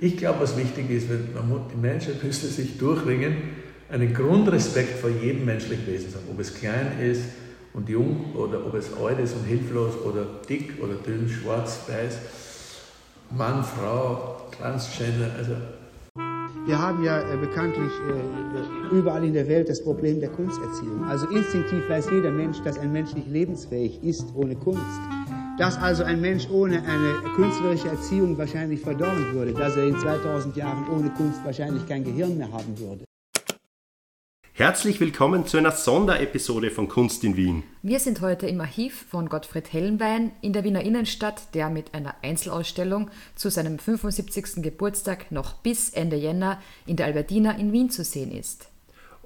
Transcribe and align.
Ich 0.00 0.16
glaube, 0.16 0.40
was 0.40 0.56
wichtig 0.56 0.90
ist, 0.90 1.08
wenn 1.08 1.28
die 1.72 1.76
Menschheit 1.76 2.22
müsste 2.22 2.46
sich 2.46 2.78
durchringen, 2.78 3.36
einen 3.90 4.14
Grundrespekt 4.14 4.98
vor 5.00 5.10
jedem 5.10 5.44
menschlichen 5.44 5.86
Wesen 5.86 6.10
zu 6.10 6.16
haben, 6.18 6.26
ob 6.30 6.38
es 6.38 6.54
klein 6.54 7.00
ist 7.00 7.22
und 7.74 7.88
jung 7.88 8.34
oder 8.34 8.64
ob 8.64 8.74
es 8.74 8.92
alt 8.92 9.18
ist 9.18 9.34
und 9.34 9.44
hilflos 9.44 9.94
oder 10.04 10.24
dick 10.48 10.74
oder 10.80 10.94
dünn, 10.94 11.28
schwarz, 11.28 11.80
weiß, 11.88 12.18
Mann, 13.36 13.64
Frau, 13.64 14.48
Transgender, 14.56 15.32
also 15.36 15.54
wir 16.66 16.78
haben 16.78 17.02
ja 17.02 17.20
äh, 17.20 17.36
bekanntlich 17.38 17.90
äh, 18.10 18.94
überall 18.94 19.24
in 19.24 19.32
der 19.32 19.48
Welt 19.48 19.70
das 19.70 19.82
Problem 19.82 20.20
der 20.20 20.28
Kunsterziehung. 20.28 21.02
Also 21.04 21.26
instinktiv 21.28 21.88
weiß 21.88 22.10
jeder 22.10 22.30
Mensch, 22.30 22.60
dass 22.60 22.78
ein 22.78 22.92
Mensch 22.92 23.14
nicht 23.14 23.28
lebensfähig 23.28 24.04
ist 24.04 24.26
ohne 24.34 24.54
Kunst. 24.54 24.84
Dass 25.58 25.76
also 25.76 26.04
ein 26.04 26.20
Mensch 26.20 26.48
ohne 26.50 26.84
eine 26.84 27.34
künstlerische 27.34 27.88
Erziehung 27.88 28.38
wahrscheinlich 28.38 28.80
verdorren 28.80 29.34
würde, 29.34 29.52
dass 29.52 29.76
er 29.76 29.88
in 29.88 29.98
2000 29.98 30.54
Jahren 30.54 30.88
ohne 30.88 31.10
Kunst 31.10 31.44
wahrscheinlich 31.44 31.84
kein 31.84 32.04
Gehirn 32.04 32.38
mehr 32.38 32.52
haben 32.52 32.78
würde. 32.78 33.04
Herzlich 34.52 35.00
willkommen 35.00 35.46
zu 35.46 35.56
einer 35.56 35.72
Sonderepisode 35.72 36.70
von 36.70 36.86
Kunst 36.86 37.24
in 37.24 37.36
Wien. 37.36 37.64
Wir 37.82 37.98
sind 37.98 38.20
heute 38.20 38.46
im 38.46 38.60
Archiv 38.60 39.06
von 39.10 39.28
Gottfried 39.28 39.72
Hellenbein 39.72 40.30
in 40.42 40.52
der 40.52 40.62
Wiener 40.62 40.82
Innenstadt, 40.82 41.52
der 41.54 41.70
mit 41.70 41.92
einer 41.92 42.14
Einzelausstellung 42.22 43.10
zu 43.34 43.50
seinem 43.50 43.80
75. 43.80 44.62
Geburtstag 44.62 45.32
noch 45.32 45.54
bis 45.54 45.90
Ende 45.90 46.16
Jänner 46.16 46.60
in 46.86 46.94
der 46.94 47.06
Albertina 47.06 47.56
in 47.56 47.72
Wien 47.72 47.90
zu 47.90 48.04
sehen 48.04 48.30
ist. 48.30 48.67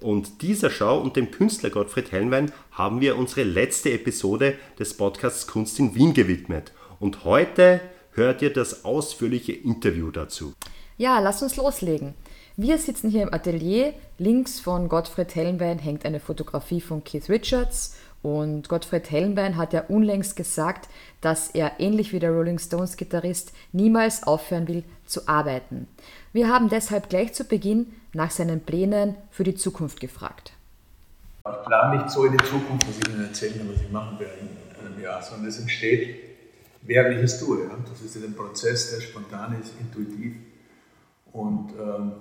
Und 0.03 0.43
dieser 0.43 0.71
Schau 0.71 1.01
und 1.01 1.17
dem 1.17 1.31
Künstler 1.31 1.71
Gottfried 1.71 2.13
Hellenbein 2.13 2.53
haben 2.73 3.01
wir 3.01 3.17
unsere 3.17 3.45
letzte 3.45 3.93
Episode 3.93 4.55
des 4.79 4.97
Podcasts 4.97 5.47
Kunst 5.47 5.79
in 5.79 5.95
Wien 5.95 6.13
gewidmet. 6.13 6.73
Und 6.99 7.25
heute 7.25 7.81
hört 8.13 8.43
ihr 8.43 8.53
das 8.53 8.85
ausführliche 8.85 9.53
Interview 9.53 10.11
dazu. 10.11 10.55
Ja, 10.99 11.19
lass 11.21 11.43
uns 11.43 11.57
loslegen. 11.57 12.15
Wir 12.57 12.77
sitzen 12.79 13.11
hier 13.11 13.23
im 13.23 13.33
Atelier. 13.33 13.95
Links 14.19 14.61
von 14.61 14.89
Gottfried 14.89 15.35
Hellenbein 15.35 15.79
hängt 15.79 16.05
eine 16.05 16.21
Fotografie 16.21 16.81
von 16.81 17.03
Keith 17.03 17.31
Richards. 17.31 17.97
Und 18.23 18.69
Gottfried 18.69 19.11
Hellenbein 19.11 19.57
hat 19.57 19.73
ja 19.73 19.83
unlängst 19.89 20.37
gesagt, 20.37 20.89
dass 21.21 21.49
er 21.49 21.81
ähnlich 21.81 22.13
wie 22.13 22.21
der 22.21 22.31
Rolling 22.31 22.59
Stones 22.59 22.97
Gitarrist 22.97 23.53
niemals 23.73 24.23
aufhören 24.23 24.69
will 24.69 24.85
zu 25.05 25.27
arbeiten. 25.29 25.89
Wir 26.33 26.49
haben 26.49 26.69
deshalb 26.69 27.09
gleich 27.09 27.33
zu 27.33 27.45
Beginn 27.45 27.93
nach 28.13 28.31
seinen 28.31 28.61
Plänen 28.61 29.17
für 29.31 29.45
die 29.45 29.55
Zukunft 29.55 29.99
gefragt. 30.01 30.53
Ich 31.45 31.67
plane 31.67 31.97
nicht 31.97 32.11
so 32.11 32.25
in 32.25 32.33
die 32.33 32.45
Zukunft, 32.45 32.87
was 32.89 32.99
ich 32.99 33.09
Ihnen 33.09 33.27
erzählen 33.27 33.59
kann, 33.59 33.69
was 33.75 33.83
ich 33.83 33.91
machen 33.91 34.19
werde 34.21 34.35
in 34.41 34.87
einem 34.87 35.03
Jahr, 35.03 35.21
sondern 35.21 35.49
es 35.49 35.59
entsteht, 35.59 36.17
während 36.83 37.17
ich 37.17 37.25
es 37.25 37.41
tue. 37.41 37.69
Das 37.89 38.01
ist 38.01 38.17
ein 38.17 38.35
Prozess, 38.35 38.93
der 38.93 39.01
spontan 39.01 39.61
ist, 39.61 39.73
intuitiv 39.81 40.37
und 41.33 41.73
ähm, 41.73 42.13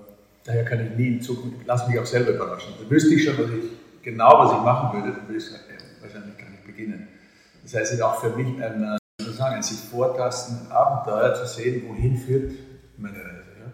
Daher 0.44 0.66
kann 0.66 0.85
ich 0.85 0.97
nie 0.97 1.07
in 1.07 1.22
Zukunft, 1.22 1.59
lass 1.66 1.88
mich 1.88 1.99
auch 1.99 2.05
selber 2.05 2.31
überraschen. 2.31 2.73
Da 2.81 2.89
wüsste 2.89 3.13
ich 3.13 3.23
schon, 3.23 3.38
was 3.38 3.52
ich, 3.52 3.72
genau 4.02 4.39
was 4.39 4.53
ich 4.53 4.63
machen 4.63 4.97
würde, 4.97 5.16
dann 5.16 5.27
würde 5.27 5.38
ich 5.38 5.45
sagen, 5.45 5.63
ja, 5.69 5.70
wahrscheinlich 6.02 6.38
gar 6.38 6.49
nicht 6.49 6.66
beginnen. 6.66 7.07
Das 7.63 7.73
heißt, 7.73 7.91
es 7.91 7.97
ist 7.97 8.02
auch 8.02 8.19
für 8.21 8.30
mich 8.31 8.61
ein, 8.61 8.83
äh, 8.83 9.23
sagen, 9.31 9.55
ein 9.55 9.63
sich 9.63 9.80
vortasten, 9.80 10.71
Abenteuer 10.71 11.33
zu 11.35 11.45
sehen, 11.45 11.83
wohin 11.88 12.17
führt 12.17 12.53
meine 12.97 13.17
Reise. 13.17 13.52
Ja? 13.59 13.71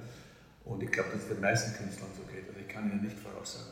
Und 0.66 0.84
ich 0.84 0.92
glaube, 0.92 1.10
dass 1.14 1.24
es 1.24 1.28
den 1.28 1.42
meisten 1.42 1.76
Künstlern 1.78 2.10
so 2.16 2.24
geht. 2.32 2.48
Also 2.48 2.60
ich 2.60 2.68
kann 2.68 2.92
Ihnen 2.92 3.04
nicht 3.04 3.18
voraussagen, 3.18 3.72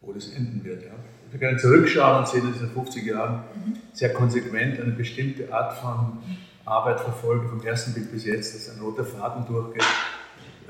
wo 0.00 0.12
das 0.12 0.28
enden 0.28 0.62
wird. 0.64 0.82
Ja? 0.84 0.92
Wir 1.30 1.40
können 1.40 1.58
zurückschauen 1.58 2.18
und 2.18 2.28
sehen, 2.28 2.46
dass 2.46 2.56
ich 2.56 2.62
in 2.62 2.70
50 2.70 3.04
Jahren 3.04 3.44
sehr 3.92 4.12
konsequent 4.12 4.80
eine 4.80 4.92
bestimmte 4.92 5.52
Art 5.52 5.78
von 5.78 6.18
Arbeit 6.64 7.00
verfolge, 7.00 7.48
vom 7.48 7.64
ersten 7.64 7.94
Bild 7.94 8.12
bis 8.12 8.24
jetzt, 8.24 8.54
dass 8.54 8.74
ein 8.74 8.80
roter 8.80 9.04
Faden 9.04 9.46
durchgeht. 9.46 9.84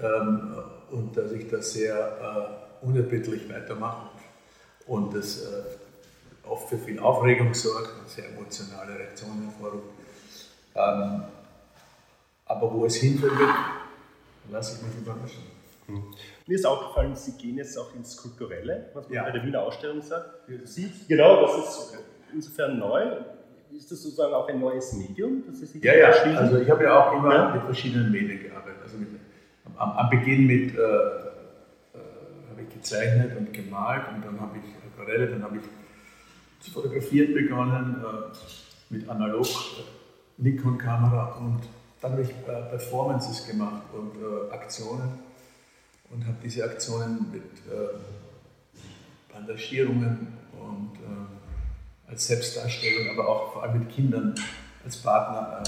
Ähm, 0.02 0.54
und 0.90 1.16
dass 1.16 1.32
ich 1.32 1.48
das 1.48 1.72
sehr 1.72 1.96
äh, 2.82 2.86
unerbittlich 2.86 3.48
weitermache 3.48 4.08
und 4.86 5.14
das 5.14 5.42
äh, 5.42 5.62
oft 6.48 6.68
für 6.68 6.78
viel 6.78 6.98
Aufregung 6.98 7.52
sorgt 7.54 7.98
und 8.00 8.08
sehr 8.08 8.28
emotionale 8.28 8.98
Reaktionen 8.98 9.42
hervorruft. 9.42 9.84
Ähm, 10.74 11.22
aber 12.46 12.72
wo 12.72 12.84
es 12.86 12.96
hinführen 12.96 13.38
wird, 13.38 13.50
lasse 14.50 14.76
ich 14.76 14.86
mich 14.86 14.96
überraschen. 14.98 15.42
Mhm. 15.88 16.04
Mir 16.46 16.54
ist 16.54 16.66
aufgefallen, 16.66 17.16
Sie 17.16 17.32
gehen 17.32 17.56
jetzt 17.56 17.76
auch 17.76 17.94
ins 17.94 18.16
Kulturelle, 18.16 18.90
was 18.94 19.08
man 19.08 19.14
ja. 19.14 19.24
bei 19.24 19.30
der 19.32 19.44
Wiener 19.44 19.62
Ausstellung 19.62 20.02
sagt. 20.02 20.30
Sie, 20.64 20.92
genau, 21.08 21.42
das 21.42 21.56
ist 21.58 21.98
insofern 22.32 22.78
neu. 22.78 23.16
Ist 23.76 23.90
das 23.90 24.02
sozusagen 24.02 24.32
auch 24.32 24.48
ein 24.48 24.60
neues 24.60 24.92
Medium, 24.92 25.42
das 25.46 25.58
Sie 25.58 25.66
sich 25.66 25.82
Ja, 25.82 25.94
ja, 25.94 26.08
also 26.08 26.58
ich 26.58 26.70
habe 26.70 26.84
ja 26.84 27.08
auch 27.08 27.18
immer 27.18 27.34
ja. 27.34 27.54
mit 27.54 27.62
verschiedenen 27.64 28.10
Medien 28.10 28.40
gearbeitet. 28.42 28.80
Also 28.82 28.96
mit 28.96 29.08
am, 29.78 29.92
am 29.92 30.10
Beginn 30.10 30.46
mit, 30.46 30.74
äh, 30.74 30.78
äh, 30.78 30.82
habe 32.50 32.62
ich 32.62 32.74
gezeichnet 32.74 33.36
und 33.36 33.52
gemalt 33.52 34.02
und 34.14 34.24
dann 34.24 34.40
habe 34.40 34.58
ich 34.58 34.92
Aquarelle, 34.92 35.28
dann 35.28 35.42
habe 35.42 35.56
ich 35.56 35.62
zu 36.60 36.70
fotografieren 36.70 37.34
begonnen 37.34 38.02
äh, 38.02 38.94
mit 38.94 39.08
analog 39.08 39.46
äh, 39.46 39.82
Nikon-Kamera 40.38 41.36
und 41.38 41.60
dann 42.00 42.12
habe 42.12 42.22
ich 42.22 42.30
äh, 42.30 42.70
Performances 42.70 43.46
gemacht 43.46 43.82
und 43.92 44.12
äh, 44.16 44.52
Aktionen 44.52 45.18
und 46.10 46.26
habe 46.26 46.36
diese 46.42 46.64
Aktionen 46.64 47.26
mit 47.32 47.42
Bandagierungen 49.32 50.28
und 50.52 50.92
als 52.06 52.28
Selbstdarstellung, 52.28 53.10
aber 53.18 53.28
auch 53.28 53.52
vor 53.52 53.64
allem 53.64 53.80
mit 53.80 53.90
Kindern 53.90 54.36
als 54.84 54.98
Partner 54.98 55.64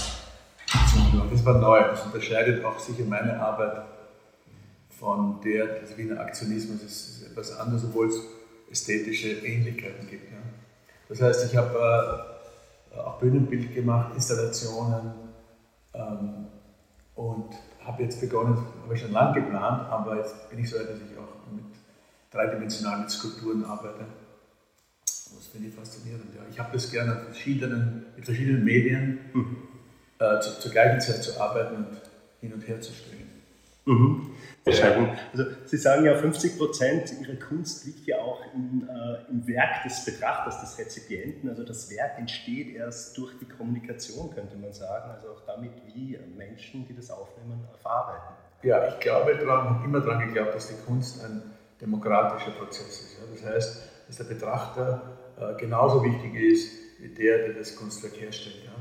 das 1.31 1.45
war 1.45 1.57
neu. 1.59 1.79
Das 1.79 2.05
unterscheidet 2.05 2.63
auch 2.63 2.79
sicher 2.79 3.03
meine 3.07 3.39
Arbeit 3.39 3.83
von 4.99 5.39
der 5.41 5.79
des 5.79 5.97
Wiener 5.97 6.19
Aktionismus. 6.19 6.81
Es 6.83 7.07
ist 7.07 7.27
etwas 7.31 7.57
anderes, 7.57 7.83
obwohl 7.85 8.07
es 8.07 8.19
ästhetische 8.71 9.29
Ähnlichkeiten 9.29 10.07
gibt. 10.07 10.31
Ja. 10.31 10.37
Das 11.09 11.21
heißt, 11.21 11.51
ich 11.51 11.57
habe 11.57 12.27
äh, 12.93 12.99
auch 12.99 13.19
Bühnenbild 13.19 13.73
gemacht, 13.73 14.13
Installationen 14.15 15.11
ähm, 15.93 16.45
und 17.15 17.49
habe 17.83 18.03
jetzt 18.03 18.21
begonnen, 18.21 18.55
habe 18.83 18.93
ich 18.93 19.01
schon 19.01 19.11
lange 19.11 19.41
geplant, 19.41 19.89
aber 19.89 20.17
jetzt 20.17 20.49
bin 20.49 20.59
ich 20.59 20.69
so 20.69 20.77
weit, 20.77 20.89
dass 20.89 20.97
ich 20.97 21.17
auch 21.17 21.51
mit 21.51 21.65
dreidimensionalen 22.31 23.09
Skulpturen 23.09 23.65
arbeite. 23.65 24.05
Das 25.03 25.47
finde 25.51 25.69
ich 25.69 25.75
faszinierend. 25.75 26.25
Ja. 26.35 26.41
Ich 26.49 26.59
habe 26.59 26.69
das 26.73 26.91
gerne 26.91 27.15
verschiedenen, 27.25 28.05
mit 28.15 28.25
verschiedenen 28.25 28.63
Medien 28.63 29.19
mhm. 29.33 29.57
äh, 30.19 30.39
zu, 30.39 30.59
zur 30.59 30.71
gleichen 30.71 31.01
Zeit 31.01 31.23
zu 31.23 31.39
arbeiten 31.41 31.75
und 31.75 32.01
hin 32.39 32.53
und 32.53 32.67
her 32.67 32.79
zu 32.81 32.93
springen. 32.93 33.29
Mhm. 33.85 34.29
Also 34.65 35.43
Sie 35.65 35.77
sagen 35.77 36.05
ja, 36.05 36.15
50 36.15 36.57
Prozent 36.57 37.11
Ihrer 37.21 37.35
Kunst 37.39 37.85
liegt 37.85 38.05
ja 38.05 38.17
auch 38.17 38.41
im, 38.53 38.87
äh, 38.87 39.31
im, 39.31 39.47
Werk 39.47 39.83
des 39.83 40.05
Betrachters, 40.05 40.61
des 40.61 40.77
Rezipienten. 40.77 41.49
Also 41.49 41.63
das 41.63 41.89
Werk 41.89 42.17
entsteht 42.17 42.75
erst 42.75 43.17
durch 43.17 43.33
die 43.39 43.45
Kommunikation, 43.45 44.33
könnte 44.33 44.57
man 44.57 44.73
sagen. 44.73 45.11
Also 45.11 45.29
auch 45.29 45.41
damit, 45.45 45.71
wie 45.93 46.19
Menschen, 46.37 46.87
die 46.87 46.95
das 46.95 47.09
aufnehmen, 47.09 47.67
verarbeiten. 47.81 48.35
Ja, 48.61 48.87
ich 48.89 48.99
glaube 48.99 49.37
daran, 49.37 49.83
immer 49.85 50.01
daran 50.01 50.27
geglaubt, 50.27 50.53
dass 50.53 50.67
die 50.67 50.85
Kunst 50.85 51.23
ein 51.23 51.41
demokratischer 51.79 52.51
Prozess 52.51 52.87
ist. 52.87 53.17
Ja. 53.17 53.25
Das 53.33 53.55
heißt, 53.55 53.89
dass 54.07 54.17
der 54.17 54.25
Betrachter 54.25 55.01
äh, 55.39 55.55
genauso 55.55 56.03
wichtig 56.03 56.35
ist 56.35 56.71
wie 56.99 57.09
der, 57.09 57.47
der 57.47 57.53
das 57.53 57.75
Kunstwerk 57.75 58.19
herstellt. 58.19 58.65
Ja. 58.65 58.71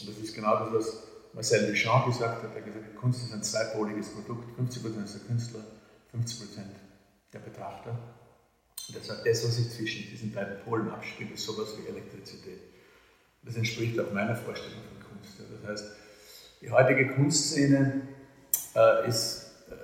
Und 0.00 0.08
das 0.08 0.18
ist 0.18 0.34
genau 0.34 0.58
das, 0.58 0.72
was 0.72 1.09
Marcel 1.32 1.66
Duchamp 1.66 2.06
gesagt 2.06 2.42
hat, 2.42 2.54
er 2.54 2.62
gesagt, 2.62 2.96
Kunst 2.96 3.24
ist 3.24 3.32
ein 3.32 3.42
zweipoliges 3.42 4.08
Produkt, 4.08 4.48
50% 4.58 5.04
ist 5.04 5.14
der 5.14 5.20
Künstler, 5.28 5.60
50% 6.14 6.60
der 7.32 7.38
Betrachter. 7.38 7.90
Und 8.88 8.96
deshalb 8.96 9.24
das, 9.24 9.44
was 9.44 9.56
sich 9.56 9.70
zwischen 9.70 10.10
diesen 10.10 10.32
beiden 10.32 10.58
Polen 10.64 10.90
abspielt, 10.90 11.30
ist 11.32 11.44
sowas 11.44 11.68
wie 11.78 11.88
Elektrizität. 11.88 12.60
Das 13.42 13.56
entspricht 13.56 13.98
auch 14.00 14.12
meiner 14.12 14.34
Vorstellung 14.34 14.80
von 14.88 15.08
Kunst. 15.08 15.38
Das 15.38 15.70
heißt, 15.70 15.92
die 16.60 16.70
heutige 16.70 17.14
Kunstszene 17.14 18.02
äh, 18.74 19.08
ist 19.08 19.52
äh, 19.70 19.74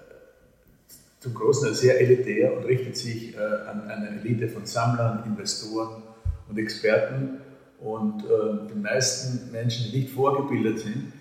zum 1.20 1.34
Großen 1.34 1.64
Teil 1.64 1.74
sehr 1.74 2.00
elitär 2.00 2.56
und 2.56 2.64
richtet 2.64 2.96
sich 2.96 3.34
äh, 3.34 3.38
an 3.38 3.88
eine 3.88 4.20
Elite 4.20 4.48
von 4.48 4.66
Sammlern, 4.66 5.24
Investoren 5.24 6.02
und 6.48 6.58
Experten. 6.58 7.40
Und 7.78 8.24
äh, 8.24 8.68
den 8.68 8.82
meisten 8.82 9.52
Menschen, 9.52 9.90
die 9.90 10.00
nicht 10.00 10.10
vorgebildet 10.10 10.80
sind, 10.80 11.12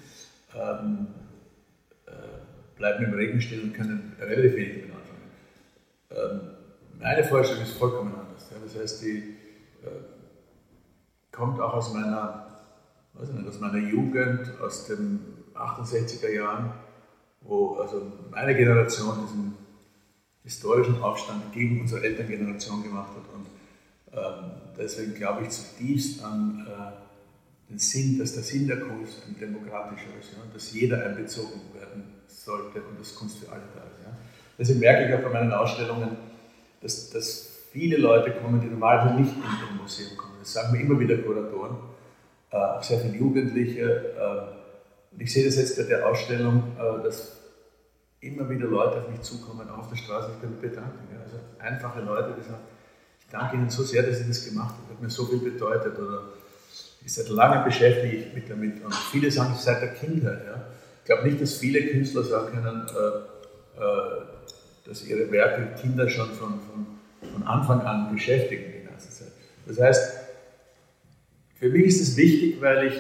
ähm, 0.56 1.08
äh, 2.06 2.12
bleiben 2.78 3.06
im 3.06 3.14
Regen 3.14 3.42
stehen 3.42 3.64
und 3.64 3.74
können 3.74 4.16
relativ 4.20 4.56
wenig 4.56 4.82
damit 4.82 4.96
anfangen. 4.96 6.42
Ähm, 6.42 7.00
meine 7.00 7.24
Vorstellung 7.24 7.64
ist 7.64 7.78
vollkommen 7.78 8.14
anders. 8.14 8.50
Ja. 8.52 8.58
Das 8.64 8.76
heißt, 8.76 9.04
die 9.04 9.18
äh, 9.84 10.16
kommt 11.32 11.60
auch 11.60 11.74
aus 11.74 11.94
meiner, 11.94 12.48
weiß 13.14 13.30
nicht, 13.30 13.48
aus 13.48 13.60
meiner 13.60 13.78
Jugend, 13.78 14.52
aus 14.62 14.88
den 14.88 15.20
68er 15.54 16.30
Jahren, 16.30 16.72
wo 17.42 17.76
also 17.76 18.12
meine 18.32 18.56
Generation 18.56 19.20
diesen 19.24 19.58
historischen 20.44 21.02
Aufstand 21.02 21.54
gegen 21.54 21.82
unsere 21.82 22.04
Elterngeneration 22.04 22.84
gemacht 22.84 23.10
hat. 23.10 23.34
Und 23.34 23.48
ähm, 24.14 24.52
deswegen 24.78 25.16
glaube 25.16 25.44
ich 25.44 25.50
zutiefst 25.50 26.24
an 26.24 26.66
äh, 26.68 27.05
den 27.70 27.80
Sinn, 27.80 28.20
dass 28.20 28.34
der 28.34 28.44
Sinn 28.44 28.68
der 28.68 28.80
Kunst 28.80 29.24
ein 29.28 29.40
demokratischer 29.40 30.10
ist, 30.20 30.34
ja, 30.34 30.40
dass 30.54 30.74
jeder 30.74 31.06
einbezogen 31.06 31.62
werden 31.74 32.04
sollte 32.28 32.82
und 32.82 33.00
dass 33.00 33.16
Kunst 33.16 33.40
für 33.40 33.52
alle 33.52 33.64
da 33.74 33.82
ist. 33.82 34.06
Ja. 34.06 34.18
Deswegen 34.58 34.80
merke 34.80 35.08
ich 35.08 35.14
auch 35.14 35.24
bei 35.24 35.34
meinen 35.34 35.52
Ausstellungen, 35.52 36.18
dass, 36.82 37.10
dass 37.10 37.50
viele 37.72 37.98
Leute 37.98 38.32
kommen, 38.32 38.62
die 38.62 38.68
normalerweise 38.68 39.16
nicht 39.16 39.36
in 39.36 39.44
ein 39.44 39.78
Museum 39.82 40.16
kommen. 40.16 40.36
Das 40.40 40.54
sagen 40.54 40.72
mir 40.72 40.82
immer 40.82 41.00
wieder 41.00 41.18
Kuratoren, 41.18 41.78
äh, 42.52 42.56
auch 42.58 42.84
sehr 42.84 43.00
viele 43.00 43.18
Jugendliche. 43.18 43.82
Äh, 43.82 45.14
und 45.14 45.22
ich 45.22 45.34
sehe 45.34 45.46
das 45.46 45.56
jetzt 45.56 45.78
bei 45.78 45.84
der 45.84 46.08
Ausstellung, 46.08 46.64
äh, 46.78 47.04
dass 47.04 47.38
immer 48.22 48.50
wieder 48.50 48.68
Leute 48.68 49.02
auf 49.02 49.10
mich 49.10 49.22
zukommen, 49.22 49.70
auf 49.70 49.90
der 49.90 49.96
Straße, 49.96 50.32
ich 50.42 50.50
mich 50.50 50.60
bedanken. 50.60 51.08
Ja. 51.14 51.22
Also 51.22 51.38
einfache 51.60 52.02
Leute, 52.02 52.36
die 52.38 52.44
sagen, 52.44 52.64
ich 53.20 53.28
danke 53.32 53.56
Ihnen 53.56 53.70
so 53.70 53.84
sehr, 53.84 54.04
dass 54.04 54.20
Sie 54.20 54.28
das 54.28 54.46
gemacht 54.46 54.76
haben, 54.76 54.90
hat 54.90 55.02
mir 55.02 55.10
so 55.10 55.26
viel 55.26 55.40
bedeutet. 55.40 55.98
Oder 55.98 56.24
ich 57.06 57.14
seit 57.14 57.30
langem 57.30 57.64
beschäftige 57.64 58.16
ich 58.18 58.34
mich 58.34 58.46
damit. 58.50 58.84
Und 58.84 58.94
viele 58.94 59.30
sagen 59.30 59.54
seit 59.58 59.82
der 59.82 59.94
Kindheit. 59.94 60.42
Ja. 60.46 60.66
Ich 61.00 61.06
glaube 61.06 61.28
nicht, 61.28 61.40
dass 61.40 61.58
viele 61.58 61.86
Künstler 61.88 62.24
sagen 62.24 62.52
können, 62.52 62.88
äh, 62.88 63.80
äh, 63.80 64.22
dass 64.86 65.06
ihre 65.06 65.32
Werke 65.32 65.80
Kinder 65.80 66.10
schon 66.10 66.30
von, 66.32 66.60
von, 66.62 66.88
von 67.32 67.44
Anfang 67.44 67.82
an 67.82 68.12
beschäftigen 68.12 68.74
die 68.82 68.88
ganze 68.88 69.12
Zeit. 69.12 69.32
Das 69.68 69.80
heißt, 69.80 70.18
für 71.60 71.70
mich 71.70 71.86
ist 71.86 72.02
es 72.02 72.18
wichtig, 72.18 72.60
weil 72.60 72.88
ich 72.88 72.96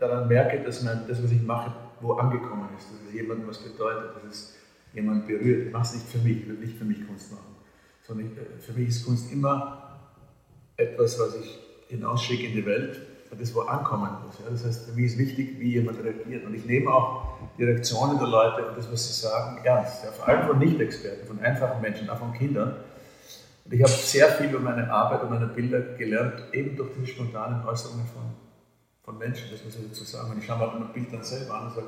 daran 0.00 0.26
merke, 0.26 0.62
dass 0.64 0.82
man 0.82 1.06
das, 1.06 1.22
was 1.22 1.30
ich 1.30 1.42
mache, 1.42 1.72
wo 2.00 2.14
angekommen 2.14 2.68
ist, 2.76 2.88
dass 2.88 3.08
es 3.08 3.14
jemandem 3.14 3.48
was 3.48 3.58
bedeutet, 3.58 4.16
dass 4.16 4.32
es 4.32 4.54
jemand 4.92 5.28
berührt. 5.28 5.68
Ich 5.68 5.72
mache 5.72 5.84
es 5.84 5.94
nicht 5.94 6.08
für 6.08 6.18
mich, 6.18 6.38
ich 6.38 6.48
will 6.48 6.56
nicht 6.56 6.76
für 6.76 6.84
mich 6.84 7.06
Kunst 7.06 7.30
machen, 7.30 7.54
sondern 8.02 8.26
ich, 8.26 8.32
äh, 8.36 8.60
für 8.60 8.72
mich 8.72 8.88
ist 8.88 9.06
Kunst 9.06 9.32
immer 9.32 10.00
etwas, 10.76 11.20
was 11.20 11.36
ich 11.36 11.58
hinausschicke 11.88 12.46
in 12.46 12.52
die 12.54 12.66
Welt 12.66 13.00
das 13.36 13.54
wo 13.54 13.60
ankommen 13.62 14.10
muss. 14.24 14.38
Ja. 14.38 14.50
Das 14.50 14.64
heißt, 14.64 14.86
für 14.86 14.92
mich 14.92 15.12
ist 15.12 15.18
wichtig, 15.18 15.58
wie 15.58 15.72
jemand 15.72 16.02
reagiert. 16.02 16.44
Und 16.44 16.54
ich 16.54 16.64
nehme 16.64 16.92
auch 16.92 17.38
die 17.58 17.64
Reaktionen 17.64 18.18
der 18.18 18.28
Leute 18.28 18.66
und 18.66 18.76
das, 18.76 18.90
was 18.90 19.06
sie 19.06 19.26
sagen, 19.26 19.58
ernst. 19.64 20.04
Ja. 20.04 20.10
Vor 20.10 20.28
allem 20.28 20.46
von 20.46 20.58
Nicht-Experten, 20.58 21.26
von 21.26 21.38
einfachen 21.40 21.80
Menschen, 21.80 22.08
auch 22.10 22.18
von 22.18 22.32
Kindern. 22.32 22.76
Und 23.64 23.72
ich 23.72 23.82
habe 23.82 23.92
sehr 23.92 24.28
viel 24.28 24.50
über 24.50 24.60
meine 24.60 24.90
Arbeit 24.90 25.22
und 25.22 25.30
meine 25.30 25.46
Bilder 25.46 25.80
gelernt, 25.80 26.34
eben 26.52 26.76
durch 26.76 26.90
diese 26.94 27.06
spontanen 27.06 27.66
Äußerungen 27.66 28.06
von, 28.06 28.22
von 29.04 29.18
Menschen, 29.18 29.48
das 29.50 29.64
muss 29.64 29.76
ich 29.76 29.88
dazu 29.88 30.04
sagen. 30.04 30.32
Und 30.32 30.38
ich 30.38 30.44
schaue 30.44 30.58
mir 30.58 30.86
ein 30.86 30.92
Bild 30.92 31.12
dann 31.12 31.24
selber 31.24 31.54
an 31.54 31.66
und 31.68 31.74
sage, 31.74 31.86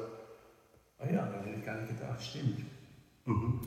ah 0.98 1.04
ja, 1.04 1.26
da 1.26 1.44
hätte 1.44 1.58
ich 1.58 1.64
gar 1.66 1.76
nicht 1.76 1.88
gedacht, 1.88 2.22
stimmt. 2.22 2.60
Mhm. 3.26 3.60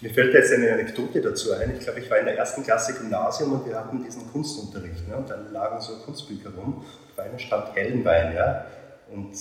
Mir 0.00 0.10
fällt 0.10 0.34
jetzt 0.34 0.52
eine 0.52 0.72
Anekdote 0.72 1.20
dazu 1.20 1.52
ein. 1.52 1.74
Ich 1.76 1.84
glaube, 1.84 2.00
ich 2.00 2.10
war 2.10 2.18
in 2.18 2.24
der 2.24 2.36
ersten 2.36 2.62
Klasse 2.62 2.94
Gymnasium 2.94 3.52
und 3.52 3.66
wir 3.66 3.76
hatten 3.76 4.02
diesen 4.02 4.30
Kunstunterricht. 4.32 5.08
Ne? 5.08 5.16
Und 5.16 5.30
dann 5.30 5.52
lagen 5.52 5.80
so 5.80 5.96
Kunstbücher 5.98 6.50
rum. 6.56 6.84
Auf 7.12 7.18
einer 7.18 7.38
stand 7.38 7.74
Hellenwein. 7.74 8.34
Ja? 8.34 8.66
Und 9.12 9.32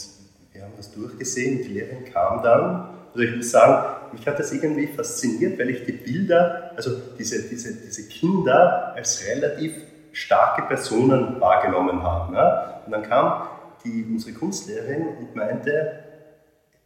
wir 0.53 0.63
haben 0.63 0.73
das 0.77 0.91
durchgesehen. 0.91 1.63
Die 1.63 1.69
Lehrerin 1.69 2.05
kam 2.11 2.43
dann. 2.43 2.89
Also 3.13 3.19
ich 3.19 3.35
muss 3.35 3.51
sagen, 3.51 4.13
mich 4.13 4.27
hat 4.27 4.39
das 4.39 4.51
irgendwie 4.51 4.87
fasziniert, 4.87 5.57
weil 5.59 5.69
ich 5.71 5.85
die 5.85 5.93
Bilder, 5.93 6.71
also 6.75 6.91
diese, 7.17 7.41
diese, 7.43 7.73
diese 7.73 8.07
Kinder 8.07 8.93
als 8.95 9.25
relativ 9.25 9.73
starke 10.11 10.63
Personen 10.63 11.39
wahrgenommen 11.39 12.03
habe. 12.03 12.33
Ne? 12.33 12.73
Und 12.85 12.91
dann 12.91 13.03
kam 13.03 13.47
die, 13.83 14.05
unsere 14.09 14.33
Kunstlehrerin 14.33 15.07
und 15.19 15.35
meinte, 15.35 16.03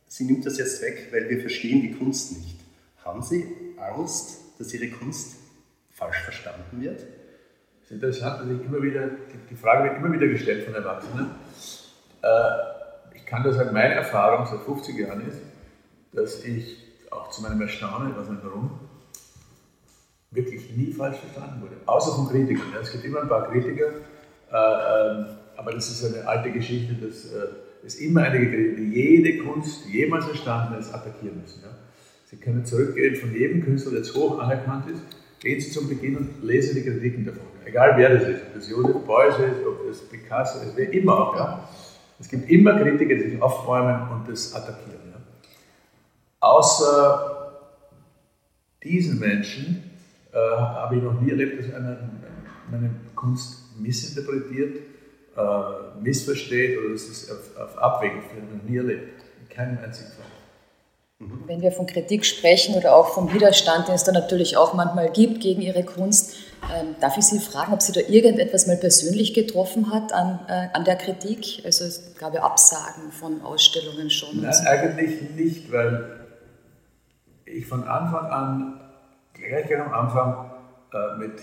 sie 0.08 0.26
nimmt 0.26 0.46
das 0.46 0.58
jetzt 0.58 0.82
weg, 0.82 1.10
weil 1.12 1.30
wir 1.30 1.42
verstehen 1.42 1.82
die 1.82 1.92
Kunst 1.92 2.38
nicht. 2.38 2.63
Haben 3.04 3.22
Sie 3.22 3.76
Angst, 3.78 4.60
dass 4.60 4.74
Ihre 4.74 4.90
Kunst 4.90 5.38
falsch 5.92 6.22
verstanden 6.22 6.82
wird? 6.82 7.02
Das 7.02 7.86
ist 7.86 7.92
interessant, 7.92 8.42
dass 8.42 8.48
ich 8.48 8.66
immer 8.66 8.82
wieder, 8.82 9.10
die 9.50 9.56
Frage 9.56 9.90
wird 9.90 9.98
immer 9.98 10.14
wieder 10.14 10.28
gestellt 10.28 10.64
von 10.64 10.74
Erwachsenen. 10.74 11.32
Äh, 12.22 12.28
ich 13.16 13.26
kann 13.26 13.44
nur 13.44 13.54
sagen, 13.54 13.74
meine 13.74 13.96
Erfahrung 13.96 14.46
seit 14.46 14.62
50 14.62 14.98
Jahren 14.98 15.28
ist, 15.28 15.40
dass 16.14 16.46
ich 16.46 16.78
auch 17.12 17.30
zu 17.30 17.42
meinem 17.42 17.62
Erstaunen, 17.62 18.12
ich 18.12 18.18
weiß 18.18 18.30
nicht 18.30 18.44
warum, 18.46 18.80
wirklich 20.32 20.76
nie 20.76 20.94
falsch 20.94 21.18
verstanden 21.18 21.62
wurde. 21.62 21.76
Außer 21.86 22.16
von 22.16 22.30
Kritikern. 22.30 22.68
Es 22.82 22.92
gibt 22.92 23.04
immer 23.04 23.22
ein 23.22 23.28
paar 23.28 23.52
Kritiker, 23.52 23.88
äh, 23.88 24.56
ähm, 24.56 25.26
aber 25.58 25.74
das 25.74 25.90
ist 25.90 26.06
eine 26.06 26.26
alte 26.26 26.52
Geschichte, 26.52 26.94
dass 26.94 27.26
äh, 27.26 27.48
es 27.86 27.96
immer 27.96 28.24
einige 28.24 28.50
Kritiker, 28.50 28.78
die 28.78 28.94
jede 28.94 29.44
Kunst, 29.44 29.86
die 29.86 29.98
jemals 29.98 30.28
entstanden 30.28 30.80
ist, 30.80 30.94
attackieren 30.94 31.42
müssen. 31.42 31.64
Sie 32.34 32.40
können 32.40 32.66
zurückgehen 32.66 33.16
von 33.16 33.32
jedem 33.32 33.64
Künstler, 33.64 33.92
der 33.92 34.00
jetzt 34.00 34.16
hoch 34.16 34.40
anerkannt 34.40 34.90
ist, 34.90 35.04
gehen 35.40 35.62
Sie 35.62 35.70
zum 35.70 35.88
Beginn 35.88 36.18
und 36.18 36.44
lesen 36.44 36.74
die 36.74 36.82
Kritiken 36.82 37.26
davon. 37.26 37.44
Egal 37.64 37.94
wer 37.96 38.18
das 38.18 38.28
ist, 38.28 38.42
ob 38.42 38.54
das 38.56 38.70
Josef 38.70 39.06
Beuys 39.06 39.36
ist, 39.36 39.68
ob 39.68 39.88
das 39.88 40.02
Picasso 40.10 40.66
ist, 40.66 40.76
wer 40.76 40.92
immer 40.92 41.14
auch. 41.14 41.36
Ja. 41.36 41.70
Es 42.20 42.28
gibt 42.28 42.50
immer 42.50 42.80
Kritiker, 42.80 43.14
die 43.14 43.30
sich 43.30 43.42
aufräumen 43.42 44.10
und 44.10 44.28
das 44.28 44.52
attackieren. 44.56 45.12
Ja. 45.12 45.22
Außer 46.40 47.62
diesen 48.82 49.20
Menschen 49.20 49.92
äh, 50.32 50.38
habe 50.38 50.96
ich 50.96 51.04
noch 51.04 51.22
nie 51.22 51.30
erlebt, 51.30 51.60
dass 51.60 51.72
einer 51.72 52.00
meine 52.72 52.90
Kunst 53.14 53.80
missinterpretiert, 53.80 54.78
äh, 55.38 56.02
missversteht 56.02 56.80
oder 56.80 56.94
dass 56.94 57.08
es 57.08 57.30
auf, 57.30 57.56
auf 57.58 57.78
Abwägen 57.78 58.24
führt. 58.24 58.52
Noch 58.52 58.64
nie 58.68 58.78
erlebt. 58.78 59.22
In 59.40 59.56
keinem 59.56 59.78
einzigen 59.78 60.10
Fall. 60.14 60.43
Mhm. 61.20 61.44
Wenn 61.48 61.62
wir 61.62 61.72
von 61.72 61.86
Kritik 61.86 62.26
sprechen 62.26 62.76
oder 62.76 62.96
auch 62.96 63.14
vom 63.14 63.34
Widerstand, 63.34 63.88
den 63.88 63.96
es 63.96 64.04
da 64.04 64.12
natürlich 64.12 64.58
auch 64.58 64.74
manchmal 64.74 65.12
gibt 65.12 65.42
gegen 65.42 65.62
Ihre 65.62 65.84
Kunst, 65.84 66.36
ähm, 66.74 66.96
darf 67.00 67.18
ich 67.18 67.26
Sie 67.26 67.40
fragen, 67.40 67.74
ob 67.74 67.82
Sie 67.82 67.92
da 67.92 68.02
irgendetwas 68.02 68.68
mal 68.68 68.78
persönlich 68.78 69.34
getroffen 69.34 69.94
hat 69.94 70.14
an, 70.14 70.40
äh, 70.48 70.68
an 70.74 70.86
der 70.86 70.96
Kritik? 70.96 71.62
Also 71.66 71.86
es 71.86 72.16
gab 72.18 72.34
ja 72.34 72.44
Absagen 72.44 73.12
von 73.12 73.42
Ausstellungen 73.42 74.10
schon. 74.10 74.42
Nein, 74.42 74.54
so. 74.54 74.66
eigentlich 74.66 75.22
nicht, 75.36 75.72
weil 75.72 76.28
ich 77.46 77.66
von 77.66 77.84
Anfang 77.84 78.26
an, 78.26 78.82
gleich 79.34 79.76
am 79.76 79.94
Anfang, 79.94 80.52
äh, 80.94 81.18
mit 81.18 81.42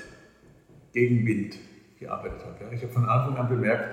Gegenwind 0.92 1.56
gearbeitet 1.98 2.40
habe. 2.44 2.64
Ja. 2.64 2.72
Ich 2.72 2.82
habe 2.82 2.92
von 2.92 3.08
Anfang 3.08 3.36
an 3.36 3.48
bemerkt, 3.48 3.88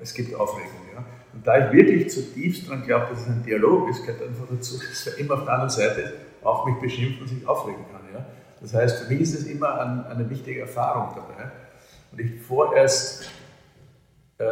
es 0.00 0.14
gibt 0.14 0.34
Aufregung. 0.34 0.70
Ja. 0.94 1.04
Und 1.32 1.46
da 1.46 1.66
ich 1.66 1.72
wirklich 1.72 2.10
zutiefst 2.10 2.66
daran 2.66 2.84
glaube, 2.84 3.06
dass 3.10 3.22
es 3.22 3.28
ein 3.28 3.42
Dialog 3.42 3.88
ist, 3.88 4.04
gehört 4.04 4.22
einfach 4.22 4.46
dazu, 4.50 4.78
dass 4.78 5.06
er 5.06 5.18
immer 5.18 5.34
auf 5.34 5.44
der 5.44 5.54
anderen 5.54 5.70
Seite 5.70 6.12
auch 6.42 6.66
mich 6.66 6.76
beschimpft 6.80 7.20
und 7.20 7.28
sich 7.28 7.46
aufregen 7.46 7.84
kann. 7.92 8.00
Ja? 8.12 8.26
Das 8.60 8.74
heißt, 8.74 9.04
für 9.04 9.12
mich 9.12 9.22
ist 9.22 9.34
es 9.34 9.46
immer 9.46 9.80
ein, 9.80 10.04
eine 10.06 10.28
wichtige 10.28 10.60
Erfahrung 10.60 11.14
dabei. 11.14 11.50
Und 12.12 12.20
ich 12.20 12.42
vorerst, 12.42 13.30
äh, 14.38 14.44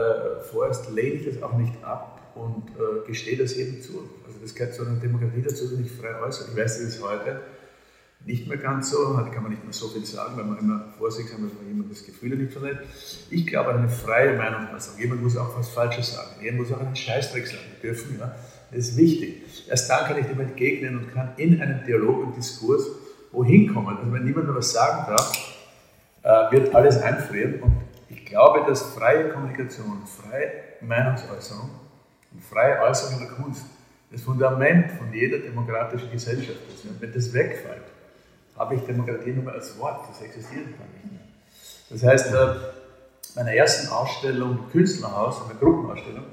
vorerst 0.51 0.91
lehne 0.91 1.17
ich 1.17 1.27
das 1.27 1.43
auch 1.43 1.55
nicht 1.55 1.73
ab 1.83 2.21
und 2.35 2.71
äh, 2.71 3.07
gestehe 3.07 3.37
das 3.37 3.57
jedem 3.57 3.83
zu. 3.83 4.09
Also 4.27 4.39
das 4.41 4.55
gehört 4.55 4.75
zu 4.75 4.87
einer 4.87 5.01
Demokratie 5.01 5.43
dazu, 5.43 5.69
dass 5.69 5.81
ich 5.81 5.91
frei 5.91 6.15
äußere. 6.21 6.51
Ich 6.51 6.57
weiß, 6.57 6.79
dass 6.79 6.95
es 6.95 7.03
heute 7.03 7.41
nicht 8.25 8.47
mehr 8.47 8.59
ganz 8.59 8.91
so, 8.91 9.15
kann 9.15 9.43
man 9.43 9.51
nicht 9.51 9.65
mehr 9.65 9.73
so 9.73 9.89
viel 9.89 10.05
sagen, 10.05 10.37
weil 10.37 10.45
man 10.45 10.59
immer 10.59 10.85
vorsichtig 10.99 11.33
haben, 11.35 11.45
dass 11.45 11.55
man 11.55 11.67
jemand 11.67 11.91
das 11.91 12.05
Gefühl 12.05 12.37
nicht 12.37 12.53
verletzt. 12.53 13.27
Ich 13.31 13.47
glaube 13.47 13.71
eine 13.71 13.89
freie 13.89 14.37
Meinung. 14.37 14.69
Also 14.73 14.99
jemand 14.99 15.23
muss 15.23 15.37
auch 15.37 15.57
was 15.59 15.69
Falsches 15.69 16.15
sagen. 16.15 16.31
Jemand 16.43 16.69
muss 16.69 16.77
auch 16.77 16.85
einen 16.85 16.97
Scheißdreck 16.97 17.47
sagen 17.47 17.63
dürfen. 17.83 18.19
Ja? 18.19 18.35
Das 18.71 18.81
ist 18.81 18.97
wichtig. 18.97 19.43
Erst 19.69 19.89
dann 19.89 20.07
kann 20.07 20.19
ich 20.19 20.27
dem 20.27 20.41
entgegnen 20.41 20.99
und 20.99 21.15
kann 21.15 21.31
in 21.37 21.61
einem 21.61 21.85
Dialog 21.87 22.27
und 22.27 22.37
Diskurs 22.37 22.87
wohin 23.33 23.73
kommen. 23.73 23.97
Also 23.97 24.13
wenn 24.13 24.25
niemand 24.25 24.47
mehr 24.47 24.57
was 24.57 24.73
sagen 24.73 25.05
darf, 25.09 25.33
äh, 26.23 26.53
wird 26.53 26.75
alles 26.75 27.01
einfrieren. 27.01 27.63
Und 27.63 27.77
ich 28.11 28.27
glaube, 28.27 28.65
dass 28.67 28.83
freie 28.95 29.31
Kommunikation, 29.31 30.03
freie 30.07 30.51
Meinungsäußerung 30.81 31.71
und 32.33 32.45
freie 32.45 32.81
Äußerung 32.83 33.21
der 33.21 33.29
Kunst 33.29 33.65
das 34.11 34.23
Fundament 34.23 34.91
von 34.93 35.13
jeder 35.13 35.39
demokratischen 35.39 36.11
Gesellschaft 36.11 36.61
ist. 36.69 37.01
Wenn 37.01 37.13
das 37.13 37.33
wegfällt, 37.33 37.85
habe 38.59 38.75
ich 38.75 38.83
Demokratie 38.83 39.31
nur 39.31 39.45
mehr 39.45 39.55
als 39.55 39.79
Wort, 39.79 40.09
das 40.09 40.21
existiert 40.23 40.67
gar 40.79 40.87
nicht 40.87 41.13
mehr. 41.13 41.21
Das 41.91 42.03
heißt, 42.03 42.35
äh, 42.35 42.55
meiner 43.37 43.53
ersten 43.53 43.89
Ausstellung 43.89 44.59
im 44.59 44.71
Künstlerhaus, 44.71 45.43
eine 45.49 45.59
Gruppenausstellung, 45.59 46.25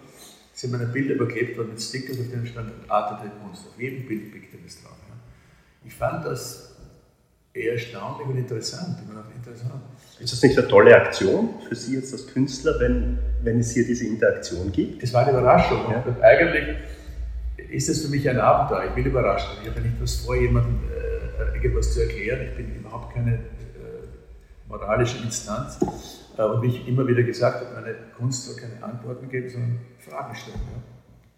sind 0.54 0.72
meine 0.72 0.88
Bilder 0.88 1.16
überklebt 1.16 1.58
worden 1.58 1.70
mit 1.70 1.82
Stickers, 1.82 2.20
auf 2.20 2.30
denen 2.30 2.48
stand 2.48 2.72
Arte 2.90 3.24
der 3.24 3.32
Kunst. 3.42 3.68
Auf 3.68 3.80
jedem 3.80 4.08
Bild 4.08 4.32
pickte 4.32 4.58
das 4.64 4.82
drauf. 4.82 4.94
Ich 5.86 5.94
fand 5.94 6.26
das 6.26 6.76
eher 7.54 7.74
erstaunlich 7.74 8.28
und 8.28 8.38
interessant. 8.38 8.98
interessant. 9.36 9.72
Ist 10.20 10.34
das 10.34 10.42
nicht 10.42 10.58
eine 10.58 10.68
tolle 10.68 10.96
Aktion 10.96 11.50
für 11.68 11.76
Sie 11.76 11.96
jetzt 11.96 12.12
als 12.14 12.28
Künstler, 12.28 12.80
wenn, 12.80 13.20
wenn 13.44 13.60
es 13.60 13.72
hier 13.72 13.86
diese 13.86 14.08
Interaktion 14.08 14.72
gibt? 14.72 15.04
Das 15.04 15.14
war 15.14 15.22
eine 15.22 15.38
Überraschung. 15.38 15.80
Ja. 15.92 16.04
Eigentlich 16.22 16.76
ist 17.70 17.90
das 17.90 18.00
für 18.00 18.08
mich 18.08 18.28
ein 18.30 18.40
Abenteuer. 18.40 18.90
Ich 18.90 18.96
will 18.96 19.08
überrascht. 19.08 19.48
Ich 19.62 19.70
habe 19.70 19.82
nicht 19.82 20.02
was 20.02 20.16
vor, 20.16 20.36
jemandem 20.36 20.80
äh, 20.90 20.95
irgendwas 21.56 21.94
zu 21.94 22.02
erklären. 22.02 22.48
Ich 22.50 22.56
bin 22.56 22.76
überhaupt 22.76 23.14
keine 23.14 23.34
äh, 23.34 23.40
moralische 24.68 25.24
Instanz. 25.24 25.80
Äh, 26.38 26.44
und 26.44 26.62
wie 26.62 26.68
ich 26.68 26.88
immer 26.88 27.08
wieder 27.08 27.24
gesagt 27.24 27.66
habe, 27.66 27.76
meine 27.76 27.96
Kunst 28.18 28.46
soll 28.46 28.56
keine 28.56 28.84
Antworten 28.84 29.30
geben, 29.30 29.50
sondern 29.50 29.80
Fragen 30.00 30.36
stellen. 30.36 30.60
Ja? 30.72 30.82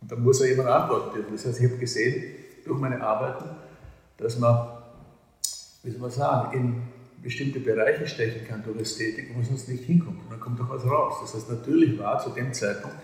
Und 0.01 0.11
da 0.11 0.15
muss 0.15 0.41
auch 0.41 0.45
jemand 0.45 0.69
antworten 0.69 1.23
Das 1.31 1.45
heißt, 1.45 1.59
ich 1.59 1.69
habe 1.69 1.77
gesehen 1.77 2.23
durch 2.65 2.79
meine 2.79 3.01
Arbeiten, 3.01 3.45
dass 4.17 4.39
man, 4.39 4.67
wie 5.83 5.91
soll 5.91 6.01
man 6.01 6.11
sagen, 6.11 6.57
in 6.57 6.81
bestimmte 7.21 7.59
Bereiche 7.59 8.07
stechen 8.07 8.47
kann 8.47 8.63
durch 8.63 8.79
Ästhetik, 8.79 9.29
wo 9.29 9.37
man 9.37 9.45
sonst 9.45 9.67
nicht 9.69 9.83
hinkommt. 9.83 10.21
Und 10.23 10.31
dann 10.31 10.39
kommt 10.39 10.59
doch 10.59 10.69
was 10.69 10.85
raus. 10.85 11.15
Das 11.21 11.33
heißt, 11.33 11.49
natürlich 11.49 11.97
war 11.99 12.19
zu 12.19 12.29
dem 12.29 12.53
Zeitpunkt 12.53 12.95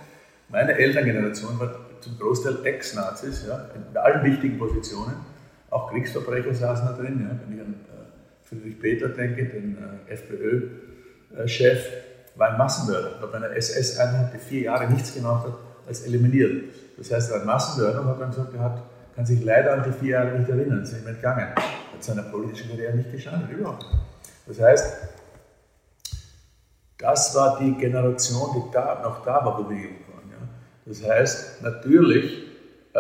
Meine 0.50 0.74
Elterngeneration 0.74 1.60
war 1.60 1.76
zum 2.00 2.20
Großteil 2.20 2.66
Ex-Nazis, 2.66 3.46
ja, 3.48 3.70
in 3.76 3.98
allen 3.98 4.24
wichtigen 4.24 4.58
Positionen. 4.60 5.16
Auch 5.74 5.90
Kriegsverbrecher 5.90 6.54
saßen 6.54 6.86
da 6.86 6.94
drin. 6.94 7.28
Ja. 7.28 7.36
Wenn 7.44 7.56
ich 7.56 7.62
an 7.62 7.74
äh, 7.74 8.48
Friedrich 8.48 8.80
Peter 8.80 9.10
denke, 9.10 9.46
den 9.46 9.78
äh, 10.08 10.14
FPÖ-Chef, 10.14 11.88
war 12.36 12.52
ein 12.52 12.58
Massenmörder. 12.58 13.22
War 13.22 13.30
bei 13.30 13.38
einer 13.38 13.56
SS-Einheit, 13.56 14.34
die 14.34 14.38
vier 14.38 14.62
Jahre 14.62 14.88
nichts 14.88 15.16
gemacht 15.16 15.48
hat, 15.48 15.54
als 15.88 16.06
eliminiert. 16.06 16.64
Das 16.98 17.12
heißt, 17.12 17.32
er 17.32 17.42
ein 17.42 17.48
Massenmörder 17.48 18.06
hat 18.06 18.22
dann 18.22 18.30
gesagt, 18.30 18.54
er 18.54 18.60
hat, 18.60 18.84
kann 19.16 19.26
sich 19.26 19.44
leider 19.44 19.74
an 19.74 19.84
die 19.84 19.92
vier 19.92 20.12
Jahre 20.12 20.38
nicht 20.38 20.50
erinnern, 20.50 20.84
ist 20.84 20.94
ihm 20.94 21.08
entgangen. 21.08 21.56
Hat 21.56 22.04
seiner 22.04 22.24
politischen 22.24 22.70
Karriere 22.70 22.96
nicht 22.96 23.12
geschadet, 23.12 23.50
überhaupt 23.50 23.84
nicht. 23.84 24.02
Das 24.46 24.60
heißt, 24.60 24.98
das 27.00 27.36
war 27.36 27.60
die 27.60 27.74
Generation, 27.74 28.50
die 28.56 28.72
da, 28.72 29.02
noch 29.04 29.26
da 29.26 29.44
war, 29.44 29.58
wo 29.58 29.70
wir. 29.70 29.90
Das 30.86 31.04
heißt, 31.04 31.62
natürlich 31.62 32.44
äh, 32.94 33.00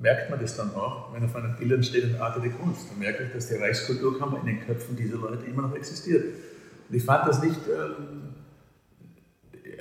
merkt 0.00 0.30
man 0.30 0.40
das 0.40 0.56
dann 0.56 0.74
auch, 0.74 1.12
wenn 1.12 1.24
auf 1.24 1.34
einem 1.36 1.56
Bild 1.56 1.84
steht 1.84 2.04
eine 2.04 2.20
Art 2.20 2.42
der 2.42 2.50
Kunst. 2.50 2.90
Dann 2.90 2.98
merke 2.98 3.24
ich, 3.24 3.32
dass 3.32 3.48
die 3.48 3.54
Reichskulturkammer 3.54 4.40
in 4.40 4.46
den 4.46 4.66
Köpfen 4.66 4.96
dieser 4.96 5.18
Leute 5.18 5.44
immer 5.46 5.62
noch 5.62 5.74
existiert. 5.74 6.24
Und 6.88 6.94
ich 6.94 7.04
fand 7.04 7.26
das 7.28 7.42
nicht 7.42 7.60
ähm, 7.68 8.34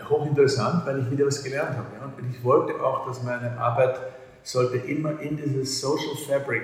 hochinteressant, 0.07 0.85
weil 0.85 0.99
ich 0.99 1.11
wieder 1.11 1.25
was 1.25 1.43
gelernt 1.43 1.77
habe. 1.77 1.87
Ja. 1.99 2.05
Und 2.05 2.29
ich 2.29 2.43
wollte 2.43 2.81
auch, 2.83 3.07
dass 3.07 3.23
meine 3.23 3.57
Arbeit 3.57 3.99
sollte 4.43 4.77
immer 4.77 5.19
in 5.19 5.37
dieses 5.37 5.81
Social 5.81 6.15
Fabric 6.27 6.63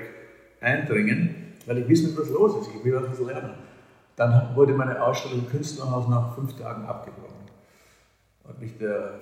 eindringen, 0.62 1.54
weil 1.66 1.80
ich 1.80 1.88
wissen, 1.88 2.18
was 2.18 2.30
los 2.30 2.62
ist. 2.62 2.76
Ich 2.76 2.84
will 2.84 2.98
auch 2.98 3.10
was 3.10 3.20
lernen. 3.20 3.54
Dann 4.16 4.56
wurde 4.56 4.74
meine 4.74 5.02
Ausstellung 5.02 5.40
im 5.40 5.50
Künstlerhaus 5.50 6.08
nach 6.08 6.34
fünf 6.36 6.58
Tagen 6.58 6.86
abgebrochen. 6.86 7.36
Und 8.44 8.60
mich 8.60 8.78
der 8.78 9.20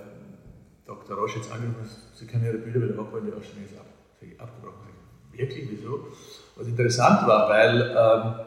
Dr. 0.85 1.17
Roche 1.17 1.39
jetzt 1.39 1.51
angerufen, 1.51 1.89
Sie 2.13 2.27
können 2.27 2.45
Ihre 2.45 2.57
Bilder 2.57 2.81
wieder 2.81 2.99
abholen, 2.99 3.25
die 3.25 3.33
Ausstellung 3.33 3.65
ist 3.65 3.77
ab. 3.77 3.85
Ich 4.31 4.39
abgebrochen. 4.39 4.89
Wirklich, 5.31 5.67
wieso? 5.69 6.07
Was 6.55 6.67
interessant 6.67 7.27
war, 7.27 7.49
weil 7.49 7.81
ähm, 7.81 8.45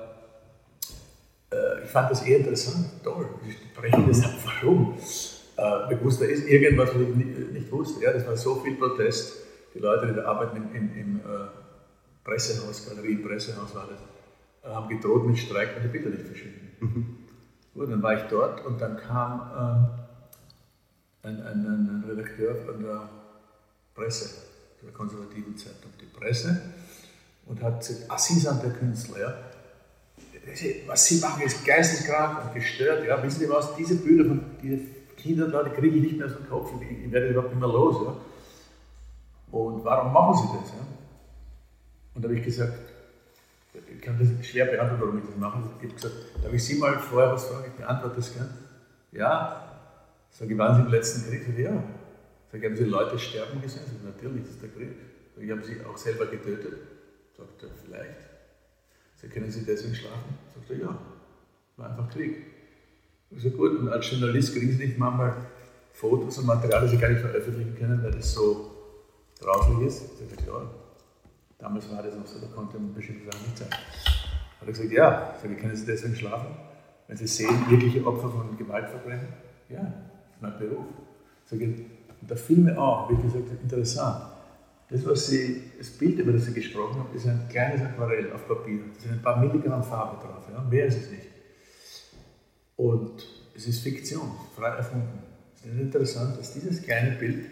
äh, 1.53 1.85
ich 1.85 1.91
fand 1.91 2.11
das 2.11 2.23
eher 2.23 2.39
interessant, 2.39 2.87
toll, 3.05 3.29
ich 3.47 3.55
spreche 3.55 4.03
das 4.07 4.25
ab, 4.25 4.33
warum? 4.45 4.95
Äh, 5.57 5.95
ich 5.95 6.03
wusste, 6.03 6.25
da 6.25 6.31
ist 6.31 6.47
irgendwas, 6.47 6.91
was 6.95 7.01
ich 7.03 7.15
nicht, 7.15 7.53
nicht, 7.53 7.73
wusste. 7.73 8.03
Ja, 8.03 8.13
das 8.13 8.27
war 8.27 8.37
so 8.37 8.57
viel 8.57 8.77
Protest. 8.77 9.35
Die 9.75 9.81
Leute, 9.81 10.13
die 10.13 10.21
arbeiten 10.21 10.57
im, 10.57 10.75
im, 10.75 10.97
im 10.97 11.17
äh, 11.17 11.49
Pressehaus, 12.25 12.89
Galerie 12.89 13.13
im 13.13 13.23
Pressehaus 13.23 13.75
war 13.75 13.87
das 13.87 13.99
haben 14.75 14.89
gedroht 14.89 15.27
mit 15.27 15.39
Streik, 15.39 15.75
weil 15.75 15.83
die 15.83 15.89
Bilder 15.89 16.11
nicht 16.11 16.27
verschwinden. 16.27 16.69
Mhm. 16.81 17.17
Gut, 17.75 17.91
dann 17.91 18.03
war 18.03 18.15
ich 18.15 18.23
dort 18.25 18.65
und 18.67 18.81
dann 18.81 18.97
kam 18.97 19.41
äh, 21.23 21.29
ein, 21.29 21.43
ein, 21.43 21.67
ein, 21.67 22.05
Redakteur 22.09 22.55
von 22.57 22.83
der 22.83 23.09
Presse, 23.95 24.48
der 24.83 24.93
konservativen 24.93 25.57
Zeitung, 25.57 25.91
die 26.01 26.07
Presse, 26.07 26.61
und 27.47 27.63
hat 27.63 27.81
gesagt, 27.81 28.05
ah, 28.09 28.19
Sie 28.19 28.39
sind 28.39 28.63
der 28.63 28.71
Künstler, 28.71 29.21
ja. 29.21 29.35
Was 30.87 31.07
Sie 31.07 31.21
machen, 31.21 31.43
ist 31.43 31.65
geisteskrank 31.65 32.45
und 32.45 32.55
gestört. 32.55 33.07
Ja. 33.07 33.23
Wissen 33.23 33.41
Sie 33.41 33.51
was, 33.51 33.75
diese 33.77 33.97
Bilder 33.97 34.25
von 34.25 34.41
diesen 34.63 34.89
Kindern 35.17 35.53
da, 35.53 35.63
die 35.63 35.71
kriege 35.71 35.97
ich 35.97 36.03
nicht 36.03 36.17
mehr 36.17 36.27
aus 36.27 36.37
dem 36.37 36.49
Kopf, 36.49 36.71
ich, 36.81 37.05
ich 37.05 37.13
werde 37.13 37.29
überhaupt 37.29 37.51
nicht 37.51 37.61
mehr 37.61 37.69
los. 37.69 37.97
Ja. 38.05 38.17
Und 39.59 39.85
warum 39.85 40.13
machen 40.13 40.35
Sie 40.37 40.59
das? 40.59 40.71
Ja? 40.71 40.87
Und 42.15 42.25
da 42.25 42.29
habe 42.29 42.39
ich 42.39 42.45
gesagt, 42.45 42.73
ich 43.75 44.01
kann 44.01 44.19
das 44.19 44.47
schwer 44.47 44.67
beantworten, 44.67 45.01
warum 45.01 45.19
ich 45.19 45.25
das 45.25 45.37
mache. 45.37 45.63
Ich 45.79 45.85
habe 45.85 45.95
gesagt, 45.95 46.15
darf 46.43 46.53
ich 46.53 46.65
Sie 46.65 46.75
mal 46.77 46.99
vorher 46.99 47.33
was 47.33 47.45
fragen? 47.45 47.65
Ich 47.67 47.73
beantworte 47.75 48.17
das 48.17 48.33
gern. 48.33 48.55
Ja. 49.13 49.65
Sag 50.31 50.51
ich, 50.51 50.59
waren 50.59 50.77
Sie 50.77 50.83
im 50.83 50.89
letzten 50.89 51.29
Krieg? 51.29 51.59
Ja. 51.59 51.83
Sag 52.51 52.65
haben 52.65 52.77
Sie 52.77 52.85
Leute 52.85 53.19
sterben 53.19 53.61
gesehen? 53.61 53.83
Sag 53.87 53.97
ich, 53.97 54.03
natürlich, 54.03 54.43
das 54.43 54.53
ist 54.53 54.63
der 54.63 54.71
Krieg. 54.71 54.89
Sag 55.37 55.51
haben 55.51 55.63
Sie 55.63 55.85
auch 55.85 55.97
selber 55.97 56.27
getötet? 56.27 56.79
Sagt 57.37 57.63
er, 57.63 57.69
vielleicht. 57.85 58.21
Sag 59.17 59.31
können 59.31 59.51
Sie 59.51 59.65
deswegen 59.65 59.95
schlafen? 59.95 60.39
Sagt 60.55 60.71
er, 60.71 60.79
ja. 60.79 60.99
War 61.77 61.91
einfach 61.91 62.11
Krieg. 62.11 62.47
Ich 63.31 63.43
sage, 63.43 63.55
gut, 63.55 63.79
und 63.79 63.89
als 63.89 64.11
Journalist 64.11 64.55
kriegen 64.55 64.73
Sie 64.73 64.87
nicht 64.87 64.99
manchmal 64.99 65.37
Fotos 65.93 66.39
und 66.39 66.47
Material, 66.47 66.81
das 66.81 66.91
Sie 66.91 66.97
gar 66.97 67.11
nicht 67.11 67.21
veröffentlichen 67.21 67.75
können, 67.77 68.03
weil 68.03 68.13
das 68.13 68.33
so 68.33 68.71
grauslich 69.41 69.87
ist? 69.87 70.19
Sag 70.19 70.41
ich, 70.41 70.47
ja. 70.47 70.71
Damals 71.59 71.91
war 71.91 72.03
das 72.03 72.15
noch 72.15 72.27
so, 72.27 72.41
da 72.41 72.47
konnte 72.47 72.79
man 72.79 72.95
bestimmte 72.95 73.31
Sachen 73.31 73.45
nicht 73.45 73.59
sagen. 73.59 73.73
Hat 73.73 74.67
er 74.67 74.73
gesagt, 74.73 74.91
ja, 74.91 75.37
sage 75.43 75.55
können 75.57 75.77
Sie 75.77 75.85
deswegen 75.85 76.17
schlafen? 76.17 76.57
Wenn 77.09 77.17
Sie 77.17 77.27
sehen, 77.27 77.69
wirkliche 77.69 78.07
Opfer 78.07 78.31
von 78.31 78.57
Gewaltverbrechen? 78.57 79.29
Ja, 79.69 79.93
mein 80.41 80.59
Beruf. 80.59 80.87
Und 81.51 81.87
da 82.23 82.37
fiel 82.37 82.59
mir 82.59 82.79
auch, 82.79 83.11
wie 83.11 83.23
gesagt, 83.23 83.47
interessant. 83.63 84.23
Das, 84.91 85.05
was 85.07 85.27
Sie, 85.27 85.63
das 85.77 85.91
Bild, 85.91 86.19
über 86.19 86.33
das 86.33 86.47
Sie 86.47 86.55
gesprochen 86.55 86.99
haben, 86.99 87.15
ist 87.15 87.27
ein 87.27 87.47
kleines 87.51 87.83
Aquarell 87.83 88.33
auf 88.33 88.49
Papier. 88.49 88.81
Da 88.95 89.01
sind 89.01 89.13
ein 89.13 89.23
paar 89.23 89.39
Milligramm 89.39 89.83
Farbe 89.83 90.17
drauf, 90.25 90.45
ja? 90.51 90.63
mehr 90.63 90.87
ist 90.87 90.97
es 90.97 91.11
nicht. 91.11 91.29
Und 92.77 93.27
es 93.55 93.67
ist 93.67 93.81
Fiktion, 93.81 94.31
frei 94.57 94.69
erfunden. 94.69 95.19
Es 95.57 95.75
ist 95.75 95.81
interessant, 95.81 96.39
dass 96.39 96.55
dieses 96.55 96.83
kleine 96.83 97.17
Bild 97.17 97.45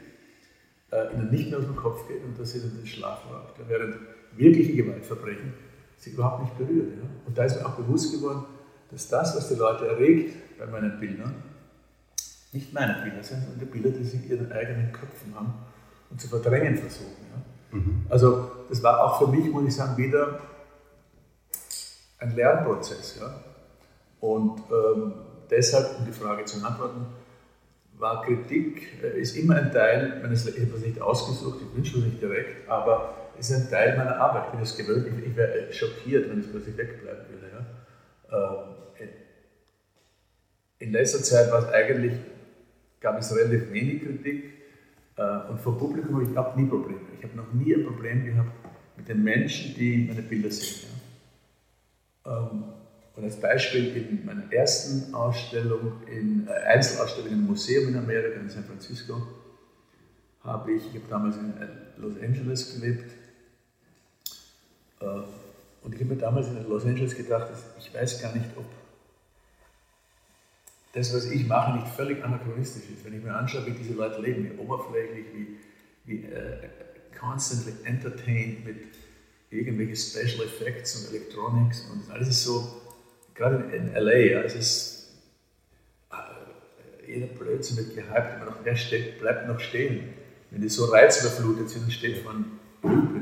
äh, 0.93 1.15
ihnen 1.15 1.31
nicht 1.31 1.51
mehr 1.51 1.59
aus 1.59 1.67
dem 1.67 1.77
Kopf 1.77 2.07
geht 2.09 2.25
und 2.25 2.39
dass 2.39 2.53
sie 2.53 2.61
dann 2.61 2.77
den 2.77 2.87
Schlaf 2.87 3.21
raubt. 3.31 3.59
Während 3.69 3.97
wirkliche 4.37 4.75
Gewaltverbrechen 4.75 5.53
sie 5.99 6.11
überhaupt 6.11 6.45
nicht 6.45 6.57
berühren. 6.57 6.93
Ja? 6.97 7.09
Und 7.27 7.37
da 7.37 7.45
ist 7.45 7.61
mir 7.61 7.67
auch 7.67 7.75
bewusst 7.75 8.13
geworden, 8.13 8.45
dass 8.91 9.09
das, 9.09 9.37
was 9.37 9.49
die 9.49 9.57
Leute 9.57 9.89
erregt 9.89 10.59
bei 10.59 10.67
meinen 10.67 10.99
Bildern, 11.01 11.35
nicht 12.57 12.73
meine 12.73 12.95
Bilder 13.03 13.23
sind, 13.23 13.43
sondern 13.43 13.61
die 13.61 13.67
Bilder, 13.67 13.91
die 13.91 14.05
sie 14.05 14.17
in 14.17 14.31
ihren 14.31 14.53
eigenen 14.53 14.93
Köpfen 14.93 15.35
haben 15.35 15.55
und 16.11 16.21
zu 16.21 16.29
verdrängen 16.29 16.77
versuchen. 16.77 17.27
Ja? 17.31 17.79
Mhm. 17.79 18.07
Also 18.09 18.51
das 18.69 18.83
war 18.83 19.05
auch 19.05 19.19
für 19.19 19.29
mich, 19.29 19.51
muss 19.51 19.69
ich 19.69 19.75
sagen, 19.75 19.97
wieder 19.97 20.41
ein 22.19 22.35
Lernprozess. 22.35 23.19
Ja? 23.21 23.41
Und 24.21 24.61
ähm, 24.71 25.13
deshalb, 25.51 25.99
um 25.99 26.07
die 26.07 26.13
Frage 26.13 26.45
zu 26.45 26.65
antworten, 26.65 27.07
war 27.99 28.23
Kritik, 28.25 29.03
äh, 29.03 29.21
ist 29.21 29.37
immer 29.37 29.57
ein 29.57 29.73
Teil 29.73 30.21
meines 30.23 30.47
ich 30.47 30.61
habe 30.61 30.77
es 30.77 30.83
nicht 30.83 31.01
ausgesucht, 31.01 31.61
ich 31.63 31.77
wünsche 31.77 31.99
es 31.99 32.05
nicht 32.05 32.21
direkt, 32.21 32.69
aber 32.69 33.15
ist 33.39 33.53
ein 33.53 33.69
Teil 33.69 33.97
meiner 33.99 34.19
Arbeit. 34.19 34.45
Ich 34.47 34.53
bin 34.53 34.61
es 34.61 34.77
gewöhnt, 34.77 35.07
ich, 35.09 35.31
ich 35.31 35.37
wäre 35.37 35.71
schockiert, 35.73 36.31
wenn 36.31 36.41
es 36.41 36.51
plötzlich 36.51 36.77
wegbleiben 36.77 37.25
würde. 37.29 37.47
Ja. 37.53 38.61
Ähm, 38.61 38.77
in 40.79 40.93
letzter 40.93 41.23
Zeit 41.23 41.51
war 41.51 41.61
es 41.61 41.73
eigentlich, 41.73 42.13
gab 43.07 43.21
es 43.21 43.33
relativ 43.37 43.71
wenig 43.71 44.03
Kritik 44.03 44.53
äh, 45.17 45.49
und 45.49 45.61
vor 45.61 45.79
Publikum 45.79 46.17
habe 46.17 46.25
ich 46.25 46.31
überhaupt 46.31 46.57
nie 46.57 46.67
Probleme. 46.67 46.99
Ich 47.17 47.23
habe 47.23 47.37
noch 47.37 47.53
nie 47.53 47.73
ein 47.73 47.85
Problem 47.85 48.25
gehabt 48.25 48.51
mit 48.97 49.09
den 49.09 49.23
Menschen, 49.23 49.77
die 49.77 50.07
meine 50.09 50.23
Bilder 50.23 50.51
sehen. 50.51 50.91
Ähm, 52.25 52.65
und 53.15 53.23
als 53.23 53.41
Beispiel 53.41 53.97
in 53.97 54.27
meiner 54.27 54.53
ersten 54.53 55.15
Ausstellung, 55.15 56.03
in, 56.11 56.49
äh, 56.49 56.51
Einzelausstellung 56.51 57.31
im 57.31 57.47
Museum 57.47 57.91
in 57.91 57.97
Amerika, 57.97 58.41
in 58.41 58.49
San 58.49 58.65
Francisco, 58.65 59.23
habe 60.43 60.73
ich, 60.73 60.83
ich 60.87 61.01
habe 61.01 61.09
damals 61.09 61.37
in 61.37 61.51
äh, 61.63 61.69
Los 61.99 62.15
Angeles 62.21 62.75
gelebt, 62.75 63.13
und 64.99 65.95
ich 65.95 66.01
habe 66.01 66.15
mir 66.15 66.17
damals 66.17 66.49
in 66.49 66.67
Los 66.69 66.87
Angeles 66.87 67.15
gedacht, 67.15 67.49
ich 67.79 67.95
weiß 67.95 68.23
gar 68.23 68.35
nicht, 68.35 68.47
ob 68.57 68.65
das, 70.97 71.15
was 71.15 71.27
ich 71.27 71.47
mache, 71.47 71.77
nicht 71.77 71.89
völlig 71.89 72.25
anachronistisch 72.25 72.85
ist. 72.91 73.05
Wenn 73.05 73.15
ich 73.15 73.23
mir 73.23 73.35
anschaue, 73.35 73.67
wie 73.67 73.73
diese 73.73 73.93
Leute 73.93 74.21
leben, 74.23 74.45
wie 74.45 74.59
oberflächlich, 74.59 75.27
wie, 75.35 75.59
wie 76.07 76.25
äh, 76.25 76.71
constantly 77.19 77.75
entertained 77.85 78.65
mit 78.65 78.79
irgendwelchen 79.51 79.95
Special 79.95 80.47
Effects 80.47 80.97
und 80.97 81.15
Electronics 81.15 81.87
und 81.93 82.11
alles 82.11 82.29
ist 82.29 82.45
so 82.45 82.81
gerade 83.35 83.57
in 83.77 83.93
LA, 83.93 84.17
ja, 84.17 84.41
es 84.41 84.55
ist 84.55 85.09
äh, 86.11 87.13
jeder 87.13 87.27
Blödsinn 87.27 87.77
wird 87.77 87.95
gehypt, 87.95 88.37
immer 88.37 88.47
noch, 88.47 88.65
wer 88.65 88.77
steht, 88.77 89.21
bleibt 89.21 89.47
noch 89.47 89.61
stehen. 89.61 90.15
Wenn 90.51 90.63
die 90.63 90.69
so 90.71 90.87
reizüberflutet 90.87 91.69
sind, 91.69 91.93
steht 91.93 92.25
man. 92.25 92.53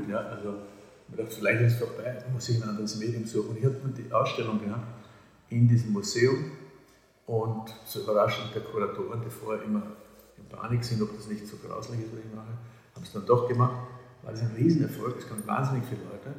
Ja, 0.09 0.19
also, 0.19 0.50
man 1.09 1.16
dachte, 1.16 1.35
vielleicht 1.35 1.62
ist 1.62 1.73
es 1.73 1.78
vorbei, 1.78 2.23
muss 2.33 2.49
ich 2.49 2.62
ein 2.62 2.69
anderes 2.69 2.97
Medium 2.97 3.25
suchen. 3.25 3.50
Und 3.50 3.59
ich 3.59 3.64
habe 3.64 3.81
die 3.97 4.12
Ausstellung 4.12 4.62
gehabt 4.62 4.87
in 5.49 5.66
diesem 5.66 5.93
Museum 5.93 6.52
und 7.26 7.75
zur 7.87 8.02
Überraschung 8.02 8.47
der 8.54 8.62
Kuratoren, 8.62 9.23
die 9.23 9.31
vorher 9.31 9.62
immer 9.64 9.83
in 10.37 10.47
Panik 10.49 10.85
sind, 10.85 11.00
ob 11.02 11.16
das 11.16 11.26
nicht 11.26 11.47
so 11.47 11.57
grauslich 11.57 12.00
ist, 12.00 12.12
was 12.12 12.21
ich 12.21 12.35
mache, 12.35 12.59
haben 12.95 13.02
es 13.02 13.12
dann 13.12 13.26
doch 13.26 13.49
gemacht. 13.49 13.76
War 14.23 14.33
das 14.33 14.43
ein 14.43 14.54
Riesenerfolg, 14.57 15.16
es 15.19 15.28
kamen 15.28 15.47
wahnsinnig 15.47 15.85
viele 15.85 16.02
Leute. 16.04 16.35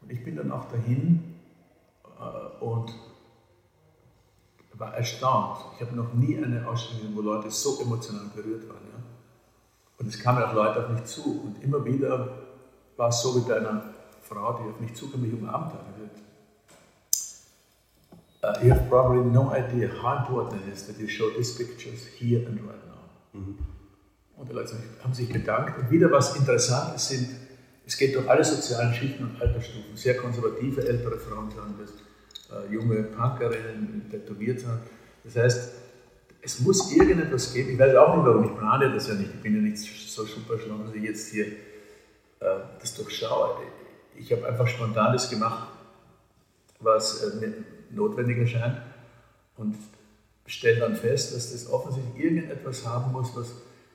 Und 0.00 0.12
ich 0.12 0.24
bin 0.24 0.36
dann 0.36 0.52
auch 0.52 0.70
dahin 0.70 1.34
äh, 2.18 2.64
und 2.64 2.94
war 4.74 4.94
erstaunt. 4.94 5.58
Ich 5.74 5.80
habe 5.80 5.96
noch 5.96 6.14
nie 6.14 6.36
eine 6.36 6.66
Ausstellung 6.68 7.16
wo 7.16 7.20
Leute 7.20 7.50
so 7.50 7.80
emotional 7.80 8.26
berührt 8.34 8.68
waren. 8.68 8.84
Ja? 8.92 9.02
Und 9.98 10.06
es 10.06 10.20
kamen 10.20 10.42
auch 10.42 10.52
Leute 10.52 10.84
auf 10.84 10.88
mich 10.90 11.04
zu. 11.04 11.42
Und 11.44 11.62
immer 11.62 11.84
wieder 11.84 12.28
war 12.96 13.08
es 13.08 13.20
so 13.20 13.32
mit 13.32 13.50
einer 13.50 13.82
Frau, 14.22 14.52
die 14.52 14.70
auf 14.70 14.78
mich 14.78 14.94
zukam, 14.94 15.22
mich 15.22 15.32
umarmt 15.32 15.72
hat. 15.72 15.80
Uh, 18.40 18.54
you 18.62 18.70
have 18.70 18.88
probably 18.88 19.24
no 19.24 19.50
idea 19.50 19.88
how 20.00 20.18
important 20.18 20.62
it 20.62 20.72
is 20.72 20.86
that 20.86 20.98
you 20.98 21.08
show 21.08 21.28
these 21.30 21.56
pictures 21.56 22.06
here 22.18 22.46
and 22.46 22.60
right 22.60 22.86
now. 22.86 23.40
Mhm. 23.40 23.58
Und 24.36 24.48
die 24.48 24.54
Leute 24.54 24.76
haben 25.02 25.12
sich 25.12 25.28
bedankt. 25.28 25.78
Und 25.78 25.90
wieder 25.90 26.10
was 26.12 26.36
Interessantes 26.36 27.08
sind, 27.08 27.28
es 27.84 27.96
geht 27.96 28.14
durch 28.14 28.28
alle 28.28 28.44
sozialen 28.44 28.94
Schichten 28.94 29.24
und 29.24 29.42
Altersstufen. 29.42 29.96
Sehr 29.96 30.16
konservative 30.16 30.86
ältere 30.86 31.18
Frauen 31.18 31.50
sagen 31.50 31.74
das, 31.80 31.90
äh, 32.50 32.72
junge 32.72 33.02
Punkerinnen, 33.02 34.06
tätowiert 34.10 34.60
sind. 34.60 34.78
Das 35.24 35.34
heißt, 35.34 35.72
es 36.40 36.60
muss 36.60 36.92
irgendetwas 36.92 37.52
geben. 37.52 37.70
Ich 37.70 37.78
weiß 37.78 37.96
auch 37.96 38.16
nicht, 38.16 38.26
warum 38.26 38.44
ich 38.44 38.56
plane 38.56 38.92
das 38.92 39.08
ja 39.08 39.14
nicht. 39.14 39.30
Ich 39.34 39.42
bin 39.42 39.56
ja 39.56 39.60
nicht 39.60 39.78
so 39.78 40.24
super 40.24 40.58
schlau, 40.58 40.78
dass 40.78 40.94
ich 40.94 41.02
jetzt 41.02 41.28
hier 41.32 41.46
äh, 41.46 42.60
das 42.80 42.94
durchschaue. 42.94 43.62
Ich 44.16 44.30
habe 44.32 44.46
einfach 44.46 44.68
spontan 44.68 45.12
das 45.12 45.28
gemacht, 45.28 45.68
was 46.78 47.24
äh, 47.24 47.52
notwendig 47.90 48.38
erscheint 48.38 48.78
und 49.56 49.76
stelle 50.46 50.80
dann 50.80 50.96
fest, 50.96 51.34
dass 51.34 51.52
das 51.52 51.70
offensichtlich 51.70 52.24
irgendetwas 52.24 52.86
haben 52.86 53.12
muss, 53.12 53.36
was 53.36 53.52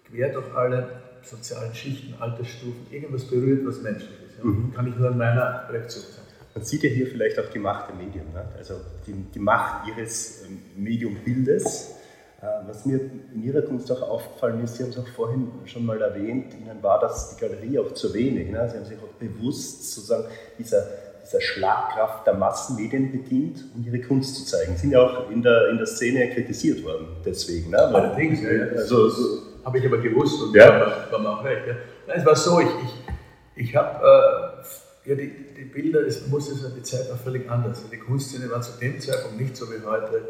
quer 0.09 0.33
durch 0.33 0.53
alle 0.53 1.01
sozialen 1.23 1.73
Schichten, 1.73 2.15
Altersstufen 2.19 2.85
irgendwas 2.91 3.25
berührt, 3.25 3.65
was 3.65 3.81
menschlich 3.81 4.11
ist. 4.27 4.43
Mhm. 4.43 4.73
Kann 4.73 4.87
ich 4.87 4.95
nur 4.95 5.09
an 5.09 5.17
meiner 5.17 5.67
Reaktion 5.69 6.03
sagen. 6.03 6.27
Man 6.53 6.63
sieht 6.63 6.83
ja 6.83 6.89
hier 6.89 7.07
vielleicht 7.07 7.39
auch 7.39 7.49
die 7.49 7.59
Macht 7.59 7.89
der 7.89 7.95
Medien, 7.95 8.31
ne? 8.31 8.45
also 8.57 8.75
die, 9.07 9.13
die 9.13 9.39
Macht 9.39 9.87
ihres 9.87 10.43
ähm, 10.43 10.59
Mediumbildes. 10.75 11.95
Äh, 12.41 12.67
was 12.67 12.85
mir 12.85 12.99
in 13.33 13.41
Ihrer 13.41 13.61
Kunst 13.63 13.91
auch 13.91 14.01
aufgefallen 14.01 14.63
ist, 14.63 14.75
Sie 14.75 14.83
haben 14.83 14.91
es 14.91 14.97
auch 14.99 15.07
vorhin 15.07 15.47
schon 15.65 15.85
mal 15.85 15.99
erwähnt, 15.99 16.53
Ihnen 16.53 16.83
war 16.83 16.99
das 16.99 17.35
die 17.35 17.41
Galerie 17.41 17.79
auch 17.79 17.93
zu 17.93 18.13
wenig. 18.13 18.51
Ne? 18.51 18.69
Sie 18.69 18.77
haben 18.77 18.85
sich 18.85 18.97
auch 18.99 19.13
bewusst 19.17 19.93
sozusagen 19.93 20.25
dieser, 20.59 20.85
dieser 21.25 21.41
Schlagkraft 21.41 22.27
der 22.27 22.33
Massenmedien 22.33 23.11
bedient, 23.11 23.63
um 23.75 23.85
Ihre 23.85 24.01
Kunst 24.01 24.35
zu 24.35 24.45
zeigen. 24.45 24.75
Sie 24.75 24.81
sind 24.81 24.91
ja 24.91 25.01
auch 25.01 25.29
in 25.29 25.41
der, 25.41 25.69
in 25.69 25.77
der 25.77 25.87
Szene 25.87 26.29
kritisiert 26.33 26.83
worden 26.83 27.07
deswegen. 27.25 27.71
Ne? 27.71 27.77
Allerdings, 27.77 28.41
ja, 28.41 28.51
ja. 28.51 28.65
Also, 28.75 29.09
so, 29.09 29.41
habe 29.63 29.77
ich 29.77 29.85
aber 29.85 29.97
gewusst 29.97 30.41
und 30.41 30.55
ja. 30.55 30.67
war, 30.67 31.11
war 31.11 31.19
mir 31.19 31.29
auch 31.29 31.43
recht. 31.43 31.67
Ja. 31.67 31.75
Nein, 32.07 32.19
es 32.19 32.25
war 32.25 32.35
so, 32.35 32.59
ich, 32.59 32.67
ich, 32.67 33.67
ich 33.67 33.75
habe 33.75 34.63
äh, 35.05 35.09
ja, 35.09 35.15
die, 35.15 35.31
die 35.57 35.65
Bilder, 35.65 36.05
es 36.05 36.27
musste 36.27 36.55
sein, 36.55 36.73
die 36.75 36.83
Zeit 36.83 37.09
war 37.09 37.17
völlig 37.17 37.49
anders. 37.49 37.83
Die 37.89 37.97
Kunstszene 37.97 38.49
war 38.49 38.61
zu 38.61 38.77
dem 38.79 38.99
Zeitpunkt 38.99 39.39
nicht 39.39 39.55
so 39.55 39.69
wie 39.71 39.83
heute 39.85 40.21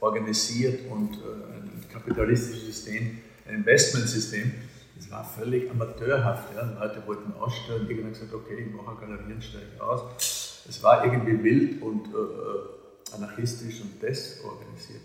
organisiert 0.00 0.80
und 0.90 1.14
äh, 1.14 1.56
ein 1.56 1.84
kapitalistisches 1.92 2.66
System, 2.66 3.18
ein 3.46 3.56
Investmentsystem. 3.56 4.52
Das 4.96 5.10
war 5.10 5.24
völlig 5.24 5.70
amateurhaft. 5.70 6.54
Ja. 6.56 6.62
Leute 6.80 7.02
wollten 7.06 7.32
ausstellen, 7.34 7.88
irgendwann 7.88 8.12
gesagt, 8.12 8.34
okay, 8.34 8.66
ich 8.66 8.74
mache 8.74 8.96
Galerien, 9.00 9.40
steige 9.40 9.82
aus. 9.82 10.37
Es 10.68 10.82
war 10.82 11.04
irgendwie 11.04 11.42
wild 11.42 11.82
und 11.82 12.08
äh, 12.08 12.18
äh 12.18 13.14
anarchistisch 13.14 13.80
und 13.80 14.02
desorganisiert. 14.02 15.00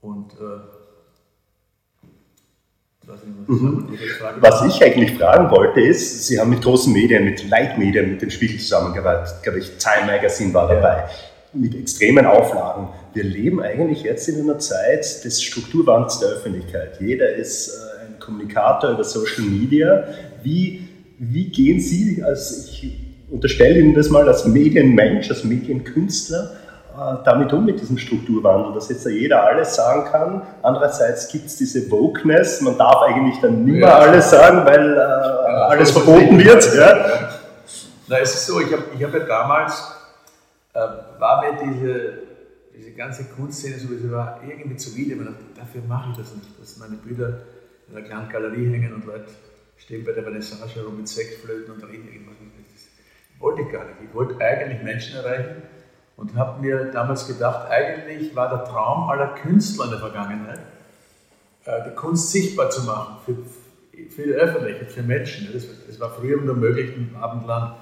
Und 0.00 0.32
äh, 0.32 0.84
Mhm. 3.46 3.98
Was 4.40 4.64
ich 4.64 4.82
eigentlich 4.82 5.12
fragen 5.18 5.50
wollte 5.50 5.80
ist, 5.80 6.26
Sie 6.26 6.40
haben 6.40 6.50
mit 6.50 6.62
großen 6.62 6.92
Medien, 6.92 7.24
mit 7.24 7.48
Leitmedien, 7.48 8.10
mit 8.10 8.22
dem 8.22 8.30
Spiegel 8.30 8.58
zusammengearbeitet, 8.58 9.42
glaube 9.42 9.58
ich, 9.58 9.72
Time 9.76 10.06
Magazine 10.06 10.54
war 10.54 10.68
dabei, 10.68 10.96
ja. 10.96 11.10
mit 11.52 11.74
extremen 11.74 12.24
Auflagen. 12.24 12.88
Wir 13.12 13.24
leben 13.24 13.60
eigentlich 13.60 14.02
jetzt 14.02 14.28
in 14.28 14.40
einer 14.40 14.58
Zeit 14.58 15.24
des 15.24 15.42
Strukturwandels 15.42 16.20
der 16.20 16.30
Öffentlichkeit. 16.30 16.98
Jeder 17.00 17.34
ist 17.34 17.68
äh, 17.68 18.06
ein 18.06 18.18
Kommunikator 18.18 18.90
über 18.90 19.04
Social 19.04 19.44
Media. 19.44 20.04
Wie, 20.42 20.88
wie 21.18 21.50
gehen 21.50 21.80
Sie, 21.80 22.22
als 22.22 22.68
ich 22.70 23.03
unterstelle 23.30 23.78
Ihnen 23.78 23.94
das 23.94 24.10
mal 24.10 24.26
als 24.28 24.44
Medienmensch, 24.46 25.30
als 25.30 25.44
Medienkünstler, 25.44 26.50
äh, 26.94 27.24
damit 27.24 27.52
um 27.52 27.64
mit 27.64 27.80
diesem 27.80 27.98
Strukturwandel, 27.98 28.74
dass 28.74 28.88
jetzt 28.88 29.06
jeder 29.06 29.44
alles 29.44 29.74
sagen 29.74 30.04
kann. 30.10 30.42
Andererseits 30.62 31.28
gibt 31.28 31.46
es 31.46 31.56
diese 31.56 31.90
Wokeness, 31.90 32.60
man 32.60 32.78
darf 32.78 33.02
eigentlich 33.02 33.40
dann 33.40 33.64
nicht 33.64 33.74
mehr 33.74 33.88
ja. 33.88 33.98
alles 33.98 34.30
sagen, 34.30 34.64
weil 34.64 34.92
äh, 34.92 34.96
ja, 34.96 35.68
alles 35.68 35.90
verboten 35.90 36.38
wird. 36.38 36.74
Ja. 36.74 37.30
Na, 38.06 38.18
es 38.18 38.34
ist 38.34 38.46
so, 38.46 38.60
ich 38.60 38.72
habe 38.72 38.84
ich 38.96 39.02
hab 39.02 39.12
ja 39.14 39.20
damals, 39.20 39.92
äh, 40.74 40.78
war 41.18 41.42
mir 41.42 41.58
diese, 41.64 42.12
diese 42.76 42.92
ganze 42.92 43.24
Kunstszene 43.24 43.78
sowieso 43.78 44.10
war 44.10 44.40
irgendwie 44.46 44.76
zuwider, 44.76 45.16
aber 45.20 45.32
dafür 45.56 45.82
mache 45.88 46.10
ich 46.10 46.18
das 46.18 46.34
nicht, 46.34 46.48
dass 46.60 46.76
meine 46.76 46.96
Bilder 46.96 47.40
in 47.88 47.96
einer 47.96 48.06
kleinen 48.06 48.28
Galerie 48.28 48.70
hängen 48.70 48.94
und 48.94 49.06
Leute 49.06 49.26
stehen 49.78 50.04
bei 50.04 50.12
der 50.12 50.22
Vernissage 50.22 50.76
herum 50.76 50.96
mit 50.98 51.08
Sektflöten 51.08 51.74
und 51.74 51.82
reden 51.84 52.08
irgendwas. 52.12 52.34
Wollte 53.44 53.60
ich 53.60 53.70
gar 53.70 53.84
nicht. 53.84 53.96
Ich 54.02 54.14
wollte 54.14 54.42
eigentlich 54.42 54.82
Menschen 54.82 55.16
erreichen, 55.16 55.62
und 56.16 56.34
habe 56.34 56.62
mir 56.62 56.90
damals 56.92 57.26
gedacht, 57.26 57.70
eigentlich 57.70 58.34
war 58.34 58.48
der 58.48 58.64
Traum 58.64 59.10
aller 59.10 59.34
Künstler 59.34 59.84
in 59.84 59.90
der 59.90 60.00
Vergangenheit, 60.00 60.60
äh, 61.66 61.90
die 61.90 61.94
Kunst 61.94 62.30
sichtbar 62.30 62.70
zu 62.70 62.84
machen 62.84 63.16
für, 63.26 63.36
für 64.08 64.22
die 64.22 64.32
Öffentlichkeit, 64.32 64.90
für 64.90 65.02
Menschen. 65.02 65.48
Das 65.52 66.00
war 66.00 66.10
früher 66.10 66.40
nur 66.40 66.54
möglich 66.54 66.96
im 66.96 67.14
Abendland, 67.16 67.74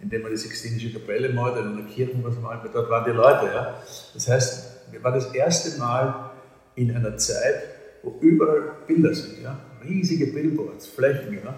indem 0.00 0.22
man 0.22 0.32
die 0.32 0.36
Sixtinische 0.36 0.92
Kapelle 0.92 1.30
oder 1.38 1.60
in 1.60 1.76
der 1.76 1.86
Kirche 1.86 2.14
was 2.24 2.36
malt, 2.40 2.62
dort 2.72 2.90
waren 2.90 3.04
die 3.04 3.16
Leute. 3.16 3.46
Ja. 3.54 3.74
Das 4.14 4.28
heißt, 4.28 4.92
wir 4.92 5.04
waren 5.04 5.14
das 5.14 5.32
erste 5.32 5.78
Mal 5.78 6.30
in 6.74 6.96
einer 6.96 7.16
Zeit, 7.18 7.62
wo 8.02 8.16
überall 8.20 8.72
Bilder 8.86 9.14
sind, 9.14 9.42
ja. 9.42 9.56
riesige 9.84 10.26
Billboards, 10.32 10.88
Flächen, 10.88 11.38
ja. 11.44 11.54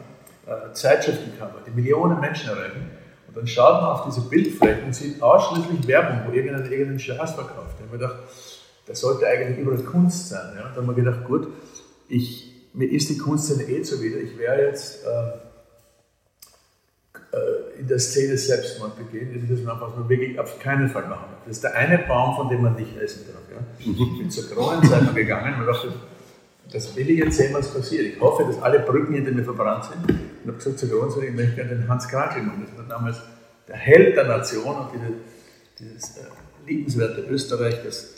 Äh, 0.46 0.72
Zeitschriftencover, 0.74 1.62
die 1.66 1.70
Millionen 1.70 2.20
Menschen 2.20 2.50
erreichen 2.50 2.90
dann 3.36 3.46
schaut 3.46 3.82
man 3.82 3.90
auf 3.90 4.04
diese 4.06 4.22
Bildflächen 4.22 4.84
und 4.84 4.94
sieht 4.94 5.22
ausschließlich 5.22 5.86
Werbung, 5.86 6.22
wo 6.26 6.32
irgendeiner 6.32 6.64
irgendeinen 6.64 6.98
Scherz 6.98 7.32
verkauft. 7.32 7.76
Da 7.78 7.84
habe 7.84 7.92
ich 7.96 8.00
gedacht, 8.00 8.16
das 8.86 9.00
sollte 9.00 9.26
eigentlich 9.26 9.58
überall 9.58 9.82
Kunst 9.82 10.30
sein. 10.30 10.56
Ja? 10.56 10.70
Da 10.70 10.80
haben 10.80 10.86
wir 10.86 10.94
gedacht, 10.94 11.24
gut, 11.24 11.48
ich, 12.08 12.50
mir 12.72 12.90
ist 12.90 13.10
die 13.10 13.18
Kunstszene 13.18 13.64
eh 13.64 13.82
zuwider. 13.82 14.18
Ich 14.20 14.38
werde 14.38 14.62
jetzt 14.62 15.04
äh, 15.04 15.32
äh, 17.36 17.80
in 17.80 17.88
der 17.88 17.98
Szene 17.98 18.38
Selbstmord 18.38 18.96
begehen. 18.96 19.34
Das 19.34 19.50
ist 19.50 19.66
das, 19.66 19.80
was 19.80 19.96
man 19.96 20.08
wirklich 20.08 20.40
auf 20.40 20.58
keinen 20.58 20.88
Fall 20.88 21.06
machen 21.06 21.26
darf. 21.30 21.44
Das 21.44 21.56
ist 21.56 21.64
der 21.64 21.74
eine 21.74 21.98
Baum, 21.98 22.36
von 22.36 22.48
dem 22.48 22.62
man 22.62 22.74
nicht 22.74 22.96
essen 22.96 23.26
darf. 23.26 23.42
Ja? 23.50 23.58
Ich 23.78 24.18
bin 24.18 24.30
zur 24.30 24.48
Kronenzeit 24.48 25.14
gegangen 25.14 25.60
und 25.60 25.66
dachte, 25.66 25.92
das 26.72 26.96
will 26.96 27.08
ich 27.10 27.18
jetzt 27.18 27.36
sehen, 27.36 27.54
was 27.54 27.72
passiert. 27.72 28.14
Ich 28.14 28.20
hoffe, 28.20 28.44
dass 28.44 28.60
alle 28.62 28.80
Brücken 28.80 29.14
hinter 29.14 29.32
mir 29.32 29.44
verbrannt 29.44 29.84
sind. 29.84 30.08
Und 30.08 30.46
habe 30.46 30.58
gesagt 30.58 30.78
zu 30.78 30.88
Groß, 30.88 31.16
ich 31.22 31.32
möchte 31.32 31.54
gerne 31.54 31.76
den 31.76 31.88
Hans 31.88 32.08
Krankel 32.08 32.42
machen. 32.42 32.66
Das 32.66 32.76
war 32.76 32.84
damals 32.88 33.18
der 33.68 33.76
Held 33.76 34.16
der 34.16 34.24
Nation 34.24 34.76
und 34.76 34.88
diese, 34.92 35.12
dieses 35.78 36.16
äh, 36.18 36.22
liebenswerte 36.66 37.22
Österreich, 37.28 37.76
das 37.84 38.14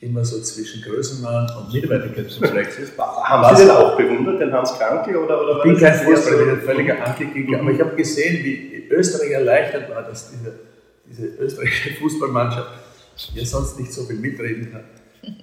immer 0.00 0.24
so 0.24 0.40
zwischen 0.40 0.82
Größenwahn 0.82 1.48
und 1.58 1.72
Minderwertigkeitskomplex 1.72 2.78
ist. 2.78 2.98
Haben 2.98 3.56
Sie 3.56 3.62
den 3.62 3.70
auch 3.70 3.96
bewundert, 3.96 4.40
den 4.40 4.52
Hans 4.52 4.76
Krankel? 4.76 5.16
Oder, 5.16 5.40
oder 5.40 5.58
ich 5.58 5.62
bin 5.62 5.78
kein 5.78 5.94
Fußballer, 5.94 6.40
ich 6.40 6.44
bin 6.44 6.54
ein 6.54 6.60
völliger 6.62 7.06
Antikrieg, 7.06 7.56
aber 7.56 7.70
ich 7.70 7.80
habe 7.80 7.94
gesehen, 7.94 8.44
wie 8.44 8.88
Österreich 8.90 9.30
erleichtert 9.30 9.90
war, 9.90 10.02
dass 10.02 10.30
diese, 10.30 10.54
diese 11.06 11.26
österreichische 11.36 11.94
Fußballmannschaft 12.00 12.70
ja 13.34 13.44
sonst 13.44 13.78
nicht 13.78 13.92
so 13.92 14.04
viel 14.04 14.16
mitreden 14.16 14.72
kann. 14.72 14.84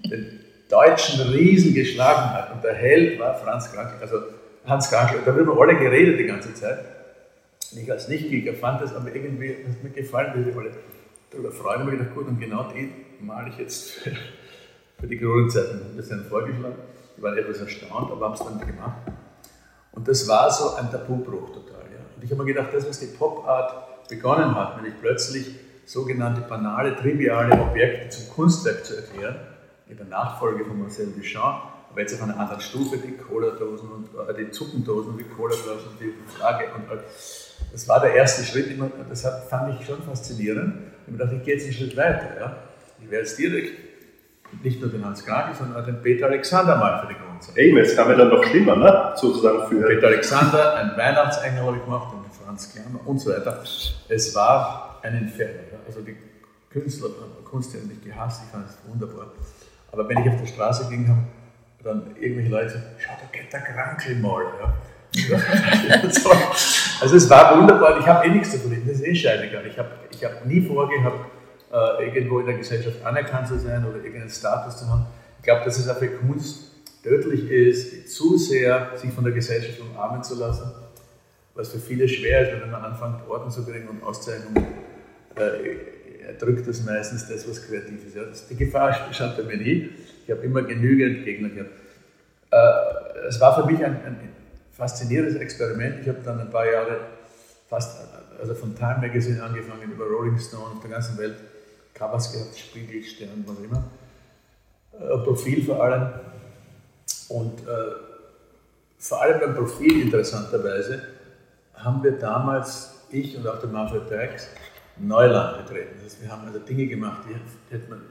Den 0.09 0.39
deutschen 0.69 1.21
Riesen 1.29 1.73
geschlagen 1.73 2.31
hat 2.33 2.53
und 2.53 2.63
der 2.63 2.75
Held 2.75 3.19
war 3.19 3.35
Franz 3.35 3.71
Krankel. 3.73 3.97
Also 4.01 4.21
Hans 4.65 4.89
Krankel, 4.89 5.21
da 5.25 5.33
haben 5.33 5.59
alle 5.59 5.77
geredet 5.77 6.19
die 6.19 6.25
ganze 6.25 6.53
Zeit. 6.53 6.79
Ich 7.75 7.91
als 7.91 8.07
Nichtkrieger 8.07 8.53
fand 8.53 8.81
das 8.81 8.95
aber 8.95 9.13
irgendwie, 9.13 9.49
hat 9.49 9.83
mir 9.83 9.89
gefallen, 9.89 10.33
wie 10.35 10.51
die 10.51 10.57
alle 10.57 10.71
darüber 11.31 11.51
freuen. 11.51 11.81
habe 11.81 11.91
ich 11.91 11.99
gedacht, 11.99 12.15
gut, 12.15 12.27
und 12.27 12.39
genau 12.39 12.71
die 12.71 12.91
male 13.19 13.49
ich 13.49 13.57
jetzt 13.57 13.91
für, 13.91 14.11
für 14.99 15.07
die 15.07 15.17
Kronenzeiten. 15.17 15.81
Das 15.95 16.05
ist 16.05 16.11
dann 16.11 16.25
vorgeschlagen. 16.25 16.75
Die 17.17 17.21
waren 17.21 17.37
etwas 17.37 17.59
erstaunt, 17.59 18.11
aber 18.11 18.25
haben 18.25 18.33
es 18.33 18.39
dann 18.39 18.59
gemacht. 18.59 19.01
Und 19.91 20.07
das 20.07 20.27
war 20.27 20.51
so 20.51 20.75
ein 20.75 20.89
Tabubruch 20.91 21.49
total. 21.49 21.83
Ja. 21.91 21.99
Und 22.15 22.23
ich 22.23 22.31
habe 22.31 22.43
mir 22.43 22.53
gedacht, 22.53 22.69
das, 22.73 22.87
was 22.87 22.99
die 22.99 23.07
Pop-Art 23.07 24.07
begonnen 24.07 24.55
hat, 24.55 24.77
nämlich 24.77 24.99
plötzlich 24.99 25.55
sogenannte 25.85 26.41
banale, 26.41 26.95
triviale 26.95 27.59
Objekte 27.59 28.09
zum 28.09 28.29
Kunstwerk 28.33 28.85
zu 28.85 28.95
erklären, 28.95 29.35
in 29.89 29.97
der 29.97 30.05
Nachfolge 30.05 30.63
von 30.65 30.79
Marcel 30.79 31.07
Duchamp, 31.07 31.63
aber 31.91 32.01
jetzt 32.01 32.13
auf 32.13 32.21
einer 32.21 32.39
anderen 32.39 32.61
Stufe, 32.61 32.97
die 32.97 33.17
Cola-Dosen 33.17 33.89
und 33.89 34.09
äh, 34.29 34.45
die 34.45 34.53
Suppendosen 34.53 35.17
wie 35.17 35.23
Cola-Dosen 35.23 35.89
und 35.89 35.99
die 35.99 36.13
Frage. 36.37 36.65
Und 36.75 36.91
äh, 36.95 37.01
das 37.71 37.87
war 37.87 37.99
der 37.99 38.13
erste 38.13 38.43
Schritt, 38.43 38.79
das 39.09 39.27
fand 39.49 39.79
ich 39.79 39.85
schon 39.85 40.01
faszinierend. 40.03 40.75
Ich 41.07 41.17
dachte, 41.17 41.35
ich 41.35 41.43
gehe 41.43 41.55
jetzt 41.55 41.63
einen 41.63 41.73
Schritt 41.73 41.97
weiter. 41.97 42.39
Ja. 42.39 42.57
Ich 43.01 43.09
werde 43.09 43.25
jetzt 43.25 43.37
direkt 43.37 43.89
nicht 44.63 44.81
nur 44.81 44.89
den 44.89 45.03
Hans 45.03 45.25
Kragel, 45.25 45.55
sondern 45.55 45.81
auch 45.81 45.85
den 45.85 46.01
Peter 46.01 46.27
Alexander 46.27 46.75
mal 46.77 47.01
für 47.01 47.13
die 47.13 47.19
Grundsatz. 47.19 47.57
Eben, 47.57 47.77
jetzt 47.77 47.95
kam 47.95 48.09
ja 48.09 48.15
dann 48.15 48.29
noch 48.29 48.43
schlimmer, 48.43 48.75
ne? 48.75 49.13
sozusagen 49.15 49.67
für. 49.67 49.87
Peter 49.87 50.07
Alexander, 50.07 50.75
ein 50.75 50.97
Weihnachtsengel 50.97 51.63
habe 51.63 51.77
ich 51.77 51.83
gemacht, 51.83 52.13
und 52.13 52.25
Franz 52.45 52.71
Klammer 52.71 52.99
und 53.05 53.19
so 53.19 53.31
weiter. 53.31 53.63
Es 54.07 54.35
war 54.35 54.99
ein 55.01 55.17
Inferno. 55.17 55.59
Ja. 55.71 55.79
Also 55.87 56.01
die 56.01 56.15
Künstler, 56.69 57.09
Kunst 57.49 57.73
haben 57.73 57.87
mich 57.87 58.03
gehasst, 58.03 58.43
ich 58.45 58.51
fand 58.51 58.67
es 58.69 58.77
wunderbar. 58.87 59.31
Aber 59.91 60.07
wenn 60.07 60.19
ich 60.19 60.29
auf 60.29 60.39
der 60.39 60.47
Straße 60.47 60.89
ging, 60.89 61.07
haben 61.07 61.27
dann 61.83 62.15
irgendwelche 62.19 62.49
Leute 62.49 62.69
sagen, 62.69 62.85
schau, 62.97 63.13
da 63.13 63.37
geht 63.37 63.51
der 63.51 63.61
Krankel 63.61 64.15
mal. 64.15 64.43
Ja. 64.59 64.73
also 67.01 67.15
es 67.15 67.29
war 67.29 67.57
wunderbar, 67.57 67.99
ich 67.99 68.05
habe 68.05 68.27
eh 68.27 68.29
nichts 68.29 68.51
davon, 68.51 68.77
das 68.85 68.99
ist 68.99 69.05
eh 69.05 69.15
scheißegal. 69.15 69.65
Ich 69.65 69.79
habe 69.79 69.89
ich 70.11 70.23
hab 70.23 70.45
nie 70.45 70.61
vorgehabt, 70.61 71.25
äh, 71.71 72.05
irgendwo 72.05 72.39
in 72.39 72.45
der 72.45 72.57
Gesellschaft 72.57 73.03
anerkannt 73.03 73.47
zu 73.47 73.57
sein 73.59 73.85
oder 73.85 73.97
irgendeinen 73.97 74.29
Status 74.29 74.77
zu 74.77 74.89
haben. 74.89 75.05
Ich 75.39 75.43
glaube, 75.43 75.61
das 75.65 75.77
ist 75.79 75.89
auch 75.89 75.97
für 75.97 76.09
Kunst 76.09 76.69
tödlich 77.03 77.49
ist, 77.49 78.13
zu 78.13 78.37
sehr 78.37 78.91
sich 78.95 79.11
von 79.11 79.23
der 79.23 79.33
Gesellschaft 79.33 79.79
umarmen 79.79 80.23
zu 80.23 80.35
lassen, 80.35 80.71
was 81.55 81.69
für 81.69 81.79
viele 81.79 82.07
schwer 82.07 82.41
ist, 82.41 82.61
wenn 82.61 82.71
man 82.71 82.83
anfängt, 82.83 83.27
Orden 83.27 83.49
zu 83.49 83.65
kriegen 83.65 83.87
und 83.87 84.03
Auszeichnungen, 84.03 84.67
äh, 85.35 85.98
erdrückt 86.29 86.67
das 86.67 86.83
meistens 86.83 87.27
das, 87.27 87.49
was 87.49 87.65
kreativ 87.67 88.05
ist. 88.05 88.15
Ja. 88.15 88.23
Das, 88.23 88.47
die 88.47 88.55
Gefahr 88.55 88.93
schaut 89.11 89.37
bei 89.37 89.43
mir 89.43 89.57
nie. 89.57 89.89
Ich 90.25 90.31
habe 90.31 90.41
immer 90.41 90.61
genügend 90.61 91.25
Gegner 91.25 91.49
gehabt. 91.49 91.71
Äh, 92.51 93.27
es 93.27 93.39
war 93.39 93.55
für 93.55 93.69
mich 93.69 93.83
ein, 93.83 93.93
ein 94.05 94.29
faszinierendes 94.71 95.35
Experiment. 95.35 96.01
Ich 96.01 96.07
habe 96.07 96.19
dann 96.23 96.39
ein 96.39 96.49
paar 96.49 96.69
Jahre 96.69 96.99
fast, 97.67 97.97
also 98.39 98.55
von 98.55 98.75
Time 98.75 98.99
Magazine 99.01 99.43
angefangen, 99.43 99.91
über 99.91 100.05
Rolling 100.05 100.39
Stone 100.39 100.75
auf 100.75 100.81
der 100.81 100.91
ganzen 100.91 101.17
Welt, 101.17 101.35
Covers 101.93 102.31
gehabt, 102.31 102.57
Spiegel, 102.57 103.03
Stern, 103.03 103.43
was 103.45 103.57
immer. 103.59 103.83
Äh, 104.93 105.23
Profil 105.23 105.65
vor 105.65 105.83
allem. 105.83 106.09
Und 107.27 107.59
äh, 107.61 107.65
vor 108.97 109.21
allem 109.21 109.39
beim 109.39 109.55
Profil 109.55 110.01
interessanterweise 110.01 111.01
haben 111.73 112.03
wir 112.03 112.13
damals, 112.13 113.05
ich 113.09 113.37
und 113.37 113.47
auch 113.47 113.59
der 113.59 113.69
Manfred 113.69 114.09
Bergs, 114.09 114.47
Neuland 114.99 115.65
betreten. 115.65 115.89
Das 115.95 116.05
heißt, 116.05 116.23
wir 116.23 116.31
haben 116.31 116.45
also 116.47 116.59
Dinge 116.59 116.87
gemacht, 116.87 117.23
die 117.27 117.73
hätte 117.73 117.89
man 117.89 118.01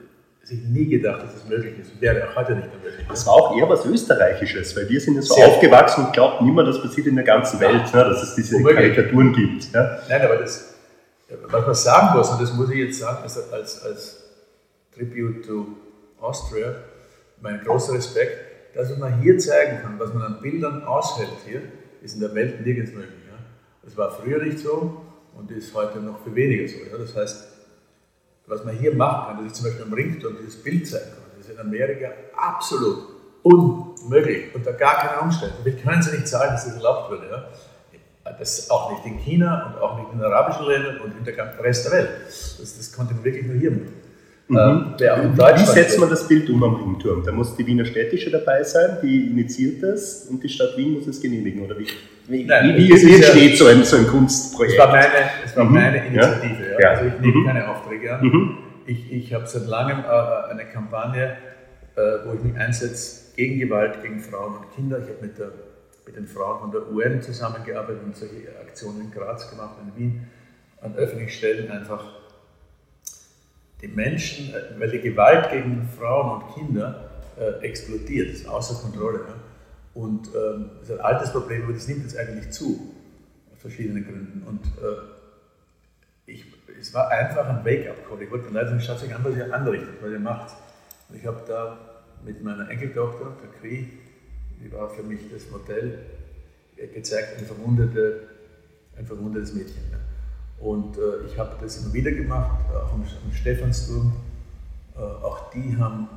sich 0.49 0.63
nie 0.63 0.87
gedacht, 0.87 1.23
dass 1.23 1.35
das 1.35 1.49
möglich 1.49 1.79
ist. 1.79 2.01
Wäre 2.01 2.29
auch 2.29 2.37
heute 2.37 2.55
nicht 2.55 2.69
mehr 2.69 2.91
möglich. 2.91 3.07
Das 3.09 3.27
war 3.27 3.35
auch 3.35 3.57
eher 3.57 3.69
was 3.69 3.85
Österreichisches, 3.85 4.75
weil 4.77 4.89
wir 4.89 5.01
sind 5.01 5.15
ja 5.17 5.23
so 5.23 5.35
Sehr 5.35 5.47
aufgewachsen 5.47 6.07
und 6.07 6.13
glaubt 6.13 6.41
niemand, 6.41 6.69
das 6.69 6.81
passiert 6.81 7.07
in 7.07 7.17
der 7.17 7.25
ganzen 7.25 7.61
Welt, 7.61 7.93
ne, 7.93 8.05
dass 8.05 8.23
es 8.23 8.35
diese 8.35 8.57
Unmöglich. 8.57 8.95
Karikaturen 8.95 9.33
gibt. 9.33 9.73
Ja. 9.73 9.99
Nein, 10.09 10.23
aber 10.23 10.37
das, 10.37 10.75
was 11.29 11.67
man 11.67 11.75
sagen 11.75 12.17
muss, 12.17 12.31
und 12.31 12.41
das 12.41 12.55
muss 12.55 12.71
ich 12.71 12.79
jetzt 12.79 12.99
sagen, 12.99 13.19
also 13.23 13.41
als, 13.53 13.83
als 13.83 14.25
Tribute 14.95 15.45
to 15.45 15.67
Austria, 16.21 16.75
mein 17.41 17.61
großer 17.63 17.95
Respekt, 17.95 18.39
das, 18.75 18.91
was 18.91 18.99
man 18.99 19.21
hier 19.21 19.39
zeigen 19.39 19.83
kann, 19.83 19.99
was 19.99 20.15
man 20.15 20.23
an 20.23 20.41
Bildern 20.41 20.85
aushält 20.85 21.29
hier, 21.47 21.61
ist 22.03 22.15
in 22.15 22.21
der 22.21 22.35
Welt 22.35 22.65
nirgends 22.65 22.93
möglich. 22.93 23.13
Ja. 23.31 23.39
Das 23.83 23.97
war 23.97 24.11
früher 24.11 24.43
nicht 24.43 24.61
so 24.61 25.03
und 25.39 25.51
ist 25.51 25.73
heute 25.75 26.01
noch 26.01 26.23
viel 26.23 26.35
weniger 26.35 26.69
so. 26.69 26.77
Ja. 26.91 26.99
Das 26.99 27.15
heißt, 27.15 27.49
was 28.47 28.65
man 28.65 28.77
hier 28.77 28.95
machen 28.95 29.27
kann, 29.27 29.37
dass 29.39 29.47
ich 29.47 29.53
zum 29.55 29.67
Beispiel 29.67 29.85
am 29.85 29.93
Ringturm 29.93 30.37
dieses 30.41 30.63
Bild 30.63 30.87
zeigen 30.87 31.11
kann, 31.11 31.23
das 31.39 31.47
ist 31.47 31.53
in 31.53 31.61
Amerika 31.61 32.11
absolut 32.37 32.99
unmöglich, 33.43 34.55
unter 34.55 34.73
gar 34.73 34.97
keinen 34.97 35.21
Umständen. 35.21 35.65
Wir 35.65 35.77
können 35.77 36.03
sie 36.03 36.13
nicht 36.13 36.29
sagen, 36.29 36.53
dass 36.53 36.65
das 36.65 36.75
erlaubt 36.75 37.11
würde. 37.11 37.29
Ja? 37.31 37.49
Das 38.39 38.71
auch 38.71 38.93
nicht 38.93 39.07
in 39.07 39.19
China 39.19 39.67
und 39.67 39.81
auch 39.81 39.99
nicht 39.99 40.13
in 40.13 40.23
arabischen 40.23 40.67
Ländern 40.67 41.01
und 41.01 41.17
in 41.17 41.25
der 41.25 41.35
ganzen 41.35 41.61
Rest 41.61 41.87
der 41.87 41.93
Welt. 41.93 42.11
Das, 42.27 42.59
das 42.59 42.93
konnte 42.93 43.15
man 43.15 43.25
wirklich 43.25 43.47
nur 43.47 43.57
hier 43.57 43.71
machen. 43.71 43.95
Mhm. 44.49 44.95
Ähm, 45.01 45.37
Wie 45.37 45.65
setzt 45.67 45.99
man 46.01 46.09
das 46.09 46.27
Bild 46.27 46.49
um 46.49 46.63
am 46.63 46.77
Ringturm? 46.77 47.23
Da 47.23 47.33
muss 47.33 47.55
die 47.55 47.67
Wiener 47.67 47.85
Städtische 47.85 48.31
dabei 48.31 48.63
sein, 48.63 48.97
die 49.03 49.27
initiiert 49.27 49.83
das 49.83 50.27
und 50.31 50.43
die 50.43 50.49
Stadt 50.49 50.77
Wien 50.77 50.95
muss 50.95 51.07
es 51.07 51.21
genehmigen, 51.21 51.63
oder 51.63 51.79
wie? 51.79 51.87
Wie, 52.29 52.45
Nein, 52.45 52.75
wie, 52.77 52.89
wie 52.89 53.15
entsteht 53.15 53.51
ja, 53.51 53.57
so, 53.57 53.67
ein, 53.67 53.85
so 53.85 53.97
ein 53.97 54.07
Kunstprojekt? 54.07 54.75
Es 54.75 54.79
war 54.79 54.91
meine, 54.91 55.09
es 55.45 55.57
war 55.57 55.65
mhm. 55.65 55.75
meine 55.75 56.07
Initiative. 56.07 56.73
Ja. 56.73 56.81
Ja. 56.81 56.91
Also 56.91 57.05
ich 57.07 57.21
nehme 57.21 57.39
mhm. 57.39 57.47
keine 57.47 57.69
Aufträge 57.69 58.15
an. 58.15 58.25
Mhm. 58.25 58.59
Ich, 58.87 59.13
ich 59.13 59.35
habe 59.35 59.47
seit 59.47 59.67
langem 59.67 59.99
äh, 60.01 60.51
eine 60.51 60.65
Kampagne, 60.65 61.37
äh, 61.97 62.01
wo 62.25 62.35
ich 62.35 62.43
mich 62.43 62.57
einsetze 62.57 63.35
gegen 63.37 63.59
Gewalt 63.59 64.03
gegen 64.03 64.21
Frauen 64.21 64.57
und 64.57 64.75
Kinder. 64.75 64.99
Ich 64.99 65.09
habe 65.09 65.27
mit, 65.27 65.35
mit 66.07 66.17
den 66.17 66.27
Frauen 66.27 66.61
von 66.61 66.71
der 66.71 66.91
UN 66.91 67.21
zusammengearbeitet 67.21 68.01
und 68.05 68.17
solche 68.17 68.49
Aktionen 68.63 69.03
in 69.03 69.11
Graz 69.11 69.51
gemacht, 69.51 69.77
in 69.83 70.01
Wien, 70.01 70.27
an 70.81 70.95
öffentlichen 70.97 71.31
Stellen 71.31 71.71
einfach 71.71 72.05
die 73.81 73.89
Menschen, 73.89 74.55
äh, 74.55 74.81
weil 74.81 74.91
die 74.91 75.01
Gewalt 75.01 75.51
gegen 75.51 75.89
Frauen 75.99 76.43
und 76.43 76.55
Kinder 76.55 77.11
äh, 77.39 77.65
explodiert, 77.65 78.31
ist 78.31 78.49
außer 78.49 78.83
Kontrolle. 78.83 79.21
Ja? 79.29 79.35
Und 79.95 80.29
ähm, 80.29 80.71
das 80.81 80.91
ist 80.91 80.99
ein 80.99 81.05
altes 81.05 81.33
Problem, 81.33 81.65
aber 81.65 81.73
das 81.73 81.89
nimmt 81.89 82.03
jetzt 82.03 82.17
eigentlich 82.17 82.51
zu, 82.51 82.95
aus 83.53 83.61
verschiedenen 83.61 84.05
Gründen. 84.05 84.43
Und 84.47 84.65
äh, 84.67 86.31
ich, 86.31 86.45
es 86.79 86.95
war 86.95 87.09
einfach 87.09 87.49
ein 87.49 87.65
Wake-up-Call. 87.65 88.23
Ich 88.23 88.31
wollte 88.31 88.53
sagen, 88.53 88.81
schaut 88.81 89.03
euch 89.03 89.15
an, 89.15 89.25
was 89.25 89.37
ihr 89.37 89.53
anrichtet, 89.53 90.01
was 90.01 90.11
ihr 90.11 90.21
macht. 90.21 90.55
Und 91.09 91.17
ich 91.17 91.27
habe 91.27 91.43
da 91.49 91.79
mit 92.25 92.43
meiner 92.43 92.69
Enkeltochter, 92.69 93.37
der 93.43 93.61
Kri, 93.61 93.89
die 94.63 94.73
war 94.73 94.91
für 94.91 95.03
mich 95.03 95.21
das 95.33 95.51
Modell, 95.51 95.99
gezeigt, 96.95 97.39
ein, 97.39 97.45
verwundete, 97.45 98.29
ein 98.97 99.07
verwundetes 99.07 99.53
Mädchen. 99.55 99.83
Ja. 99.91 99.99
Und 100.61 100.97
äh, 100.97 101.27
ich 101.27 101.39
habe 101.39 101.57
das 101.61 101.79
immer 101.79 101.93
wieder 101.93 102.11
gemacht, 102.11 102.65
auch 102.75 102.93
am, 102.93 103.03
am 103.03 103.33
Stephansturm. 103.33 104.13
Äh, 104.97 105.01
auch 105.01 105.51
die 105.51 105.77
haben, 105.77 106.09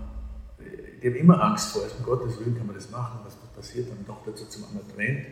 die 1.01 1.07
haben 1.07 1.15
immer 1.15 1.43
Angst 1.43 1.71
vor, 1.71 1.83
also 1.83 1.95
um 1.99 2.05
Gottes 2.05 2.39
Willen 2.39 2.57
kann 2.57 2.65
man 2.65 2.75
das 2.75 2.89
machen, 2.89 3.19
was 3.23 3.35
passiert, 3.55 3.89
dann 3.89 4.05
doch 4.07 4.25
dazu 4.25 4.45
zum 4.45 4.65
anderen 4.65 4.87
Trend. 4.95 5.25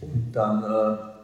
Und 0.00 0.32
dann 0.32 0.62
äh, 0.62 1.16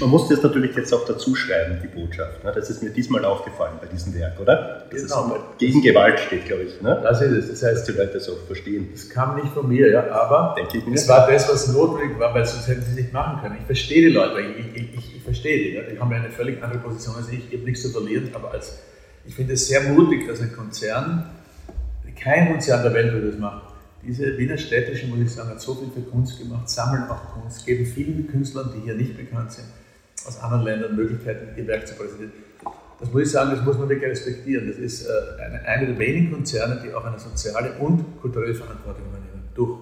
man 0.00 0.10
muss 0.10 0.28
das 0.28 0.42
natürlich 0.42 0.74
jetzt 0.74 0.92
auch 0.92 1.04
dazu 1.04 1.36
schreiben, 1.36 1.78
die 1.80 1.86
Botschaft. 1.86 2.42
Ne? 2.42 2.50
Das 2.52 2.68
ist 2.68 2.82
mir 2.82 2.90
diesmal 2.90 3.24
aufgefallen 3.24 3.74
bei 3.80 3.86
diesem 3.86 4.12
Werk, 4.14 4.40
oder? 4.40 4.86
Dass 4.90 5.02
genau. 5.02 5.36
es 5.36 5.58
gegen 5.58 5.82
Gewalt 5.82 6.18
steht, 6.18 6.46
glaube 6.46 6.64
ich. 6.64 6.80
Ne? 6.82 6.98
Das 7.02 7.20
ist 7.20 7.30
es. 7.30 7.48
Das 7.60 7.62
heißt, 7.62 7.88
die 7.88 7.92
Leute 7.92 8.14
das 8.14 8.28
auch 8.28 8.38
verstehen. 8.46 8.88
Das 8.92 9.08
kam 9.08 9.36
nicht 9.36 9.54
von 9.54 9.68
mir, 9.68 9.88
ja, 9.90 10.10
aber 10.10 10.56
es 10.92 11.08
war 11.08 11.30
das, 11.30 11.48
was 11.48 11.68
notwendig 11.68 12.18
war, 12.18 12.34
weil 12.34 12.44
sonst 12.44 12.66
hätten 12.66 12.82
sie 12.82 12.90
es 12.90 12.96
nicht 12.96 13.12
machen 13.12 13.40
können. 13.40 13.56
Ich 13.60 13.66
verstehe 13.66 14.08
die 14.08 14.14
Leute, 14.14 14.40
ich, 14.40 14.76
ich, 14.76 14.94
ich 14.96 15.13
verstehe 15.24 15.58
die. 15.58 15.74
Ja? 15.74 15.82
Die 15.82 15.98
haben 15.98 16.10
ja 16.10 16.18
eine 16.18 16.30
völlig 16.30 16.62
andere 16.62 16.80
Position 16.80 17.16
als 17.16 17.28
ich. 17.30 17.40
Ich 17.48 17.58
habe 17.58 17.64
nichts 17.64 17.82
zu 17.82 17.90
verlieren, 17.90 18.30
aber 18.34 18.52
als, 18.52 18.78
ich 19.26 19.34
finde 19.34 19.54
es 19.54 19.66
sehr 19.66 19.82
mutig, 19.82 20.26
dass 20.26 20.40
ein 20.40 20.52
Konzern, 20.52 21.30
kein 22.18 22.52
Konzern 22.52 22.82
der 22.82 22.94
Welt 22.94 23.12
würde 23.12 23.30
das 23.30 23.38
machen, 23.38 23.62
diese 24.06 24.36
Wiener 24.38 24.58
Städtische, 24.58 25.06
muss 25.06 25.18
ich 25.20 25.32
sagen, 25.32 25.50
hat 25.50 25.60
so 25.60 25.74
viel 25.74 25.88
für 25.90 26.08
Kunst 26.08 26.38
gemacht, 26.38 26.68
sammeln 26.68 27.04
auch 27.08 27.32
Kunst, 27.32 27.64
geben 27.64 27.86
vielen 27.86 28.28
Künstlern, 28.28 28.70
die 28.74 28.84
hier 28.84 28.94
nicht 28.94 29.16
bekannt 29.16 29.52
sind, 29.52 29.66
aus 30.26 30.38
anderen 30.40 30.64
Ländern 30.64 30.94
Möglichkeiten, 30.94 31.58
ihr 31.58 31.66
Werk 31.66 31.86
zu 31.88 31.94
präsentieren. 31.94 32.32
Das 33.00 33.12
muss 33.12 33.22
ich 33.22 33.30
sagen, 33.30 33.50
das 33.50 33.64
muss 33.64 33.76
man 33.78 33.88
wirklich 33.88 34.10
respektieren. 34.10 34.68
Das 34.68 34.76
ist 34.76 35.06
äh, 35.06 35.42
eine, 35.42 35.60
eine 35.66 35.86
der 35.88 35.98
wenigen 35.98 36.32
Konzerne, 36.32 36.80
die 36.84 36.94
auch 36.94 37.04
eine 37.04 37.18
soziale 37.18 37.72
und 37.78 38.20
kulturelle 38.20 38.54
Verantwortung 38.54 39.06
übernehmen, 39.06 39.48
durch 39.54 39.78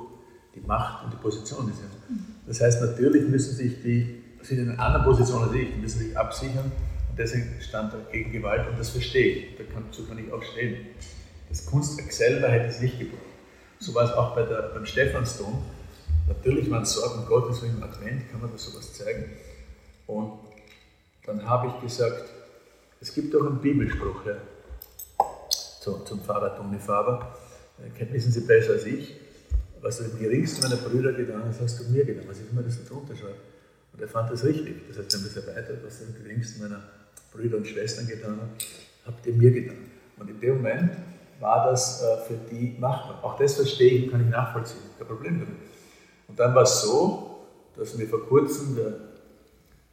die 0.54 0.60
Macht 0.60 1.04
und 1.04 1.12
die 1.12 1.18
Position, 1.18 1.66
die 1.66 1.72
sie 1.72 1.82
haben. 1.82 2.36
Das 2.46 2.60
heißt, 2.60 2.80
natürlich 2.80 3.28
müssen 3.28 3.54
sich 3.54 3.82
die, 3.82 4.21
sind 4.44 4.58
in 4.58 4.70
einer 4.70 4.82
anderen 4.82 5.04
Position 5.04 5.42
als 5.42 5.54
ich, 5.54 5.72
die 5.74 5.80
müssen 5.80 5.98
sich 5.98 6.16
absichern 6.16 6.72
und 7.10 7.18
deswegen 7.18 7.60
stand 7.60 7.92
er 7.92 8.00
gegen 8.10 8.32
Gewalt 8.32 8.68
und 8.68 8.78
das 8.78 8.90
verstehe 8.90 9.34
ich. 9.34 9.56
Da 9.56 9.64
kann, 9.64 9.84
ich 10.18 10.32
auch 10.32 10.42
stehen. 10.42 10.86
Das 11.48 11.66
Kunstwerk 11.66 12.12
selber 12.12 12.48
hätte 12.48 12.66
es 12.66 12.80
nicht 12.80 12.98
gebraucht. 12.98 13.20
So 13.78 13.94
war 13.94 14.04
es 14.04 14.12
auch 14.12 14.34
bei 14.34 14.42
der, 14.42 14.70
beim 14.74 14.86
Stephansdom. 14.86 15.62
Natürlich 16.28 16.70
waren 16.70 16.84
Sorgen 16.84 17.26
Gottes, 17.26 17.62
im 17.62 17.82
Advent 17.82 18.30
kann 18.30 18.40
man 18.40 18.50
da 18.50 18.56
sowas 18.56 18.92
zeigen. 18.94 19.24
Und 20.06 20.32
dann 21.26 21.46
habe 21.48 21.68
ich 21.68 21.82
gesagt, 21.82 22.24
es 23.00 23.12
gibt 23.12 23.34
doch 23.34 23.44
einen 23.44 23.60
Bibelspruch 23.60 24.24
ja, 24.24 24.36
zum, 25.80 26.06
zum 26.06 26.20
Pfarrer 26.20 26.56
Toni 26.56 26.78
Faber. 26.78 27.36
Äh, 27.98 28.12
wissen 28.12 28.32
Sie 28.32 28.40
besser 28.42 28.74
als 28.74 28.86
ich. 28.86 29.16
Was 29.80 29.98
du 29.98 30.04
dem 30.04 30.18
geringsten 30.20 30.62
meiner 30.62 30.80
Brüder 30.80 31.12
getan 31.12 31.42
hast, 31.44 31.60
hast 31.60 31.80
du 31.80 31.90
mir 31.90 32.04
getan. 32.04 32.24
Was 32.28 32.38
ich 32.38 32.50
immer 32.50 32.62
das 32.62 32.84
drunter 32.84 33.16
schreibe. 33.16 33.51
Und 33.92 34.00
er 34.00 34.08
fand 34.08 34.30
das 34.30 34.44
richtig. 34.44 34.88
Das 34.88 34.98
heißt, 34.98 35.12
wir 35.12 35.18
haben 35.18 35.34
das 35.34 35.36
erweitert, 35.36 35.84
was 35.84 35.98
du 35.98 36.06
dem 36.06 36.22
geringsten 36.22 36.62
meiner 36.62 36.82
Brüder 37.32 37.58
und 37.58 37.66
Schwestern 37.66 38.06
getan 38.06 38.38
hast, 38.40 38.66
habt 39.06 39.26
ihr 39.26 39.34
mir 39.34 39.50
getan. 39.50 39.76
Und 40.18 40.30
in 40.30 40.40
dem 40.40 40.56
Moment 40.56 40.92
war 41.40 41.70
das 41.70 42.02
äh, 42.02 42.16
für 42.26 42.38
die 42.50 42.76
machbar. 42.78 43.22
Auch 43.22 43.38
das 43.38 43.54
verstehe 43.54 44.04
ich 44.04 44.10
kann 44.10 44.22
ich 44.22 44.28
nachvollziehen. 44.28 44.80
Kein 44.98 45.08
Problem 45.08 45.40
damit. 45.40 45.56
Und 46.28 46.38
dann 46.38 46.54
war 46.54 46.62
es 46.62 46.82
so, 46.82 47.46
dass 47.76 47.94
mir 47.96 48.06
vor 48.06 48.26
kurzem 48.26 48.76
der 48.76 48.94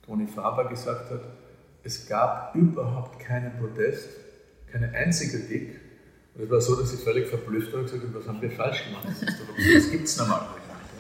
Toni 0.06 0.28
Faber 0.28 0.70
gesagt 0.70 1.10
hat, 1.12 1.22
es 1.84 2.08
gab 2.08 2.56
überhaupt 2.56 3.20
keinen 3.20 3.58
Protest, 3.58 4.10
keine 4.72 4.94
einzige 4.94 5.40
Kritik. 5.40 5.80
Und 6.36 6.44
es 6.44 6.50
war 6.50 6.62
so, 6.62 6.76
dass 6.76 6.94
ich 6.94 7.00
völlig 7.00 7.28
verblüfft 7.28 7.74
war 7.74 7.80
und 7.80 7.86
gesagt 7.86 8.04
habe, 8.04 8.14
was 8.20 8.28
haben 8.28 8.42
wir 8.42 8.52
falsch 8.52 8.86
gemacht? 8.86 9.08
Das 9.08 9.20
gibt 9.92 10.06
es 10.06 10.18
nicht. 10.18 10.30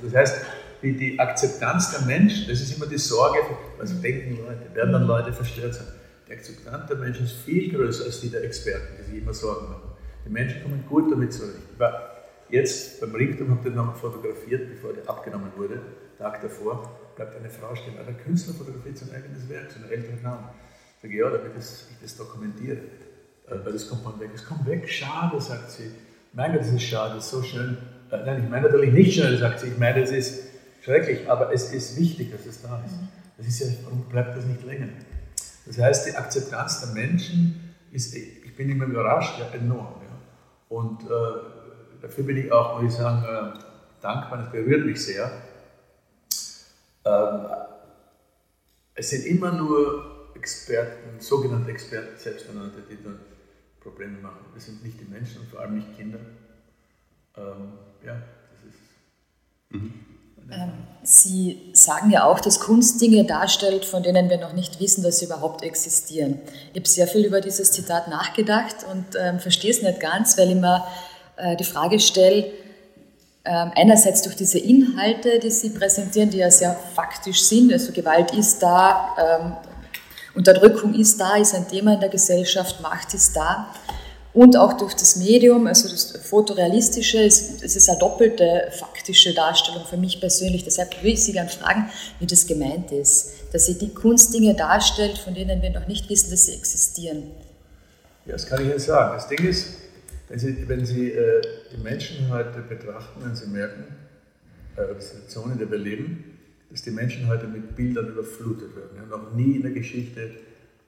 Das 0.01 0.15
heißt, 0.15 0.45
die, 0.81 0.95
die 0.95 1.19
Akzeptanz 1.19 1.91
der 1.91 2.01
Menschen, 2.01 2.47
das 2.47 2.61
ist 2.61 2.75
immer 2.75 2.85
die 2.87 2.97
Sorge, 2.97 3.39
was 3.77 3.99
denken 4.01 4.37
Leute, 4.37 4.73
werden 4.73 4.93
dann 4.93 5.07
Leute 5.07 5.33
verstört 5.33 5.73
sein. 5.73 5.87
Die 6.27 6.33
Akzeptanz 6.33 6.87
der 6.87 6.97
Menschen 6.97 7.25
ist 7.25 7.37
viel 7.37 7.73
größer 7.73 8.05
als 8.05 8.21
die 8.21 8.29
der 8.29 8.43
Experten, 8.43 8.95
die 8.99 9.11
sich 9.11 9.21
immer 9.21 9.33
Sorgen 9.33 9.69
machen. 9.69 9.91
Die 10.25 10.29
Menschen 10.29 10.61
kommen 10.63 10.83
gut 10.87 11.11
damit 11.11 11.33
zurecht. 11.33 11.57
Ich 11.73 12.53
jetzt 12.53 13.01
beim 13.01 13.13
Ringturm, 13.13 13.49
habe 13.51 13.63
den 13.63 13.75
nochmal 13.75 13.95
fotografiert, 13.95 14.69
bevor 14.69 14.93
der 14.93 15.07
abgenommen 15.09 15.51
wurde, 15.55 15.81
Tag 16.19 16.41
davor 16.41 16.89
bleibt 17.15 17.37
eine 17.37 17.49
Frau 17.49 17.73
stehen. 17.75 17.93
Der 17.95 18.13
Künstler 18.13 18.53
fotografiert 18.53 18.97
sein 18.97 19.09
eigenes 19.15 19.47
Werk, 19.47 19.71
seine 19.71 19.89
älteren 19.89 20.21
Namen. 20.21 20.49
Ich 20.97 21.01
sage, 21.01 21.17
ja, 21.17 21.29
damit 21.29 21.55
das, 21.55 21.87
ich 21.91 21.97
das 22.01 22.17
dokumentiere. 22.17 22.77
Äh, 23.47 23.55
weil 23.63 23.71
das 23.71 23.89
kommt 23.89 24.03
man 24.03 24.19
weg. 24.19 24.31
Es 24.35 24.45
kommt 24.45 24.67
weg, 24.67 24.89
schade, 24.89 25.39
sagt 25.39 25.71
sie. 25.71 25.91
Mein 26.33 26.51
Gott, 26.51 26.61
das 26.61 26.73
ist 26.73 26.83
schade, 26.83 27.15
das 27.15 27.25
ist 27.25 27.31
so 27.31 27.41
schön. 27.41 27.77
Äh, 28.11 28.17
nein, 28.25 28.43
ich 28.43 28.49
meine 28.49 28.67
natürlich 28.67 28.91
nicht 28.91 29.13
schön, 29.13 29.37
sagt 29.37 29.61
sie. 29.61 29.67
Ich 29.67 29.77
meine, 29.77 30.01
es 30.01 30.11
ist 30.11 30.48
schrecklich, 30.81 31.29
aber 31.29 31.53
es 31.53 31.71
ist 31.73 31.97
wichtig, 31.97 32.31
dass 32.31 32.45
es 32.45 32.61
da 32.61 32.83
ist. 32.85 32.95
Das 33.37 33.47
ist 33.47 33.59
ja, 33.59 33.67
warum 33.83 34.03
bleibt 34.03 34.35
das 34.35 34.45
nicht 34.45 34.63
länger? 34.63 34.89
Das 35.65 35.77
heißt, 35.77 36.07
die 36.07 36.15
Akzeptanz 36.15 36.81
der 36.81 36.89
Menschen 36.89 37.75
ist, 37.91 38.15
ich 38.15 38.55
bin 38.55 38.69
immer 38.69 38.85
überrascht, 38.85 39.39
ja, 39.39 39.47
enorm. 39.57 40.01
Ja. 40.01 40.75
Und 40.75 41.03
äh, 41.03 42.01
dafür 42.01 42.23
bin 42.23 42.37
ich 42.37 42.51
auch, 42.51 42.81
muss 42.81 42.91
ich 42.91 42.97
sagen, 42.97 43.23
äh, 43.23 43.59
dankbar, 44.01 44.39
das 44.39 44.51
berührt 44.51 44.85
mich 44.85 45.03
sehr. 45.03 45.31
Ähm, 47.05 47.47
es 48.93 49.09
sind 49.09 49.25
immer 49.25 49.51
nur 49.51 50.31
Experten, 50.35 51.19
sogenannte 51.19 51.71
Experten, 51.71 52.17
selbsternannte, 52.17 52.83
die 52.89 53.01
dann 53.03 53.19
Probleme 53.79 54.19
machen. 54.19 54.45
Das 54.53 54.65
sind 54.65 54.83
nicht 54.83 54.99
die 54.99 55.05
Menschen 55.05 55.41
und 55.41 55.49
vor 55.49 55.61
allem 55.61 55.75
nicht 55.75 55.95
Kinder. 55.95 56.19
Ähm, 57.37 57.73
ja, 58.05 58.21
das 58.51 58.73
ist. 58.73 58.79
Mhm. 59.69 60.08
Ähm, 60.51 60.71
sie 61.03 61.71
sagen 61.73 62.11
ja 62.11 62.25
auch, 62.25 62.39
dass 62.39 62.59
Kunst 62.59 63.01
Dinge 63.01 63.23
darstellt, 63.23 63.85
von 63.85 64.03
denen 64.03 64.29
wir 64.29 64.37
noch 64.37 64.53
nicht 64.53 64.79
wissen, 64.79 65.03
dass 65.03 65.19
sie 65.19 65.25
überhaupt 65.25 65.63
existieren. 65.63 66.39
Ich 66.73 66.79
habe 66.79 66.87
sehr 66.87 67.07
viel 67.07 67.25
über 67.25 67.41
dieses 67.41 67.71
Zitat 67.71 68.07
nachgedacht 68.07 68.77
und 68.91 69.05
ähm, 69.19 69.39
verstehe 69.39 69.71
es 69.71 69.81
nicht 69.81 69.99
ganz, 69.99 70.37
weil 70.37 70.49
ich 70.49 70.55
mir 70.55 70.85
äh, 71.37 71.55
die 71.55 71.63
Frage 71.63 71.99
stelle, 71.99 72.51
ähm, 73.45 73.71
einerseits 73.75 74.21
durch 74.21 74.35
diese 74.35 74.59
Inhalte, 74.59 75.39
die 75.39 75.49
Sie 75.49 75.69
präsentieren, 75.69 76.29
die 76.29 76.37
ja 76.37 76.51
sehr 76.51 76.75
faktisch 76.93 77.41
sind, 77.43 77.71
also 77.71 77.91
Gewalt 77.93 78.31
ist 78.33 78.61
da, 78.61 79.15
ähm, 79.17 79.53
Unterdrückung 80.35 80.93
ist 80.93 81.19
da, 81.19 81.37
ist 81.37 81.55
ein 81.55 81.67
Thema 81.67 81.93
in 81.93 81.99
der 81.99 82.09
Gesellschaft, 82.09 82.81
Macht 82.81 83.13
ist 83.13 83.35
da. 83.35 83.73
Und 84.33 84.55
auch 84.57 84.73
durch 84.73 84.93
das 84.93 85.15
Medium, 85.15 85.65
also 85.65 85.89
das 85.89 86.11
Fotorealistische, 86.23 87.19
es 87.19 87.61
ist 87.61 87.89
eine 87.89 87.97
doppelte 87.97 88.69
faktische 88.77 89.33
Darstellung 89.33 89.85
für 89.89 89.97
mich 89.97 90.19
persönlich. 90.19 90.63
Deshalb 90.63 90.95
würde 90.97 91.09
ich 91.09 91.23
Sie 91.23 91.33
gerne 91.33 91.49
fragen, 91.49 91.89
wie 92.19 92.27
das 92.27 92.45
gemeint 92.45 92.91
ist, 92.91 93.31
dass 93.51 93.65
sie 93.65 93.79
die 93.79 93.91
Kunstdinge 93.91 94.53
darstellt, 94.53 95.17
von 95.17 95.33
denen 95.33 95.61
wir 95.63 95.71
noch 95.71 95.87
nicht 95.87 96.09
wissen, 96.09 96.29
dass 96.29 96.45
sie 96.45 96.53
existieren. 96.53 97.23
Ja, 98.25 98.33
das 98.33 98.45
kann 98.45 98.61
ich 98.61 98.69
Ihnen 98.69 98.79
sagen. 98.79 99.15
Das 99.15 99.27
Ding 99.27 99.47
ist, 99.47 99.69
wenn 100.27 100.37
Sie, 100.37 100.69
wenn 100.69 100.85
Sie 100.85 101.11
äh, 101.11 101.41
die 101.71 101.81
Menschen 101.81 102.29
heute 102.29 102.61
betrachten, 102.61 103.21
wenn 103.23 103.35
Sie 103.35 103.47
merken, 103.47 103.85
äh, 104.75 104.83
die 104.95 105.03
Situation, 105.03 105.53
in 105.53 105.57
der 105.57 105.71
wir 105.71 105.79
leben, 105.79 106.37
dass 106.69 106.83
die 106.83 106.91
Menschen 106.91 107.27
heute 107.27 107.47
mit 107.47 107.75
Bildern 107.75 108.09
überflutet 108.09 108.75
werden. 108.75 108.91
Ja, 108.95 109.17
noch 109.17 109.33
nie 109.33 109.55
in 109.55 109.63
der 109.63 109.71
Geschichte 109.71 110.29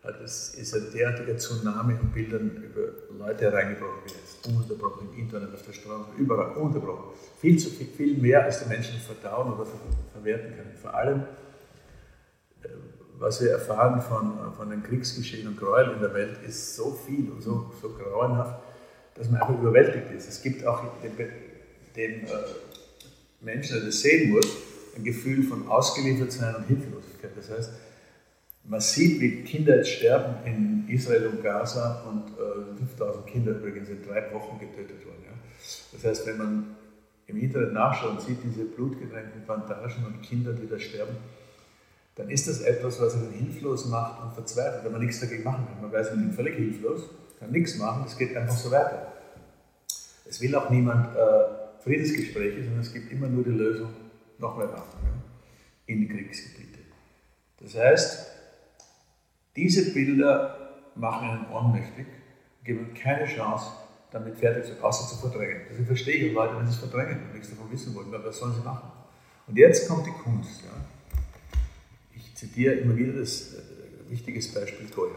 hat 0.04 0.20
es, 0.22 0.56
ist 0.56 0.74
ein 0.76 0.92
derartiger 0.94 1.38
Tsunami 1.38 1.94
an 1.94 2.12
Bildern 2.12 2.64
über 2.64 3.26
Leute 3.26 3.54
reingebrochen 3.54 4.02
wie 4.06 4.12
jetzt. 4.12 4.48
Ununterbrochen 4.48 5.10
im 5.14 5.20
Internet, 5.20 5.54
auf 5.54 5.64
der 5.64 5.74
Straße, 5.74 6.06
überall, 6.18 6.56
unterbrochen. 6.58 7.14
Viel 7.40 7.60
zu 7.60 7.70
viel, 7.70 7.88
viel 7.88 8.18
mehr, 8.18 8.44
als 8.44 8.64
die 8.64 8.70
Menschen 8.70 9.00
verdauen 9.00 9.54
oder 9.54 9.66
ver 9.66 9.78
verwerten 10.14 10.56
können. 10.56 10.76
Vor 10.82 10.94
allem, 10.96 11.20
äh, 12.64 12.70
was 13.20 13.42
wir 13.42 13.52
erfahren 13.52 14.02
von, 14.02 14.54
von 14.56 14.70
den 14.72 14.82
Kriegsgeschehen 14.82 15.48
und 15.48 15.58
Gräueln 15.58 15.94
in 15.94 16.02
der 16.02 16.14
Welt, 16.14 16.38
ist 16.48 16.76
so 16.76 16.92
viel 17.06 17.30
und 17.30 17.42
so, 17.42 17.72
so 17.82 17.90
grauenhaft 17.90 18.62
dass 19.16 19.30
man 19.30 19.42
einfach 19.42 19.60
überwältigt 19.60 20.12
ist. 20.12 20.28
Es 20.28 20.42
gibt 20.42 20.66
auch 20.66 20.82
dem, 21.04 21.16
dem 21.96 22.26
äh, 22.26 22.28
Menschen, 23.42 23.78
der 23.78 23.86
das 23.86 24.02
sehen 24.02 24.32
muss, 24.32 24.48
ein 24.96 25.04
Gefühl 25.04 25.44
von 25.44 25.68
Ausgeliefertsein 25.68 26.56
und 26.56 26.68
Hilflosigkeit. 26.68 27.32
Das 27.36 27.50
heißt, 27.50 27.70
man 28.64 28.80
sieht, 28.80 29.20
wie 29.20 29.42
Kinder 29.44 29.78
jetzt 29.78 29.90
sterben 29.90 30.36
in 30.46 30.86
Israel 30.88 31.28
und 31.28 31.44
Gaza 31.44 32.04
und 32.08 32.30
äh, 32.38 32.78
5000 32.78 33.28
Kinder 33.28 33.52
übrigens 33.52 33.90
in 33.90 34.04
drei 34.04 34.32
Wochen 34.34 34.60
getötet 34.60 35.06
wurden. 35.06 35.24
Ja. 35.26 35.34
Das 35.94 36.04
heißt, 36.04 36.28
wenn 36.28 36.38
man 36.38 36.76
im 37.28 37.38
Internet 37.38 37.74
nachschaut 37.74 38.12
und 38.12 38.22
sieht 38.22 38.38
diese 38.44 38.66
blutgetränkten 38.66 39.44
Plantagen 39.46 40.06
und 40.06 40.22
Kinder, 40.22 40.54
die 40.54 40.68
da 40.68 40.80
sterben, 40.80 41.16
dann 42.16 42.30
ist 42.30 42.48
das 42.48 42.62
etwas, 42.62 43.00
was 43.00 43.16
einen 43.16 43.32
hilflos 43.32 43.88
macht 43.88 44.22
und 44.22 44.34
verzweifelt, 44.34 44.84
wenn 44.84 44.92
man 44.92 45.02
nichts 45.02 45.22
dagegen 45.22 45.44
machen 45.44 45.66
kann. 45.68 45.82
Man 45.82 45.92
weiß, 45.92 46.14
man 46.14 46.30
ist 46.30 46.36
völlig 46.36 46.56
hilflos 46.56 47.10
kann 47.42 47.52
nichts 47.52 47.76
machen, 47.78 48.04
es 48.06 48.16
geht 48.16 48.38
einfach 48.38 48.56
so 48.56 48.70
weiter. 48.70 49.14
Es 50.26 50.40
will 50.40 50.56
auch 50.56 50.70
niemand 50.70 51.16
äh, 51.16 51.82
Friedensgespräche, 51.84 52.64
sondern 52.64 52.82
es 52.82 52.94
gibt 52.94 53.12
immer 53.12 53.28
nur 53.28 53.44
die 53.44 53.50
Lösung, 53.50 53.90
noch 54.38 54.58
mehr 54.58 54.72
Waffen 54.72 55.00
ja, 55.04 55.12
in 55.88 56.02
die 56.02 56.08
Kriegsgebiete. 56.08 56.80
Das 57.60 57.76
heißt, 57.76 58.32
diese 59.56 59.92
Bilder 59.94 60.58
machen 60.96 61.30
einen 61.30 61.52
ohnmächtig, 61.52 62.08
geben 62.64 62.94
keine 62.94 63.26
Chance, 63.26 63.72
damit 64.12 64.38
fertig 64.38 64.66
zu 64.66 64.84
außer 64.84 65.08
zu 65.08 65.16
verdrängen. 65.16 65.62
Ich 65.80 65.86
verstehe 65.86 66.32
Leute, 66.32 66.58
wenn 66.58 66.66
sie 66.66 66.74
es 66.74 66.80
verdrängen 66.80 67.24
und 67.24 67.34
nichts 67.34 67.50
davon 67.50 67.72
wissen 67.72 67.96
wollen, 67.96 68.12
was 68.12 68.38
sollen 68.38 68.54
sie 68.54 68.62
machen? 68.62 68.92
Und 69.48 69.58
jetzt 69.58 69.88
kommt 69.88 70.06
die 70.06 70.12
Kunst. 70.12 70.62
Ja. 70.64 70.72
Ich 72.16 72.36
zitiere 72.36 72.76
immer 72.76 72.96
wieder 72.96 73.14
das 73.20 73.54
äh, 73.54 74.10
wichtiges 74.10 74.54
Beispiel 74.54 74.88
Goya. 74.88 75.16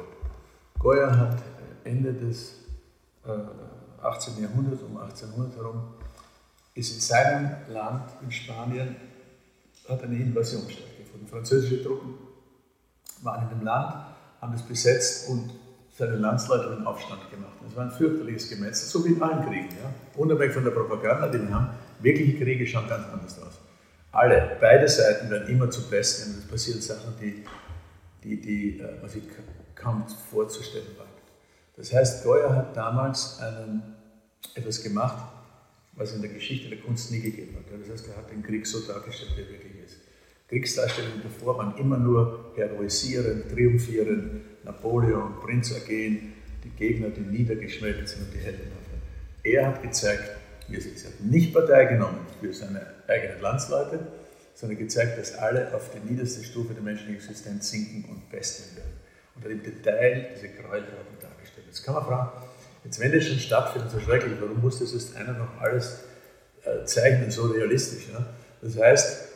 Goya 0.79 1.16
hat 1.16 1.42
Ende 1.85 2.12
des 2.12 2.64
äh, 3.27 4.05
18. 4.05 4.42
Jahrhunderts, 4.42 4.83
um 4.83 4.97
1800 4.97 5.57
herum, 5.57 5.94
ist 6.75 6.94
in 6.94 7.01
seinem 7.01 7.51
Land, 7.68 8.11
in 8.23 8.31
Spanien, 8.31 8.97
hat 9.88 10.03
eine 10.03 10.16
Invasion 10.16 10.62
stattgefunden. 10.68 11.29
Französische 11.29 11.83
Truppen 11.83 12.14
waren 13.23 13.44
in 13.44 13.59
dem 13.59 13.64
Land, 13.64 14.13
haben 14.45 14.55
es 14.55 14.63
besetzt 14.63 15.29
und 15.31 15.51
seine 15.97 16.17
Landsleute 16.17 16.71
einen 16.71 16.87
Aufstand 16.87 17.31
gemacht. 17.31 17.55
Es 17.67 17.75
war 17.75 17.85
ein 17.85 17.91
fürchterliches 17.91 18.51
Gemetzel, 18.51 18.89
so 18.89 19.05
wie 19.05 19.13
in 19.13 19.23
allen 19.23 19.47
Kriegen. 19.47 19.69
Ja? 19.71 19.93
Unabhängig 20.17 20.53
von 20.53 20.65
der 20.65 20.73
Propaganda, 20.73 21.29
die 21.29 21.41
wir 21.41 21.55
haben, 21.55 21.71
wirkliche 22.01 22.39
Kriege 22.39 22.67
schauen 22.67 22.89
ganz 22.89 23.07
anders 23.11 23.41
aus. 23.41 23.55
Alle, 24.13 24.57
beide 24.61 24.87
Seiten 24.87 25.31
werden 25.31 25.49
immer 25.49 25.71
zu 25.71 25.89
Besten 25.89 26.35
und 26.35 26.39
es 26.41 26.47
passieren 26.47 26.81
Sachen, 26.81 27.15
die, 27.21 27.45
die, 28.23 28.41
die 28.41 28.81
äh, 28.81 29.03
was 29.03 29.15
ich 29.15 29.23
kaum 29.75 30.05
vorzustellen 30.31 30.89
war. 30.99 31.07
Das 31.77 31.93
heißt, 31.93 32.23
Goya 32.23 32.55
hat 32.55 32.77
damals 32.77 33.41
einen, 33.41 33.83
etwas 34.55 34.83
gemacht, 34.83 35.25
was 35.95 36.13
in 36.13 36.21
der 36.21 36.31
Geschichte 36.31 36.69
der 36.69 36.79
Kunst 36.79 37.11
nie 37.11 37.21
gegeben 37.21 37.57
hat. 37.57 37.81
Das 37.81 37.91
heißt, 37.91 38.09
er 38.09 38.17
hat 38.17 38.31
den 38.31 38.43
Krieg 38.43 38.67
so 38.67 38.81
dargestellt, 38.81 39.33
wie 39.37 39.43
er 39.43 39.49
wirklich 39.49 39.85
ist. 39.85 39.97
Kriegsdarstellungen 40.49 41.23
davor 41.23 41.59
waren 41.59 41.77
immer 41.79 41.99
nur 41.99 42.53
heroisieren, 42.55 43.45
triumphieren, 43.49 44.43
Napoleon, 44.65 45.41
Prinz 45.41 45.71
ergehen, 45.73 46.35
die 46.63 46.71
Gegner, 46.71 47.09
die 47.09 47.21
niedergeschmettert 47.21 48.09
sind 48.09 48.23
und 48.23 48.35
die 48.35 48.39
Helden. 48.39 48.73
Er 49.43 49.67
hat 49.67 49.83
gezeigt, 49.83 50.31
wie 50.69 50.77
es 50.77 50.87
ist. 50.87 51.05
Er 51.05 51.11
hat 51.11 51.21
nicht 51.21 51.53
Partei 51.53 51.85
genommen 51.85 52.21
für 52.41 52.53
seine 52.53 52.87
eigenen 53.07 53.41
Landsleute, 53.43 54.07
sondern 54.55 54.79
gezeigt, 54.79 55.19
dass 55.19 55.35
alle 55.35 55.75
auf 55.75 55.91
die 55.91 56.11
niederste 56.11 56.43
Stufe 56.43 56.73
der 56.73 56.83
menschlichen 56.83 57.17
Existenz 57.17 57.71
sinken 57.71 58.07
und 58.09 58.31
besten 58.31 58.77
werden. 58.77 58.93
Und 59.35 59.45
hat 59.45 59.51
im 59.51 59.63
Detail 59.63 60.29
diese 60.35 60.49
Gräueltaten 60.49 61.15
Jetzt 61.75 61.85
kann 61.85 61.95
man 61.95 62.05
fragen, 62.05 62.31
jetzt 62.85 63.01
wenn 63.01 63.11
das 63.11 63.25
schon 63.25 63.41
stattfindet, 63.41 63.91
so 63.91 63.99
schrecklich, 63.99 64.35
warum 64.41 64.61
muss 64.61 64.79
das 64.79 64.93
jetzt 64.93 65.17
einer 65.17 65.33
noch 65.33 65.61
alles 65.61 66.05
äh, 66.63 66.85
zeichnen, 66.85 67.29
so 67.33 67.47
realistisch? 67.47 68.05
Ja? 68.13 68.25
Das 68.63 68.79
heißt, 68.79 69.29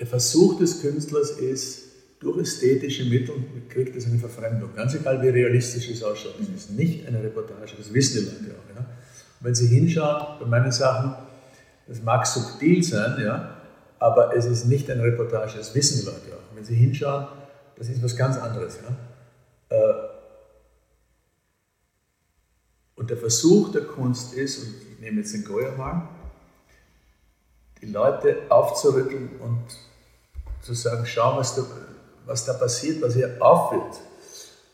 der 0.00 0.06
Versuch 0.06 0.58
des 0.58 0.80
Künstlers 0.80 1.32
ist, 1.32 1.90
durch 2.20 2.38
ästhetische 2.38 3.04
Mittel 3.04 3.34
kriegt 3.68 3.96
es 3.96 4.06
eine 4.06 4.18
Verfremdung. 4.18 4.74
Ganz 4.74 4.94
egal, 4.94 5.22
wie 5.22 5.28
realistisch 5.28 5.88
es 5.90 6.02
ausschaut. 6.02 6.34
Es 6.40 6.48
ist 6.48 6.70
nicht 6.70 7.06
eine 7.06 7.22
Reportage, 7.22 7.74
das 7.76 7.92
wissen 7.92 8.20
die 8.20 8.26
Leute 8.26 8.58
auch. 8.58 8.76
Ja? 8.76 8.86
Wenn 9.40 9.54
Sie 9.54 9.66
hinschauen, 9.66 10.38
bei 10.40 10.46
meinen 10.46 10.72
Sachen, 10.72 11.14
das 11.86 12.02
mag 12.02 12.26
subtil 12.26 12.82
sein, 12.82 13.22
ja, 13.22 13.56
aber 13.98 14.34
es 14.34 14.46
ist 14.46 14.66
nicht 14.66 14.90
eine 14.90 15.02
Reportage, 15.02 15.58
das 15.58 15.74
wissen 15.74 16.00
die 16.00 16.06
Leute 16.06 16.34
auch. 16.34 16.56
wenn 16.56 16.64
Sie 16.64 16.74
hinschauen, 16.74 17.26
das 17.76 17.88
ist 17.88 18.02
was 18.02 18.16
ganz 18.16 18.36
anderes. 18.38 18.78
Ja? 18.82 19.76
Äh, 19.76 20.08
und 22.96 23.08
der 23.08 23.16
Versuch 23.16 23.72
der 23.72 23.82
Kunst 23.82 24.34
ist, 24.34 24.62
und 24.62 24.74
ich 24.92 25.00
nehme 25.00 25.20
jetzt 25.20 25.32
den 25.32 25.44
Goya 25.44 25.72
mal, 25.72 26.08
die 27.80 27.86
Leute 27.86 28.36
aufzurütteln 28.50 29.30
und 29.40 29.64
zu 30.62 30.74
sagen, 30.74 31.04
schau, 31.06 31.36
was 31.36 31.54
da, 31.54 31.64
was 32.26 32.44
da 32.44 32.52
passiert, 32.52 33.02
was 33.02 33.14
hier 33.14 33.36
aufführt. 33.40 34.00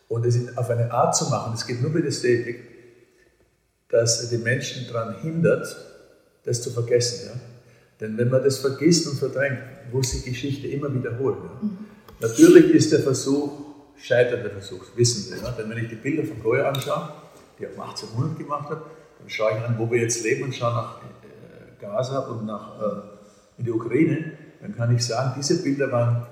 Und 0.08 0.24
es 0.24 0.56
auf 0.56 0.70
eine 0.70 0.90
Art 0.92 1.16
zu 1.16 1.26
machen, 1.26 1.54
es 1.54 1.66
geht 1.66 1.82
nur 1.82 1.90
mit 1.90 2.04
Ästhetik, 2.04 2.60
dass 3.88 4.28
die 4.28 4.38
Menschen 4.38 4.86
daran 4.88 5.20
hindert, 5.20 5.76
das 6.44 6.62
zu 6.62 6.70
vergessen. 6.70 7.28
Ja? 7.28 7.40
Denn 8.00 8.16
wenn 8.18 8.30
man 8.30 8.42
das 8.42 8.58
vergisst 8.58 9.06
und 9.08 9.18
verdrängt, 9.18 9.58
muss 9.92 10.10
sich 10.10 10.24
Geschichte 10.24 10.68
immer 10.68 10.92
wiederholen. 10.92 11.38
Ja? 11.42 11.62
Mhm. 11.62 11.78
Natürlich 12.20 12.74
ist 12.74 12.92
der 12.92 13.00
Versuch, 13.00 13.50
scheiternde 13.96 14.50
Versuch, 14.50 14.84
wissen 14.96 15.22
Sie. 15.22 15.42
Ja? 15.42 15.50
Denn 15.52 15.68
wenn 15.70 15.78
ich 15.78 15.88
die 15.88 15.96
Bilder 15.96 16.24
von 16.24 16.42
Goya 16.42 16.68
anschaue, 16.68 17.08
die 17.58 17.64
er 17.64 17.74
um 17.74 17.80
1800 17.80 18.38
gemacht 18.38 18.70
hat, 18.70 18.82
dann 19.18 19.28
schaue 19.28 19.52
ich 19.52 19.64
an, 19.64 19.76
wo 19.78 19.90
wir 19.90 20.00
jetzt 20.00 20.22
leben 20.22 20.44
und 20.44 20.54
schaue 20.54 20.72
nach 20.72 21.00
äh, 21.02 21.80
Gaza 21.80 22.18
und 22.20 22.46
nach 22.46 22.80
äh, 22.80 23.58
in 23.58 23.64
die 23.64 23.72
Ukraine, 23.72 24.32
dann 24.60 24.74
kann 24.74 24.94
ich 24.94 25.04
sagen, 25.04 25.34
diese 25.36 25.62
Bilder 25.62 25.90
waren 25.92 26.26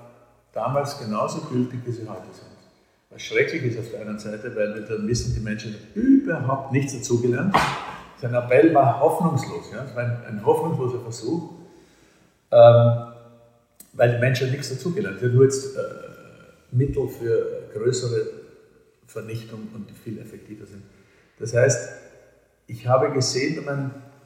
damals 0.53 0.97
genauso 0.99 1.41
gültig, 1.41 1.81
wie 1.85 1.91
sie 1.91 2.07
heute 2.07 2.33
sind. 2.33 2.47
Was 3.09 3.21
schrecklich 3.21 3.63
ist 3.63 3.79
auf 3.79 3.91
der 3.91 4.01
einen 4.01 4.19
Seite, 4.19 4.55
weil 4.55 4.73
wir 4.75 4.81
dann 4.81 5.07
wissen, 5.07 5.33
die 5.35 5.41
Menschen 5.41 5.75
überhaupt 5.93 6.71
nichts 6.71 6.93
dazugelernt. 6.93 7.55
Sein 8.21 8.33
Appell 8.33 8.73
war 8.73 8.99
hoffnungslos. 8.99 9.71
Ja? 9.71 9.85
Es 9.85 9.95
war 9.95 10.03
ein, 10.03 10.17
ein 10.27 10.45
hoffnungsloser 10.45 11.01
Versuch, 11.01 11.51
ähm, 12.51 13.07
weil 13.93 14.13
die 14.13 14.19
Menschen 14.19 14.51
nichts 14.51 14.69
dazugelernt 14.69 15.21
haben. 15.21 15.33
Nur 15.33 15.43
jetzt 15.43 15.75
äh, 15.75 15.79
Mittel 16.71 17.07
für 17.07 17.69
größere 17.73 18.27
Vernichtung 19.07 19.69
und 19.73 19.91
viel 20.03 20.19
effektiver 20.19 20.65
sind. 20.65 20.83
Das 21.39 21.53
heißt, 21.53 21.89
ich 22.67 22.87
habe 22.87 23.11
gesehen, 23.11 23.63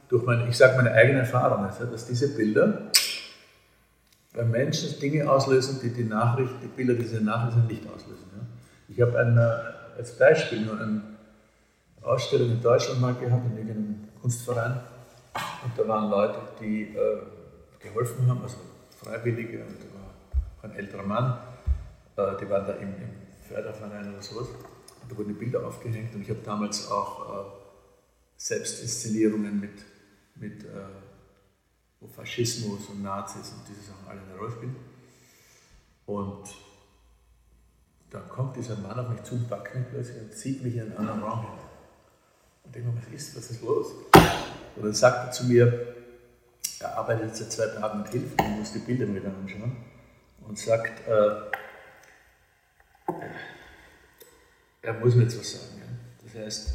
durch 0.09 0.25
meine, 0.25 0.47
ich 0.47 0.57
sage 0.57 0.75
meine 0.77 0.91
eigene 0.93 1.19
Erfahrung, 1.19 1.67
dass 1.91 2.07
diese 2.07 2.35
Bilder 2.35 2.89
bei 4.33 4.43
Menschen 4.43 4.99
Dinge 4.99 5.29
auslösen, 5.29 5.79
die 5.81 5.89
die 5.89 6.03
Nachricht, 6.03 6.53
die 6.61 6.67
Bilder 6.67 6.93
diese 6.93 7.21
Nachrichten 7.21 7.67
nicht 7.67 7.83
auslösen. 7.87 8.27
Ja. 8.35 8.45
Ich 8.87 9.01
habe 9.01 9.17
äh, 9.17 9.97
als 9.97 10.17
Beispiel 10.17 10.61
nur 10.61 10.79
eine 10.79 11.01
Ausstellung 12.01 12.51
in 12.51 12.61
Deutschland 12.61 13.01
mal 13.01 13.15
gehabt, 13.15 13.45
in 13.45 13.57
irgendeinem 13.57 14.07
Kunstverein. 14.21 14.79
Und 15.63 15.71
da 15.77 15.87
waren 15.87 16.09
Leute, 16.09 16.39
die 16.61 16.83
äh, 16.83 17.21
geholfen 17.79 18.27
haben, 18.27 18.41
also 18.41 18.57
Freiwillige, 18.97 19.59
und 19.59 19.77
da 19.79 19.93
war 19.95 20.71
ein 20.71 20.77
älterer 20.77 21.03
Mann, 21.03 21.37
äh, 22.15 22.37
die 22.39 22.49
waren 22.49 22.65
da 22.65 22.73
im, 22.73 22.89
im 22.89 23.11
Förderverein 23.47 24.13
oder 24.13 24.21
sowas. 24.21 24.47
Und 25.01 25.11
da 25.11 25.17
wurden 25.17 25.29
die 25.29 25.39
Bilder 25.39 25.65
aufgehängt 25.65 26.13
und 26.13 26.21
ich 26.21 26.29
habe 26.29 26.41
damals 26.43 26.89
auch 26.91 27.29
äh, 27.29 27.49
Selbstinszenierungen 28.37 29.59
mit, 29.59 29.85
mit 30.35 30.63
äh, 30.63 30.67
wo 31.99 32.07
Faschismus 32.07 32.87
und 32.89 33.03
Nazis 33.03 33.51
und 33.51 33.67
diese 33.67 33.81
Sachen 33.81 34.07
alle 34.07 34.21
eine 34.21 34.37
Rolle 34.37 34.51
spielen. 34.51 34.75
Und 36.05 36.49
dann 38.09 38.27
kommt 38.29 38.55
dieser 38.55 38.77
Mann 38.77 38.99
auf 38.99 39.09
mich 39.09 39.23
zu 39.23 39.35
und 39.35 39.49
packt 39.49 39.75
mich 39.75 39.87
plötzlich 39.89 40.21
und 40.21 40.33
zieht 40.33 40.63
mich 40.63 40.75
in 40.75 40.81
einen 40.81 40.97
anderen 40.97 41.23
Raum 41.23 41.41
hinein. 41.41 41.59
Und 42.63 42.75
denke 42.75 42.89
mir, 42.89 43.01
was 43.01 43.13
ist, 43.13 43.37
was 43.37 43.51
ist 43.51 43.61
los? 43.61 43.87
Und 44.75 44.85
dann 44.85 44.93
sagt 44.93 45.27
er 45.27 45.31
zu 45.31 45.45
mir, 45.45 45.95
er 46.79 46.97
arbeitet 46.97 47.27
jetzt 47.27 47.39
seit 47.39 47.51
zwei 47.51 47.79
Tagen 47.79 48.01
mit 48.01 48.09
Hilfe 48.09 48.35
und 48.39 48.59
muss 48.59 48.71
die 48.71 48.79
Bilder 48.79 49.13
wieder 49.13 49.27
anschauen 49.27 49.75
und 50.47 50.57
sagt, 50.57 51.07
äh, 51.07 51.49
er 54.81 54.93
muss 54.93 55.15
mir 55.15 55.23
jetzt 55.23 55.37
was 55.37 55.51
sagen. 55.51 55.79
Ja? 55.79 55.85
Das 56.23 56.41
heißt, 56.41 56.73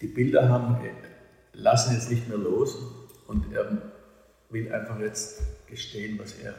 die 0.00 0.06
Bilder 0.06 0.48
haben, 0.48 0.78
lassen 1.52 1.94
jetzt 1.94 2.10
nicht 2.10 2.28
mehr 2.28 2.38
los 2.38 2.76
und 3.32 3.52
er 3.52 3.92
will 4.50 4.72
einfach 4.72 5.00
jetzt 5.00 5.40
gestehen, 5.66 6.18
was 6.18 6.34
er 6.38 6.54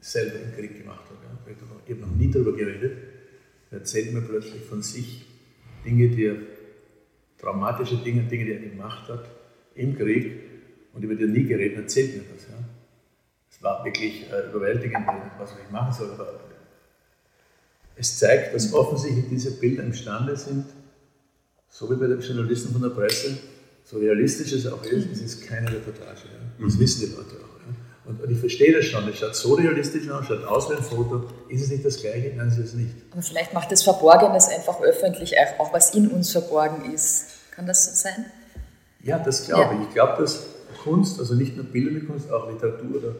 selber 0.00 0.38
im 0.40 0.54
Krieg 0.54 0.78
gemacht 0.78 1.04
hat. 1.08 1.16
Ich 1.86 1.92
habe 1.92 2.02
noch 2.02 2.14
nie 2.14 2.30
darüber 2.30 2.52
geredet. 2.52 2.98
Er 3.70 3.78
erzählt 3.78 4.12
mir 4.12 4.20
plötzlich 4.20 4.62
von 4.64 4.82
sich 4.82 5.24
Dinge, 5.84 6.08
die 6.08 6.26
er, 6.26 6.36
traumatische 7.38 7.96
Dinge, 7.96 8.22
Dinge, 8.24 8.44
die 8.44 8.52
er 8.52 8.70
gemacht 8.70 9.08
hat 9.08 9.24
im 9.74 9.96
Krieg 9.96 10.32
und 10.92 11.02
über 11.02 11.14
die 11.14 11.22
er 11.22 11.28
nie 11.28 11.44
geredet 11.44 11.78
erzählt 11.78 12.16
mir 12.16 12.24
das. 12.34 12.48
Ja. 12.48 12.58
Es 13.50 13.62
war 13.62 13.84
wirklich 13.84 14.30
äh, 14.30 14.50
überwältigend, 14.50 15.06
was 15.38 15.52
ich 15.52 15.70
machen 15.70 15.92
soll. 15.92 16.10
Aber 16.12 16.40
es 17.96 18.18
zeigt, 18.18 18.54
dass 18.54 18.72
offensichtlich 18.72 19.26
diese 19.28 19.58
Bilder 19.58 19.84
imstande 19.84 20.36
sind, 20.36 20.66
so 21.68 21.90
wie 21.90 21.96
bei 21.96 22.06
den 22.06 22.20
Journalisten 22.20 22.72
von 22.72 22.82
der 22.82 22.90
Presse, 22.90 23.38
so 23.88 23.96
realistisch 23.96 24.52
es 24.52 24.66
auch 24.66 24.82
ist, 24.84 25.10
es 25.10 25.22
ist 25.22 25.46
keine 25.48 25.66
Reportage. 25.72 26.24
Ja. 26.24 26.64
Das 26.64 26.74
mhm. 26.74 26.80
wissen 26.80 27.00
die 27.00 27.16
Leute 27.16 27.36
auch. 27.36 27.58
Ja. 27.66 27.74
Und, 28.04 28.22
und, 28.22 28.30
ich 28.30 28.38
verstehe 28.38 28.76
das 28.76 28.84
schon, 28.84 29.08
es 29.08 29.18
schaut 29.18 29.34
so 29.34 29.54
realistisch 29.54 30.08
aus, 30.10 30.26
schaut 30.26 30.44
aus 30.44 30.68
wie 30.68 30.74
ein 30.74 30.82
Foto, 30.82 31.24
ist 31.48 31.62
es 31.62 31.70
nicht 31.70 31.86
das 31.86 31.98
Gleiche? 31.98 32.34
Nein, 32.36 32.48
es 32.48 32.58
ist 32.58 32.66
es 32.66 32.74
nicht. 32.74 32.94
Aber 33.12 33.22
vielleicht 33.22 33.54
macht 33.54 33.72
das 33.72 33.82
Verborgenes 33.82 34.48
einfach 34.48 34.80
öffentlich, 34.82 35.34
auch 35.58 35.72
was 35.72 35.94
in 35.94 36.08
uns 36.08 36.32
verborgen 36.32 36.92
ist. 36.92 37.28
Kann 37.52 37.66
das 37.66 37.86
so 37.86 38.08
sein? 38.08 38.26
Ja, 39.02 39.18
das 39.18 39.46
glaube 39.46 39.74
ja. 39.74 39.80
ich. 39.80 39.88
Ich 39.88 39.94
glaube, 39.94 40.20
dass 40.22 40.46
Kunst, 40.82 41.18
also 41.18 41.34
nicht 41.34 41.56
nur 41.56 41.64
bildende 41.64 42.04
Kunst, 42.04 42.30
auch 42.30 42.50
Literatur 42.50 42.96
oder 42.96 43.14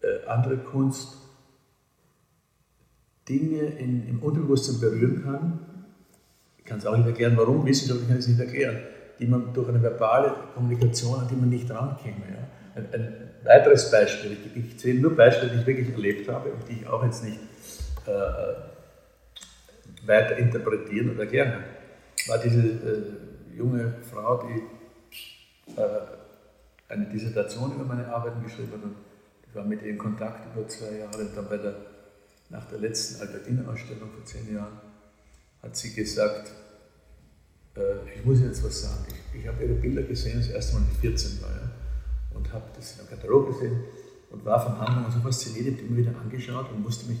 äh, 0.00 0.26
andere 0.26 0.56
Kunst, 0.56 1.08
Dinge 3.28 3.60
in, 3.78 4.08
im 4.08 4.22
Unterbewusstsein 4.22 4.80
berühren 4.80 5.22
kann. 5.24 5.58
Ich 6.58 6.64
kann 6.64 6.78
es 6.78 6.86
auch 6.86 6.96
nicht 6.96 7.06
erklären, 7.06 7.36
warum, 7.36 7.66
wissenschaftlich 7.66 8.08
kann 8.08 8.18
ich 8.18 8.24
es 8.24 8.28
nicht 8.28 8.40
erklären, 8.40 8.78
die 9.18 9.26
man 9.26 9.52
durch 9.52 9.68
eine 9.68 9.82
verbale 9.82 10.34
Kommunikation, 10.54 11.20
an 11.20 11.28
die 11.28 11.36
man 11.36 11.48
nicht 11.48 11.70
rankäme. 11.70 12.22
Ja. 12.28 12.48
Ein, 12.76 12.88
ein, 12.92 13.20
weiteres 13.44 13.90
Beispiel, 13.90 14.32
ich, 14.32 14.56
ich 14.56 14.78
zähle 14.78 15.00
nur 15.00 15.14
Beispiele, 15.14 15.52
die 15.52 15.60
ich 15.60 15.66
wirklich 15.66 15.92
erlebt 15.92 16.28
habe 16.30 16.50
und 16.50 16.66
die 16.66 16.80
ich 16.80 16.86
auch 16.86 17.04
jetzt 17.04 17.22
nicht 17.22 17.38
äh, 18.06 18.10
äh 18.10 18.54
weiter 20.06 20.36
interpretieren 20.36 21.10
oder 21.10 21.24
erklären 21.24 21.52
kann, 21.52 21.64
war 22.28 22.38
diese 22.38 22.60
äh, 22.60 23.56
junge 23.56 23.94
Frau, 24.10 24.46
die 24.46 25.76
äh, 25.78 25.82
eine 26.88 27.06
Dissertation 27.06 27.74
über 27.74 27.84
meine 27.84 28.06
Arbeiten 28.08 28.42
geschrieben 28.42 28.72
hat 28.72 28.82
und 28.82 28.96
ich 29.48 29.54
war 29.54 29.64
mit 29.64 29.82
ihr 29.82 29.90
in 29.90 29.98
Kontakt 29.98 30.54
über 30.54 30.66
zwei 30.68 30.98
Jahre 30.98 31.18
und 31.18 31.36
dann 31.36 31.48
bei 31.48 31.56
der 31.56 31.74
nach 32.50 32.64
der 32.66 32.78
letzten 32.78 33.20
Albertina-Ausstellung 33.20 34.10
vor 34.10 34.24
zehn 34.24 34.54
Jahren 34.54 34.78
hat 35.62 35.76
sie 35.76 35.94
gesagt, 35.94 36.52
äh, 37.76 38.16
ich 38.16 38.24
muss 38.24 38.38
Ihnen 38.38 38.48
jetzt 38.48 38.64
was 38.64 38.82
sagen. 38.82 39.04
Ich, 39.08 39.40
ich 39.40 39.48
habe 39.48 39.62
Ihre 39.62 39.74
Bilder 39.74 40.02
gesehen, 40.02 40.38
das 40.38 40.48
erste 40.48 40.74
Mal, 40.74 40.82
als 40.82 40.92
ich 40.92 40.98
14 40.98 41.42
war, 41.42 41.50
ja, 41.50 41.70
und 42.34 42.52
habe 42.52 42.64
das 42.76 42.92
in 42.92 43.00
einem 43.00 43.10
Katalog 43.10 43.48
gesehen 43.48 43.80
und 44.30 44.44
war 44.44 44.62
von 44.62 44.74
Anfang 44.74 45.04
an 45.04 45.12
so 45.12 45.20
fasziniert, 45.20 45.76
habe 45.76 45.86
immer 45.86 45.96
wieder 45.96 46.18
angeschaut 46.18 46.70
und 46.72 46.82
musste 46.82 47.08
mich 47.08 47.18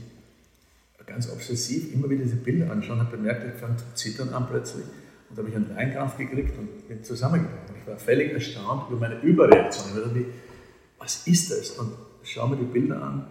ganz 1.06 1.30
obsessiv 1.30 1.92
immer 1.92 2.08
wieder 2.08 2.24
diese 2.24 2.36
Bilder 2.36 2.70
anschauen, 2.70 2.98
habe 2.98 3.16
bemerkt, 3.16 3.44
ich 3.46 3.60
fange 3.60 3.76
zu 3.76 3.84
zittern 3.94 4.30
an 4.30 4.46
plötzlich 4.48 4.86
und 5.28 5.38
habe 5.38 5.48
ich 5.48 5.56
einen 5.56 5.74
Weinkrampf 5.74 6.16
gekriegt 6.16 6.56
und 6.58 6.88
bin 6.88 7.04
zusammengebrochen. 7.04 7.74
Ich 7.80 7.86
war 7.86 7.98
völlig 7.98 8.32
erstaunt 8.32 8.90
über 8.90 9.00
meine 9.00 9.20
Überreaktion. 9.20 9.86
Ich 9.88 10.02
dachte, 10.02 10.24
was 10.98 11.26
ist 11.26 11.50
das? 11.50 11.70
Und 11.72 11.92
schaue 12.22 12.50
mir 12.50 12.56
die 12.56 12.64
Bilder 12.64 13.02
an 13.02 13.26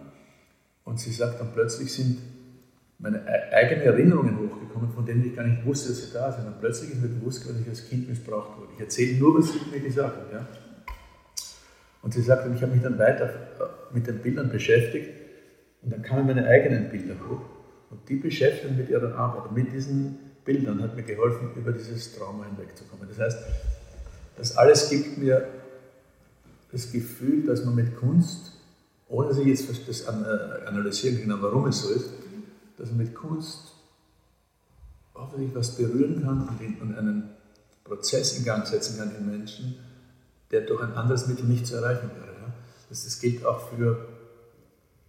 und 0.84 1.00
sie 1.00 1.10
sagt 1.10 1.40
dann 1.40 1.52
plötzlich 1.52 1.92
sind 1.92 2.18
meine 2.98 3.18
e-, 3.18 3.54
eigenen 3.54 3.82
Erinnerungen 3.82 4.38
hochgekommen, 4.38 4.90
von 4.90 5.04
denen 5.04 5.24
ich 5.26 5.36
gar 5.36 5.44
nicht 5.44 5.64
wusste, 5.64 5.88
dass 5.88 6.02
sie 6.02 6.12
da 6.12 6.32
sind. 6.32 6.46
Und 6.46 6.60
plötzlich 6.60 6.92
ist 6.92 7.02
mir 7.02 7.08
bewusst 7.08 7.40
geworden, 7.40 7.58
dass 7.58 7.66
ich 7.66 7.80
als 7.80 7.88
Kind 7.88 8.08
missbraucht 8.08 8.58
wurde. 8.58 8.72
Ich 8.74 8.80
erzähle 8.80 9.18
nur, 9.18 9.38
was 9.38 9.52
sie 9.52 9.58
mir 9.70 9.80
gesagt 9.80 10.16
hat. 10.16 10.32
Ja? 10.32 10.46
Und 12.02 12.14
sie 12.14 12.22
sagt, 12.22 12.46
ich 12.54 12.62
habe 12.62 12.72
mich 12.72 12.82
dann 12.82 12.98
weiter 12.98 13.26
äh, 13.26 13.94
mit 13.94 14.06
den 14.06 14.18
Bildern 14.18 14.50
beschäftigt 14.50 15.10
und 15.82 15.92
dann 15.92 16.02
kamen 16.02 16.26
meine 16.26 16.46
eigenen 16.46 16.90
Bilder 16.90 17.14
hoch. 17.28 17.42
Und 17.90 18.08
die 18.08 18.16
beschäftigen 18.16 18.76
mit 18.76 18.88
ihrer 18.88 19.14
Arbeit. 19.14 19.52
Mit 19.52 19.72
diesen 19.72 20.18
Bildern 20.44 20.82
hat 20.82 20.96
mir 20.96 21.02
geholfen, 21.02 21.50
über 21.56 21.72
dieses 21.72 22.16
Trauma 22.16 22.44
hinwegzukommen. 22.44 23.08
Das 23.08 23.18
heißt, 23.18 23.38
das 24.36 24.56
alles 24.56 24.90
gibt 24.90 25.18
mir 25.18 25.46
das 26.72 26.90
Gefühl, 26.90 27.46
dass 27.46 27.64
man 27.64 27.76
mit 27.76 27.96
Kunst 27.96 28.54
ohne 29.08 29.28
dass 29.28 29.38
ich 29.38 29.46
jetzt 29.46 29.68
das 29.88 30.02
äh, 30.02 30.66
analysieren 30.66 31.28
kann, 31.28 31.42
warum 31.42 31.66
es 31.66 31.82
so 31.82 31.90
ist, 31.90 32.10
dass 32.76 32.88
man 32.88 32.98
mit 32.98 33.14
Kunst 33.14 33.72
hoffentlich 35.14 35.54
was 35.54 35.76
berühren 35.76 36.22
kann 36.22 36.48
und 36.80 36.98
einen 36.98 37.30
Prozess 37.84 38.38
in 38.38 38.44
Gang 38.44 38.66
setzen 38.66 38.98
kann 38.98 39.14
in 39.16 39.30
Menschen, 39.30 39.76
der 40.50 40.62
durch 40.62 40.82
ein 40.82 40.92
anderes 40.94 41.26
Mittel 41.26 41.44
nicht 41.44 41.66
zu 41.66 41.76
erreichen 41.76 42.10
wäre. 42.14 42.32
Ja? 42.32 42.52
Das, 42.88 43.04
das 43.04 43.20
gilt 43.20 43.44
auch 43.44 43.68
für 43.68 44.08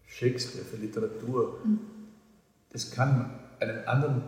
Shakespeare, 0.08 0.66
für 0.66 0.78
Literatur. 0.78 1.60
Das 2.72 2.92
kann 2.92 3.32
einem 3.60 3.88
anderen, 3.88 4.24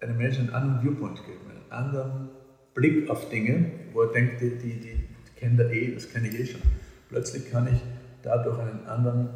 einem 0.00 0.16
Menschen 0.16 0.46
einen 0.46 0.54
anderen 0.54 0.82
Viewpoint 0.82 1.24
geben, 1.24 1.50
einen 1.50 1.72
anderen 1.72 2.30
Blick 2.74 3.08
auf 3.08 3.28
Dinge, 3.28 3.70
wo 3.92 4.02
er 4.02 4.12
denkt, 4.12 4.40
die, 4.40 4.50
die, 4.50 4.80
die 4.80 5.08
kennt 5.36 5.58
er 5.60 5.70
eh, 5.70 5.94
das 5.94 6.10
kenne 6.10 6.28
ich 6.28 6.38
eh 6.38 6.46
schon. 6.46 6.62
Plötzlich 7.08 7.50
kann 7.50 7.66
ich 7.72 7.80
dadurch 8.22 8.58
einen 8.58 8.86
anderen 8.86 9.28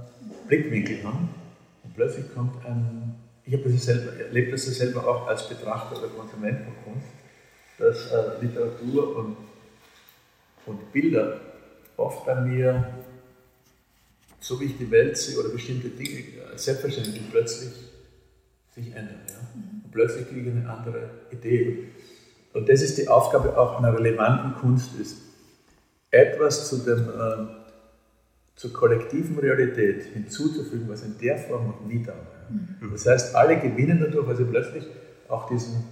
Blickwinkel 0.49 1.05
haben. 1.05 1.29
Und 1.91 1.97
plötzlich 1.97 2.33
kommt 2.33 2.65
ein, 2.65 3.17
ich 3.45 3.53
habe 3.53 3.69
das 3.69 3.85
selber, 3.85 4.13
erlebe 4.17 4.53
das 4.53 4.63
selber 4.63 5.09
auch 5.09 5.27
als 5.27 5.49
Betrachter 5.49 5.99
oder 5.99 6.07
Konsument 6.07 6.61
von 6.61 6.93
Kunst, 6.93 7.09
dass 7.79 8.13
äh, 8.13 8.45
Literatur 8.45 9.17
und, 9.17 9.37
und 10.67 10.93
Bilder 10.93 11.41
oft 11.97 12.25
bei 12.25 12.41
mir, 12.43 12.95
so 14.39 14.61
wie 14.61 14.67
ich 14.67 14.79
die 14.79 14.89
Welt 14.89 15.17
sehe 15.17 15.37
oder 15.37 15.49
bestimmte 15.49 15.89
Dinge, 15.89 16.21
äh, 16.21 16.57
selbstverständlich 16.57 17.29
plötzlich 17.29 17.73
sich 18.73 18.95
ändern. 18.95 19.23
Ja? 19.29 19.41
Und 19.55 19.91
plötzlich 19.91 20.29
kriege 20.29 20.49
ich 20.49 20.57
eine 20.57 20.71
andere 20.71 21.11
Idee. 21.33 21.89
Und 22.53 22.69
das 22.69 22.83
ist 22.83 22.99
die 22.99 23.09
Aufgabe 23.09 23.59
auch 23.59 23.79
einer 23.79 23.93
relevanten 23.99 24.55
Kunst, 24.61 24.91
ist 25.01 25.17
etwas 26.13 26.69
zu 26.69 26.79
dem 26.79 27.09
äh, 27.09 27.60
zur 28.61 28.75
kollektiven 28.75 29.39
Realität 29.39 30.03
hinzuzufügen, 30.13 30.87
was 30.87 31.03
in 31.03 31.17
der 31.17 31.39
Form 31.39 31.69
noch 31.69 31.81
nie 31.87 32.03
da 32.03 32.13
war. 32.13 32.51
Mhm. 32.51 32.93
Das 32.93 33.07
heißt, 33.07 33.35
alle 33.35 33.59
gewinnen 33.59 33.99
dadurch, 34.05 34.29
weil 34.29 34.37
sie 34.37 34.45
plötzlich 34.45 34.85
auch 35.29 35.49
diesen 35.49 35.83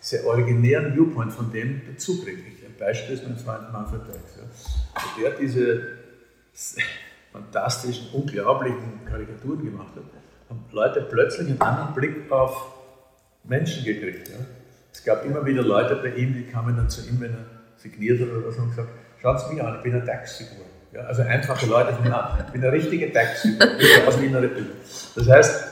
sehr 0.00 0.26
originären 0.26 0.94
Viewpoint 0.94 1.32
von 1.32 1.52
dem 1.52 1.80
dazu 1.88 2.20
kriegen. 2.20 2.40
Ein 2.40 2.74
Beispiel 2.76 3.14
ist 3.14 3.22
mein 3.22 3.36
Freund 3.36 3.72
Manfred 3.72 4.00
Dykes. 4.08 4.36
Ja. 4.36 5.22
Der 5.22 5.38
diese 5.38 5.80
fantastischen, 7.30 8.08
unglaublichen 8.12 9.04
Karikaturen 9.08 9.64
gemacht 9.64 9.94
hat, 9.94 10.02
haben 10.50 10.64
Leute 10.72 11.02
plötzlich 11.02 11.48
einen 11.48 11.60
anderen 11.60 11.94
Blick 11.94 12.32
auf 12.32 12.66
Menschen 13.44 13.84
gekriegt. 13.84 14.28
Ja. 14.28 14.44
Es 14.92 15.04
gab 15.04 15.24
immer 15.24 15.46
wieder 15.46 15.62
Leute 15.62 15.94
bei 15.94 16.16
ihm, 16.16 16.34
die 16.34 16.46
kamen 16.46 16.76
dann 16.76 16.90
zu 16.90 17.08
ihm, 17.08 17.20
wenn 17.20 17.30
er 17.30 17.44
signiert 17.76 18.20
hat 18.20 18.28
oder 18.28 18.48
was, 18.48 18.56
und 18.56 18.70
gesagt, 18.70 18.88
schaut 19.22 19.36
es 19.36 19.52
mich 19.52 19.62
an, 19.62 19.76
ich 19.76 19.82
bin 19.82 19.94
eine 19.94 20.04
Dykes-Figur. 20.04 20.64
Ja, 20.92 21.02
also 21.02 21.22
einfache 21.22 21.66
Leute 21.66 21.94
von 21.94 22.10
an. 22.10 22.44
Ich 22.46 22.52
bin 22.52 22.62
eine 22.62 22.72
richtige 22.72 23.12
Taxi 23.12 23.58
aus 24.06 24.20
Wiener 24.20 24.42
Republik. 24.42 24.72
Das 25.14 25.28
heißt, 25.28 25.64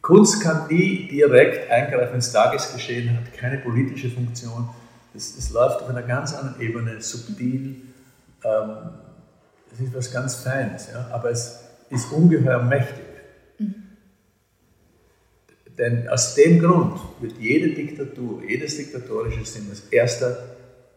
Kunst 0.00 0.40
kann 0.42 0.68
nie 0.68 1.08
direkt 1.08 1.70
eingreifen 1.70 2.14
ins 2.14 2.32
Tagesgeschehen, 2.32 3.16
hat 3.16 3.34
keine 3.34 3.58
politische 3.58 4.08
Funktion. 4.08 4.70
Es, 5.14 5.50
läuft 5.50 5.82
auf 5.82 5.88
einer 5.88 6.02
ganz 6.02 6.34
anderen 6.34 6.60
Ebene, 6.60 7.00
subtil. 7.00 7.76
Ähm, 8.44 8.76
es 9.72 9.80
ist 9.80 9.94
was 9.94 10.12
ganz 10.12 10.36
Feines, 10.36 10.88
ja? 10.92 11.08
aber 11.12 11.30
es 11.30 11.60
ist 11.90 12.12
ungeheuer 12.12 12.62
mächtig. 12.62 13.04
Denn 15.76 16.08
aus 16.08 16.34
dem 16.34 16.58
Grund 16.60 16.98
wird 17.20 17.36
jede 17.38 17.74
Diktatur, 17.74 18.42
jedes 18.42 18.76
diktatorische 18.76 19.40
System 19.40 19.68
als 19.70 19.80
erster 19.90 20.38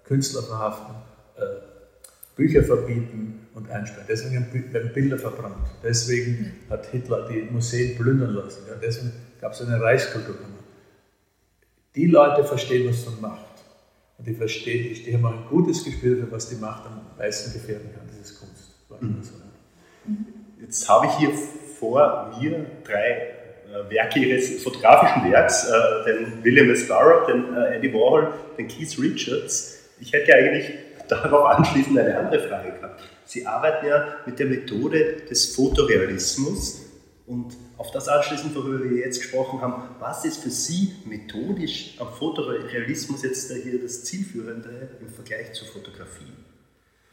Künstler 0.06 0.43
verhaften, 0.43 0.95
äh, 1.36 1.69
Bücher 2.40 2.64
verbieten 2.64 3.48
und 3.54 3.70
einsperren. 3.70 4.06
Deswegen 4.08 4.74
werden 4.74 4.94
Bilder 4.94 5.18
verbrannt. 5.18 5.68
Deswegen 5.84 6.54
hat 6.70 6.86
Hitler 6.86 7.28
die 7.28 7.42
Museen 7.52 7.98
plündern 7.98 8.34
lassen. 8.34 8.64
Ja? 8.70 8.76
Deswegen 8.82 9.12
gab 9.42 9.52
es 9.52 9.62
eine 9.62 9.82
Reichskultur. 9.82 10.36
Die 11.96 12.06
Leute 12.08 12.46
verstehen, 12.46 12.88
was 12.90 13.06
man 13.06 13.20
macht. 13.20 13.46
Und 14.18 14.26
die 14.26 14.34
verstehen, 14.34 14.96
die 15.06 15.14
haben 15.14 15.26
ein 15.26 15.48
gutes 15.50 15.84
Gespür 15.84 16.16
für 16.16 16.32
was 16.32 16.48
die 16.50 16.56
Macht 16.56 16.86
am 16.86 17.02
meisten 17.18 17.52
gefährden 17.52 17.90
kann. 17.94 18.08
Das 18.08 18.32
ist 18.32 18.40
Kunst. 18.40 19.02
Mhm. 19.02 20.26
Jetzt 20.62 20.88
habe 20.90 21.08
ich 21.08 21.12
hier 21.18 21.32
vor 21.78 22.34
mir 22.40 22.66
drei 22.86 23.34
äh, 23.68 23.92
Werke 23.92 24.20
ihres 24.20 24.64
fotografischen 24.64 25.30
Werks, 25.30 25.68
äh, 25.68 26.06
den 26.06 26.44
William 26.44 26.70
S. 26.70 26.88
Burroughs, 26.88 27.28
den 27.28 27.54
äh, 27.54 27.78
Eddie 27.78 27.94
Warhol, 27.94 28.34
den 28.58 28.68
Keith 28.70 28.98
Richards. 28.98 29.80
Ich 30.00 30.14
hätte 30.14 30.34
eigentlich 30.34 30.72
darauf 31.12 31.45
anschließend 31.45 31.97
eine 31.97 32.18
andere 32.18 32.47
Frage 32.47 32.72
gehabt. 32.72 33.01
Sie 33.26 33.45
arbeiten 33.45 33.86
ja 33.88 34.16
mit 34.26 34.39
der 34.39 34.47
Methode 34.47 35.18
des 35.30 35.55
Fotorealismus 35.55 36.86
und 37.26 37.55
auf 37.78 37.91
das 37.91 38.07
anschließend, 38.07 38.55
worüber 38.55 38.84
wir 38.84 39.05
jetzt 39.05 39.22
gesprochen 39.22 39.62
haben, 39.62 39.84
was 39.99 40.26
ist 40.26 40.43
für 40.43 40.49
Sie 40.49 40.95
methodisch 41.05 41.95
am 41.99 42.07
Fotorealismus 42.07 43.24
jetzt 43.24 43.51
hier 43.51 43.82
das 43.82 44.03
Zielführende 44.03 44.89
im 44.99 45.10
Vergleich 45.10 45.53
zur 45.53 45.68
Fotografie? 45.68 46.34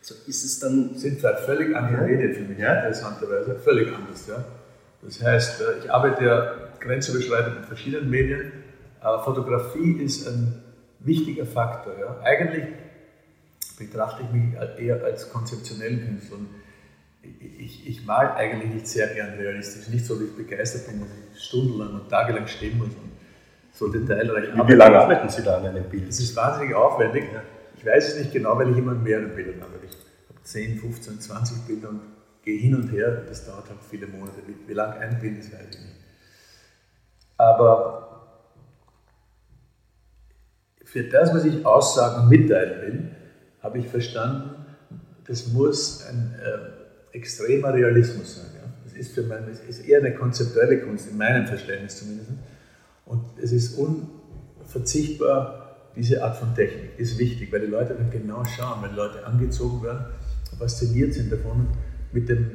Also 0.01 0.15
ist 0.27 0.45
es 0.45 0.59
dann. 0.59 0.97
Sind 0.97 1.21
zwei 1.21 1.35
völlig 1.35 1.77
andere 1.77 2.03
Medien 2.03 2.35
für 2.35 2.43
mich, 2.43 2.59
ja? 2.59 2.75
interessanterweise. 2.77 3.57
Völlig 3.57 3.95
anders, 3.95 4.27
ja. 4.27 4.45
Das 5.03 5.23
heißt, 5.23 5.61
äh, 5.61 5.85
ich 5.85 5.93
arbeite 5.93 6.25
ja 6.25 6.55
grenzüberschreitend 6.81 7.57
mit 7.57 7.67
verschiedenen 7.67 8.09
Medien, 8.09 8.53
aber 9.01 9.23
Fotografie 9.23 10.03
ist 10.03 10.27
ein 10.27 10.63
wichtiger 11.01 11.45
Faktor. 11.45 11.95
Ja. 11.99 12.21
Eigentlich 12.23 12.65
betrachte 13.77 14.23
ich 14.25 14.31
mich 14.31 14.55
eher 14.79 15.05
als 15.05 15.31
konzeptionellen 15.31 16.01
Künstler. 16.01 16.39
Ich, 17.59 17.89
ich 17.89 18.07
mag 18.07 18.37
eigentlich 18.37 18.73
nicht 18.73 18.89
sehr 18.89 19.09
gern 19.09 19.35
realistisch, 19.35 19.89
nicht 19.89 20.07
so, 20.07 20.21
wie 20.21 20.25
ich 20.25 20.37
begeistert 20.37 20.87
bin, 20.87 21.01
dass 21.01 21.09
ich 21.11 21.43
stundenlang 21.43 22.01
und 22.01 22.09
tagelang 22.09 22.47
stehen 22.47 22.79
muss 22.79 22.89
und 22.89 23.13
so 23.73 23.89
detailreich 23.89 24.55
Wie, 24.55 24.69
wie 24.69 24.75
lange 24.75 24.99
arbeiten 24.99 25.29
Sie 25.29 25.43
da 25.43 25.59
an 25.59 25.67
einem 25.67 25.85
Bild? 25.85 26.09
Es 26.09 26.21
ist 26.21 26.35
wahnsinnig 26.37 26.75
aufwendig. 26.75 27.25
Ich 27.77 27.85
weiß 27.85 28.09
es 28.09 28.19
nicht 28.19 28.33
genau, 28.33 28.57
weil 28.57 28.71
ich 28.71 28.79
immer 28.79 28.93
an 28.93 29.03
mehreren 29.03 29.35
Bildern 29.35 29.63
arbeite. 29.63 29.87
Ich 29.87 29.97
habe 30.29 30.43
10, 30.43 30.79
15, 30.79 31.21
20 31.21 31.67
Bilder 31.67 31.91
und 31.91 32.01
gehe 32.43 32.59
hin 32.59 32.75
und 32.75 32.91
her. 32.91 33.25
Das 33.29 33.45
dauert 33.45 33.69
halt 33.69 33.81
viele 33.91 34.07
Monate. 34.07 34.39
Wie, 34.47 34.69
wie 34.69 34.73
lange 34.73 34.95
ein 34.95 35.19
Bild 35.21 35.39
ist, 35.39 35.53
weiß 35.53 35.61
ich 35.71 35.81
nicht. 35.81 35.97
Aber 37.37 38.07
für 40.85 41.03
das, 41.05 41.35
was 41.35 41.45
ich 41.45 41.67
aussagen 41.67 42.23
und 42.23 42.29
mitteilen 42.31 42.81
will, 42.81 43.16
habe 43.67 43.79
ich 43.79 43.89
verstanden, 43.89 44.51
das 45.27 45.49
muss 45.49 46.07
ein 46.07 46.35
äh, 46.41 47.17
extremer 47.17 47.75
Realismus 47.75 48.37
sein. 48.37 48.47
Ja? 48.55 48.69
Das 48.85 48.95
ist, 48.95 49.13
für 49.13 49.25
mein, 49.25 49.45
das 49.49 49.61
ist 49.61 49.87
eher 49.87 49.99
eine 49.99 50.15
konzeptuelle 50.15 50.81
Kunst, 50.81 51.11
in 51.11 51.19
meinem 51.19 51.47
Verständnis 51.47 51.99
zumindest. 51.99 52.31
Und 53.05 53.23
es 53.43 53.53
ist 53.53 53.77
unverzichtbar, 53.77 55.77
diese 55.97 56.23
Art 56.23 56.37
von 56.37 56.55
Technik 56.55 56.99
ist 56.99 57.19
wichtig, 57.19 57.53
weil 57.53 57.61
die 57.61 57.67
Leute 57.67 57.95
dann 57.95 58.11
genau 58.11 58.45
schauen, 58.45 58.83
wenn 58.83 58.95
Leute 58.95 59.27
angezogen 59.27 59.83
werden, 59.83 60.07
fasziniert 60.59 61.15
sind 61.15 61.33
davon 61.33 61.53
und 61.53 61.69
mit 62.13 62.29
dem 62.29 62.51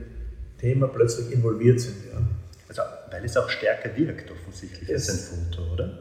Thema 0.59 0.87
plötzlich 0.87 1.31
involviert 1.31 1.79
sind. 1.79 1.95
Ja. 2.11 2.21
Also, 2.69 2.81
weil 3.09 3.25
es 3.25 3.35
auch 3.35 3.49
stärker 3.49 3.95
wirkt, 3.97 4.31
offensichtlich, 4.31 4.89
es, 4.89 5.09
als 5.09 5.33
ein 5.33 5.47
Foto, 5.49 5.73
oder? 5.73 5.99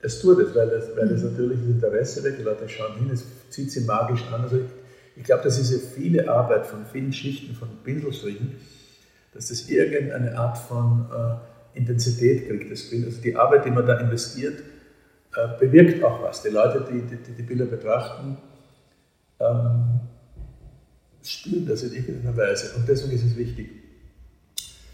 Es 0.00 0.20
tut 0.20 0.38
es, 0.38 0.54
weil 0.54 0.68
es, 0.70 0.96
weil 0.96 1.10
es 1.10 1.22
mhm. 1.22 1.30
natürlich 1.30 1.58
das 1.60 1.68
Interesse 1.68 2.24
weckt, 2.24 2.38
die 2.38 2.42
Leute 2.42 2.68
schauen 2.68 2.96
hin, 2.98 3.10
es 3.10 3.24
zieht 3.50 3.70
sie 3.70 3.80
magisch 3.80 4.24
an. 4.32 4.42
Also 4.42 4.60
ich 5.16 5.24
glaube, 5.24 5.42
dass 5.42 5.56
diese 5.56 5.80
viele 5.80 6.28
Arbeit 6.28 6.66
von 6.66 6.86
vielen 6.86 7.12
Schichten 7.12 7.54
von 7.54 7.68
Pinselstrichen, 7.82 8.56
dass 9.34 9.48
das 9.48 9.68
irgendeine 9.68 10.38
Art 10.38 10.56
von 10.56 11.06
äh, 11.12 11.78
Intensität 11.78 12.48
kriegt, 12.48 12.70
das 12.70 12.88
Bild. 12.90 13.06
Also 13.06 13.20
die 13.20 13.34
Arbeit, 13.34 13.64
die 13.64 13.70
man 13.70 13.86
da 13.86 13.98
investiert, 13.98 14.62
äh, 15.34 15.58
bewirkt 15.58 16.02
auch 16.04 16.22
was. 16.22 16.42
Die 16.42 16.50
Leute, 16.50 16.86
die 16.90 17.02
die, 17.02 17.32
die 17.32 17.42
Bilder 17.42 17.66
betrachten, 17.66 18.38
ähm, 19.40 20.00
spüren 21.22 21.66
das 21.66 21.82
in 21.82 21.94
irgendeiner 21.94 22.36
Weise. 22.36 22.76
Und 22.76 22.88
deswegen 22.88 23.12
ist 23.12 23.24
es 23.24 23.36
wichtig. 23.36 23.70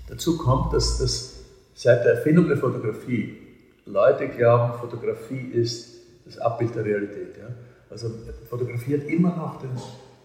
Dazu 0.09 0.37
kommt, 0.39 0.73
dass 0.73 0.99
das 0.99 1.35
seit 1.75 2.05
der 2.05 2.15
Erfindung 2.15 2.49
der 2.49 2.57
Fotografie 2.57 3.44
Leute 3.87 4.29
glauben, 4.29 4.79
Fotografie 4.79 5.51
ist 5.53 5.95
das 6.25 6.39
Abbild 6.39 6.75
der 6.75 6.85
Realität. 6.85 7.37
Ja? 7.39 7.49
Also 7.91 8.11
Fotografie 8.49 8.99
hat 8.99 9.07
immer 9.07 9.37
noch 9.37 9.61
den, 9.61 9.71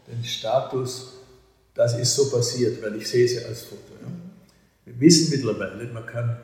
den 0.07 0.23
Status, 0.23 1.19
das 1.73 1.97
ist 1.97 2.15
so 2.15 2.29
passiert, 2.29 2.81
weil 2.81 2.95
ich 2.95 3.07
sehe 3.07 3.27
sie 3.27 3.43
als 3.43 3.63
Foto. 3.63 3.93
Ja? 4.01 4.07
Wir 4.85 4.99
wissen 4.99 5.29
mittlerweile, 5.29 5.85
man 5.93 6.05
kann, 6.05 6.37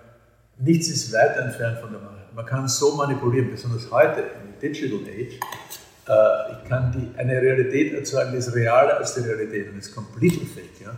nichts 0.57 0.89
ist 0.89 1.13
weit 1.13 1.37
entfernt 1.37 1.79
von 1.79 1.91
der 1.91 2.01
Wahrheit. 2.01 2.33
Man 2.33 2.45
kann 2.45 2.67
so 2.67 2.95
manipulieren, 2.95 3.49
besonders 3.49 3.89
heute, 3.91 4.21
in 4.21 4.51
der 4.51 4.69
Digital 4.69 4.99
Age, 4.99 5.39
äh, 6.07 6.53
ich 6.53 6.69
kann 6.69 6.91
die, 6.91 7.17
eine 7.17 7.41
Realität 7.41 7.93
erzeugen, 7.93 8.33
die 8.33 8.37
ist 8.37 8.53
realer 8.53 8.97
als 8.97 9.15
die 9.15 9.21
Realität 9.21 9.71
und 9.71 9.77
ist 9.77 9.95
completely 9.95 10.45
fake. 10.45 10.81
Ja? 10.83 10.95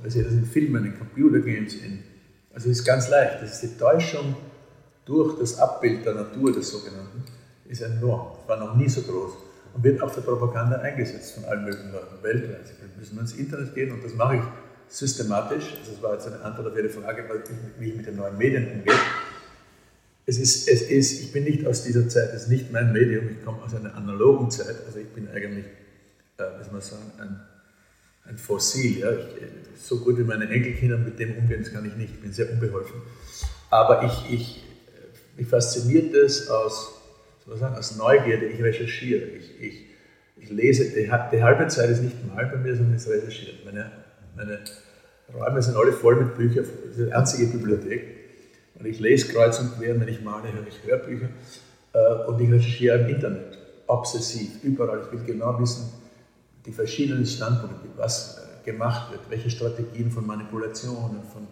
Wir 0.00 0.10
sehen 0.10 0.24
das 0.24 0.32
in 0.34 0.44
Filmen, 0.44 0.84
in 0.84 0.96
Computergames, 0.96 1.74
in, 1.74 2.04
also 2.54 2.70
es 2.70 2.80
ist 2.80 2.84
ganz 2.84 3.08
leicht. 3.08 3.42
Das 3.42 3.54
ist 3.54 3.62
die 3.62 3.78
Täuschung 3.78 4.36
durch 5.08 5.38
das 5.38 5.58
Abbild 5.58 6.04
der 6.04 6.14
Natur 6.14 6.52
des 6.52 6.70
sogenannten, 6.70 7.24
ist 7.66 7.80
enorm. 7.80 8.38
Es 8.42 8.48
war 8.48 8.58
noch 8.58 8.76
nie 8.76 8.88
so 8.88 9.00
groß 9.02 9.32
und 9.74 9.82
wird 9.82 10.00
auch 10.02 10.12
für 10.12 10.20
Propaganda 10.20 10.76
eingesetzt 10.76 11.32
von 11.32 11.44
allen 11.46 11.64
möglichen 11.64 11.92
Leuten 11.92 12.22
weltweit. 12.22 12.66
Sie 12.66 12.98
müssen 12.98 13.18
ins 13.18 13.32
Internet 13.32 13.74
gehen 13.74 13.90
und 13.90 14.04
das 14.04 14.14
mache 14.14 14.36
ich 14.36 14.42
systematisch. 14.88 15.76
Also 15.80 15.92
das 15.92 16.02
war 16.02 16.14
jetzt 16.14 16.26
eine 16.26 16.40
Antwort 16.42 16.68
auf 16.68 16.76
Ihre 16.76 16.88
Frage, 16.88 17.24
wie 17.78 17.88
ich 17.88 17.96
mit 17.96 18.06
den 18.06 18.16
neuen 18.16 18.36
Medien 18.36 18.70
umgehe. 18.70 18.94
Es 20.26 20.38
ist, 20.38 20.68
es 20.68 20.82
ist, 20.82 21.22
ich 21.22 21.32
bin 21.32 21.44
nicht 21.44 21.66
aus 21.66 21.84
dieser 21.84 22.06
Zeit, 22.06 22.34
es 22.34 22.42
ist 22.42 22.48
nicht 22.48 22.70
mein 22.70 22.92
Medium, 22.92 23.30
ich 23.30 23.42
komme 23.42 23.62
aus 23.62 23.74
einer 23.74 23.94
analogen 23.94 24.50
Zeit, 24.50 24.76
also 24.86 24.98
ich 24.98 25.08
bin 25.08 25.26
eigentlich, 25.28 25.64
äh, 26.36 26.62
soll 26.62 26.72
man 26.72 26.80
sagen, 26.82 27.10
ein, 27.18 27.40
ein 28.24 28.36
Fossil. 28.36 28.98
Ja? 28.98 29.12
Ich, 29.12 29.26
so 29.82 30.00
gut 30.00 30.18
wie 30.18 30.24
meine 30.24 30.48
Enkelkinder 30.50 30.98
mit 30.98 31.18
dem 31.18 31.34
umgehen, 31.38 31.62
das 31.62 31.72
kann 31.72 31.86
ich 31.86 31.96
nicht, 31.96 32.12
ich 32.14 32.20
bin 32.20 32.32
sehr 32.32 32.50
unbeholfen. 32.50 33.00
Aber 33.70 34.02
ich, 34.04 34.32
ich, 34.32 34.67
mich 35.38 35.46
fasziniert 35.46 36.14
das 36.14 36.48
aus, 36.48 37.00
sagen, 37.46 37.76
aus 37.76 37.96
Neugierde. 37.96 38.46
Ich 38.46 38.62
recherchiere. 38.62 39.24
Ich, 39.24 39.62
ich, 39.62 39.84
ich 40.36 40.50
lese. 40.50 40.84
Die, 40.90 41.08
die, 41.32 41.42
halbe 41.42 41.66
Zeit 41.68 41.90
ist 41.90 42.02
nicht 42.02 42.16
mal 42.26 42.44
bei 42.46 42.56
mir, 42.56 42.76
sondern 42.76 42.96
ist 42.96 43.08
recherchiert. 43.08 43.64
Meine, 43.64 43.90
meine 44.36 44.58
Räume 45.32 45.62
sind 45.62 45.76
alle 45.76 45.92
voll 45.92 46.16
mit 46.16 46.36
Büchern. 46.36 46.64
Das 46.86 46.96
ist 46.96 47.06
eine 47.06 47.16
einzige 47.16 47.46
Bibliothek. 47.46 48.18
Und 48.78 48.86
ich 48.86 48.98
lese 49.00 49.32
kreuz 49.32 49.58
und 49.60 49.78
quer. 49.78 49.98
Wenn 49.98 50.08
ich 50.08 50.22
male, 50.22 50.52
höre 50.52 50.66
ich 50.66 50.82
Hörbücher. 50.84 51.28
Äh, 51.92 52.26
und 52.26 52.40
ich 52.40 52.50
recherchiere 52.50 52.98
im 53.00 53.08
Internet. 53.08 53.58
Obsessiv, 53.86 54.62
überall. 54.64 55.02
Ich 55.06 55.12
will 55.12 55.24
genau 55.24 55.58
wissen, 55.60 55.90
die 56.66 56.72
verschiedenen 56.72 57.24
Standpunkte, 57.24 57.88
was 57.96 58.38
äh, 58.38 58.64
gemacht 58.64 59.12
wird, 59.12 59.22
welche 59.30 59.50
Strategien 59.50 60.10
von 60.10 60.26
Manipulationen 60.26 61.22
von, 61.32 61.46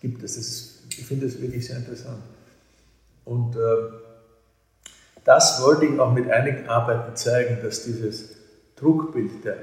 gibt 0.00 0.22
es. 0.22 0.36
Ist, 0.36 0.82
ich 0.90 1.06
finde 1.06 1.26
das 1.26 1.40
wirklich 1.40 1.66
sehr 1.66 1.78
interessant. 1.78 2.22
Und 3.24 3.56
äh, 3.56 3.58
das 5.24 5.62
wollte 5.62 5.86
ich 5.86 5.98
auch 6.00 6.12
mit 6.12 6.30
einigen 6.30 6.68
Arbeiten 6.68 7.14
zeigen, 7.16 7.58
dass 7.62 7.84
dieses 7.84 8.36
Druckbild 8.76 9.44
der 9.44 9.56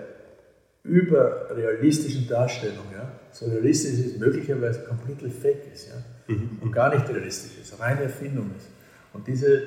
überrealistischen 0.84 2.28
Darstellung, 2.28 2.86
ja, 2.93 3.12
so 3.32 3.45
realistisch 3.45 4.05
ist, 4.05 4.20
möglicherweise 4.20 4.84
komplett 4.86 5.20
fake 5.34 5.74
ist 5.74 5.89
ja, 5.89 6.34
mhm. 6.34 6.60
und 6.62 6.72
gar 6.72 6.93
nicht 6.95 7.07
realistisch 7.10 7.60
ist, 7.62 7.80
reine 7.80 8.03
Erfindung 8.03 8.51
ist. 8.57 8.68
Und 9.14 9.28
diese 9.28 9.64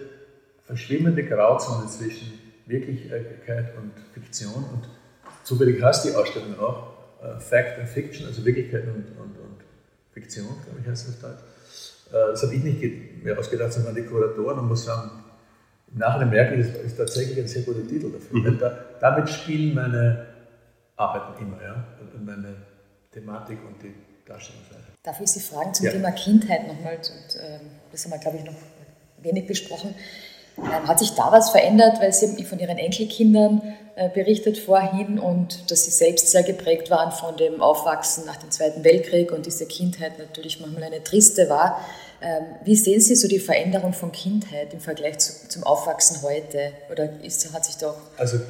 verschwimmende 0.66 1.24
Grauzone 1.24 1.86
zwischen 1.88 2.38
Wirklichkeit 2.66 3.76
und 3.76 3.92
Fiktion 4.14 4.64
und 4.72 4.88
zufällig 5.44 5.82
heißt 5.82 6.06
die 6.06 6.14
Ausstellung 6.14 6.58
auch 6.58 6.92
äh, 7.22 7.38
Fact 7.40 7.78
and 7.78 7.88
Fiction, 7.88 8.26
also 8.26 8.44
Wirklichkeit 8.44 8.84
und, 8.84 9.04
und, 9.18 9.38
und 9.38 9.58
Fiktion, 10.12 10.46
glaube 10.64 10.80
ich, 10.80 10.88
heißt 10.88 11.08
das 11.08 11.14
auf 11.16 11.20
Deutsch. 11.20 11.42
Äh, 12.12 12.32
das 12.32 12.42
habe 12.42 12.54
ich 12.54 12.62
nicht 12.62 13.24
mehr 13.24 13.38
ausgedacht, 13.38 13.72
sondern 13.72 13.94
die 13.94 14.02
Kuratoren 14.02 14.60
und 14.60 14.68
muss 14.68 14.84
sagen, 14.84 15.10
im 15.92 15.98
Nachhinein 15.98 16.30
merke 16.30 16.54
ich, 16.54 16.72
das 16.72 16.82
ist 16.82 16.96
tatsächlich 16.96 17.38
ein 17.38 17.48
sehr 17.48 17.62
guter 17.62 17.86
Titel 17.86 18.10
dafür. 18.12 18.38
Mhm. 18.38 18.58
Da, 18.58 18.78
damit 19.00 19.28
spielen 19.28 19.74
meine 19.74 20.26
Arbeiten 20.96 21.42
immer, 21.42 21.62
ja, 21.62 21.84
und 22.00 22.24
meine 22.24 22.54
Thematik 23.12 23.58
und 23.66 23.82
die 23.82 23.94
Darstellungsweise. 24.26 24.80
Darf 25.02 25.20
ich 25.20 25.28
Sie 25.28 25.40
fragen 25.40 25.74
zum 25.74 25.86
ja. 25.86 25.92
Thema 25.92 26.12
Kindheit 26.12 26.66
nochmal? 26.66 26.96
Und, 26.96 27.36
äh, 27.36 27.58
das 27.90 28.04
haben 28.04 28.12
wir, 28.12 28.18
glaube 28.18 28.38
ich, 28.38 28.44
noch 28.44 28.54
wenig 29.20 29.46
besprochen. 29.46 29.94
Ähm, 30.58 30.86
hat 30.86 30.98
sich 30.98 31.14
da 31.14 31.32
was 31.32 31.50
verändert, 31.50 32.00
weil 32.00 32.12
Sie 32.12 32.26
haben 32.26 32.44
von 32.44 32.58
Ihren 32.58 32.78
Enkelkindern 32.78 33.62
äh, 33.96 34.08
berichtet 34.08 34.58
vorhin 34.58 35.18
und 35.18 35.70
dass 35.70 35.84
Sie 35.84 35.90
selbst 35.90 36.28
sehr 36.28 36.42
geprägt 36.42 36.90
waren 36.90 37.10
von 37.10 37.36
dem 37.36 37.60
Aufwachsen 37.60 38.26
nach 38.26 38.36
dem 38.36 38.50
Zweiten 38.50 38.84
Weltkrieg 38.84 39.32
und 39.32 39.46
diese 39.46 39.66
Kindheit 39.66 40.18
natürlich 40.18 40.60
manchmal 40.60 40.84
eine 40.84 41.02
triste 41.02 41.48
war. 41.48 41.80
Ähm, 42.22 42.44
wie 42.64 42.76
sehen 42.76 43.00
Sie 43.00 43.16
so 43.16 43.26
die 43.26 43.40
Veränderung 43.40 43.92
von 43.92 44.12
Kindheit 44.12 44.72
im 44.72 44.80
Vergleich 44.80 45.18
zu, 45.18 45.48
zum 45.48 45.64
Aufwachsen 45.64 46.22
heute? 46.22 46.72
Oder 46.90 47.20
ist, 47.22 47.52
hat 47.52 47.64
sich 47.64 47.76
doch. 47.76 47.96
Also, 48.16 48.40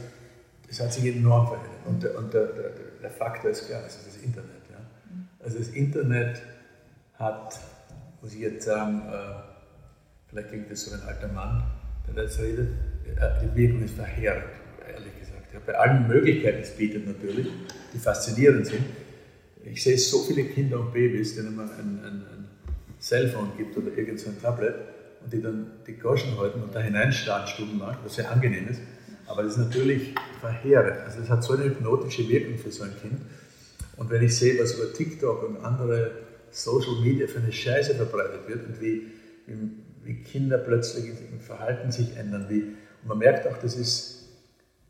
es 0.68 0.80
hat 0.80 0.92
sich 0.92 1.04
enorm 1.04 1.46
verändert. 1.46 1.70
Und 1.86 2.02
der, 2.02 2.18
und 2.18 2.34
der, 2.34 2.46
der, 2.46 2.70
der 3.02 3.10
Faktor 3.10 3.50
ist 3.50 3.66
klar, 3.66 3.82
es 3.86 3.96
ist 3.96 4.08
das 4.08 4.16
Internet. 4.22 4.62
Ja? 4.70 4.76
Also, 5.42 5.58
das 5.58 5.68
Internet 5.68 6.42
hat, 7.14 7.58
muss 8.20 8.34
ich 8.34 8.40
jetzt 8.40 8.66
sagen, 8.66 9.02
äh, 9.10 9.42
vielleicht 10.28 10.48
klingt 10.48 10.70
das 10.70 10.84
so 10.84 10.94
ein 10.94 11.02
alter 11.06 11.28
Mann, 11.28 11.64
der 12.14 12.24
jetzt 12.24 12.38
redet, 12.38 12.68
die 13.42 13.56
Wirkung 13.56 13.82
ist 13.84 13.94
verheerend, 13.94 14.44
ehrlich 14.86 15.18
gesagt. 15.18 15.52
Ja, 15.52 15.60
bei 15.64 15.74
allen 15.74 16.08
Möglichkeiten, 16.08 16.58
die 16.58 16.62
es 16.62 16.76
bietet 16.76 17.06
natürlich, 17.06 17.48
die 17.92 17.98
faszinierend 17.98 18.66
sind. 18.66 18.84
Ich 19.64 19.82
sehe 19.82 19.96
so 19.96 20.22
viele 20.22 20.44
Kinder 20.44 20.80
und 20.80 20.92
Babys, 20.92 21.36
denen 21.36 21.54
man 21.54 21.70
ein, 21.70 22.00
ein, 22.04 22.26
ein 22.32 22.41
Cellphone 23.03 23.53
gibt 23.57 23.76
oder 23.76 23.88
irgendein 23.88 24.18
so 24.18 24.30
Tablet 24.40 24.74
und 25.22 25.32
die 25.32 25.42
dann 25.42 25.72
die 25.86 25.94
Goschen 25.94 26.38
halten 26.38 26.62
und 26.62 26.74
da 26.74 26.80
hineinstarren 26.80 27.46
stundenlang, 27.48 27.96
was 28.05 28.14
sehr 28.14 28.30
angenehm 28.30 28.68
ist. 28.68 28.80
Aber 29.26 29.42
das 29.42 29.53
ist 29.53 29.59
natürlich 29.59 30.14
verheerend. 30.40 31.00
Also 31.05 31.20
es 31.20 31.28
hat 31.28 31.42
so 31.42 31.55
eine 31.55 31.64
hypnotische 31.64 32.28
Wirkung 32.28 32.59
für 32.59 32.70
so 32.70 32.84
ein 32.84 32.92
Kind. 33.00 33.20
Und 33.96 34.11
wenn 34.11 34.22
ich 34.22 34.36
sehe, 34.36 34.61
was 34.61 34.74
über 34.74 34.92
TikTok 34.92 35.48
und 35.48 35.64
andere 35.64 36.12
Social 36.50 37.00
Media 37.03 37.26
für 37.26 37.38
eine 37.38 37.53
Scheiße 37.53 37.94
verbreitet 37.94 38.48
wird 38.48 38.66
und 38.66 38.80
wie, 38.80 39.07
wie 39.46 39.70
wie 40.05 40.14
Kinder 40.22 40.59
plötzlich 40.59 41.11
im 41.30 41.40
Verhalten 41.40 41.90
sich 41.90 42.16
ändern. 42.16 42.46
Wie, 42.48 42.62
und 42.62 43.09
man 43.09 43.18
merkt 43.18 43.46
auch, 43.46 43.57
das 43.59 43.76
ist, 43.76 44.28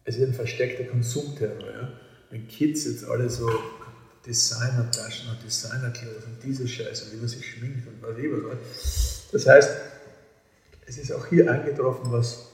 es 0.04 0.16
ist 0.16 0.26
ein 0.26 0.34
versteckter 0.34 0.84
Konsumterror. 0.84 1.70
Ja? 1.70 1.92
Wenn 2.30 2.48
Kids 2.48 2.84
jetzt 2.84 3.04
alle 3.04 3.28
so 3.28 3.48
Designer-Taschen 4.26 5.30
und 5.30 5.42
Designer-Clothes 5.42 6.24
und 6.24 6.42
diese 6.42 6.66
Scheiße, 6.68 7.12
wie 7.12 7.16
man 7.16 7.28
sich 7.28 7.44
schminkt 7.44 7.86
und 7.88 8.02
was 8.02 8.18
ich 8.18 8.30
was. 8.30 9.22
Das 9.32 9.46
heißt, 9.46 9.70
es 10.86 10.98
ist 10.98 11.12
auch 11.12 11.26
hier 11.26 11.50
eingetroffen, 11.50 12.12
was, 12.12 12.46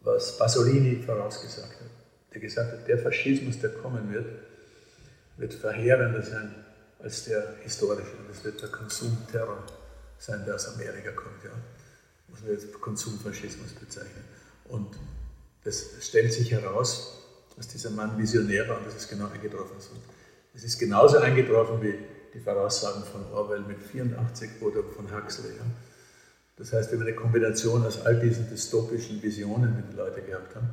was 0.00 0.38
Pasolini 0.38 1.02
vorausgesagt 1.02 1.80
hat. 1.80 1.90
Der 2.32 2.40
gesagt 2.40 2.72
hat, 2.72 2.86
der 2.86 2.98
Faschismus, 2.98 3.58
der 3.58 3.70
kommen 3.70 4.12
wird, 4.12 4.26
wird 5.36 5.54
verheerender 5.54 6.22
sein 6.22 6.54
als 6.98 7.24
der 7.24 7.54
historische. 7.62 8.12
Es 8.30 8.44
wird 8.44 8.60
der 8.62 8.68
Konsumterror 8.68 9.64
sein, 10.18 10.44
der 10.44 10.54
aus 10.54 10.68
Amerika 10.68 11.10
kommt, 11.12 11.44
ja. 11.44 11.50
was 12.28 12.44
wir 12.44 12.52
jetzt 12.52 12.72
Konsumfaschismus 12.80 13.72
bezeichnen. 13.72 14.24
Und 14.64 14.96
das 15.64 15.84
stellt 16.00 16.32
sich 16.32 16.52
heraus, 16.52 17.25
dass 17.56 17.68
dieser 17.68 17.90
Mann 17.90 18.18
visionär 18.18 18.68
war 18.68 18.78
und 18.78 18.86
das 18.86 18.96
ist 18.96 19.08
genau 19.08 19.26
eingetroffen. 19.32 19.76
Und 19.76 20.00
es 20.54 20.64
ist 20.64 20.78
genauso 20.78 21.18
eingetroffen 21.18 21.82
wie 21.82 21.94
die 22.34 22.40
Voraussagen 22.40 23.02
von 23.04 23.24
Orwell 23.32 23.60
mit 23.60 23.82
84 23.82 24.50
oder 24.60 24.82
von 24.94 25.06
Huxley. 25.14 25.50
Ja. 25.50 25.64
Das 26.56 26.72
heißt, 26.72 26.90
wir 26.90 26.98
haben 26.98 27.06
eine 27.06 27.16
Kombination 27.16 27.84
aus 27.84 28.04
all 28.04 28.18
diesen 28.18 28.48
dystopischen 28.48 29.22
Visionen, 29.22 29.76
die 29.76 29.90
die 29.90 29.96
Leute 29.96 30.22
gehabt 30.22 30.54
haben. 30.54 30.68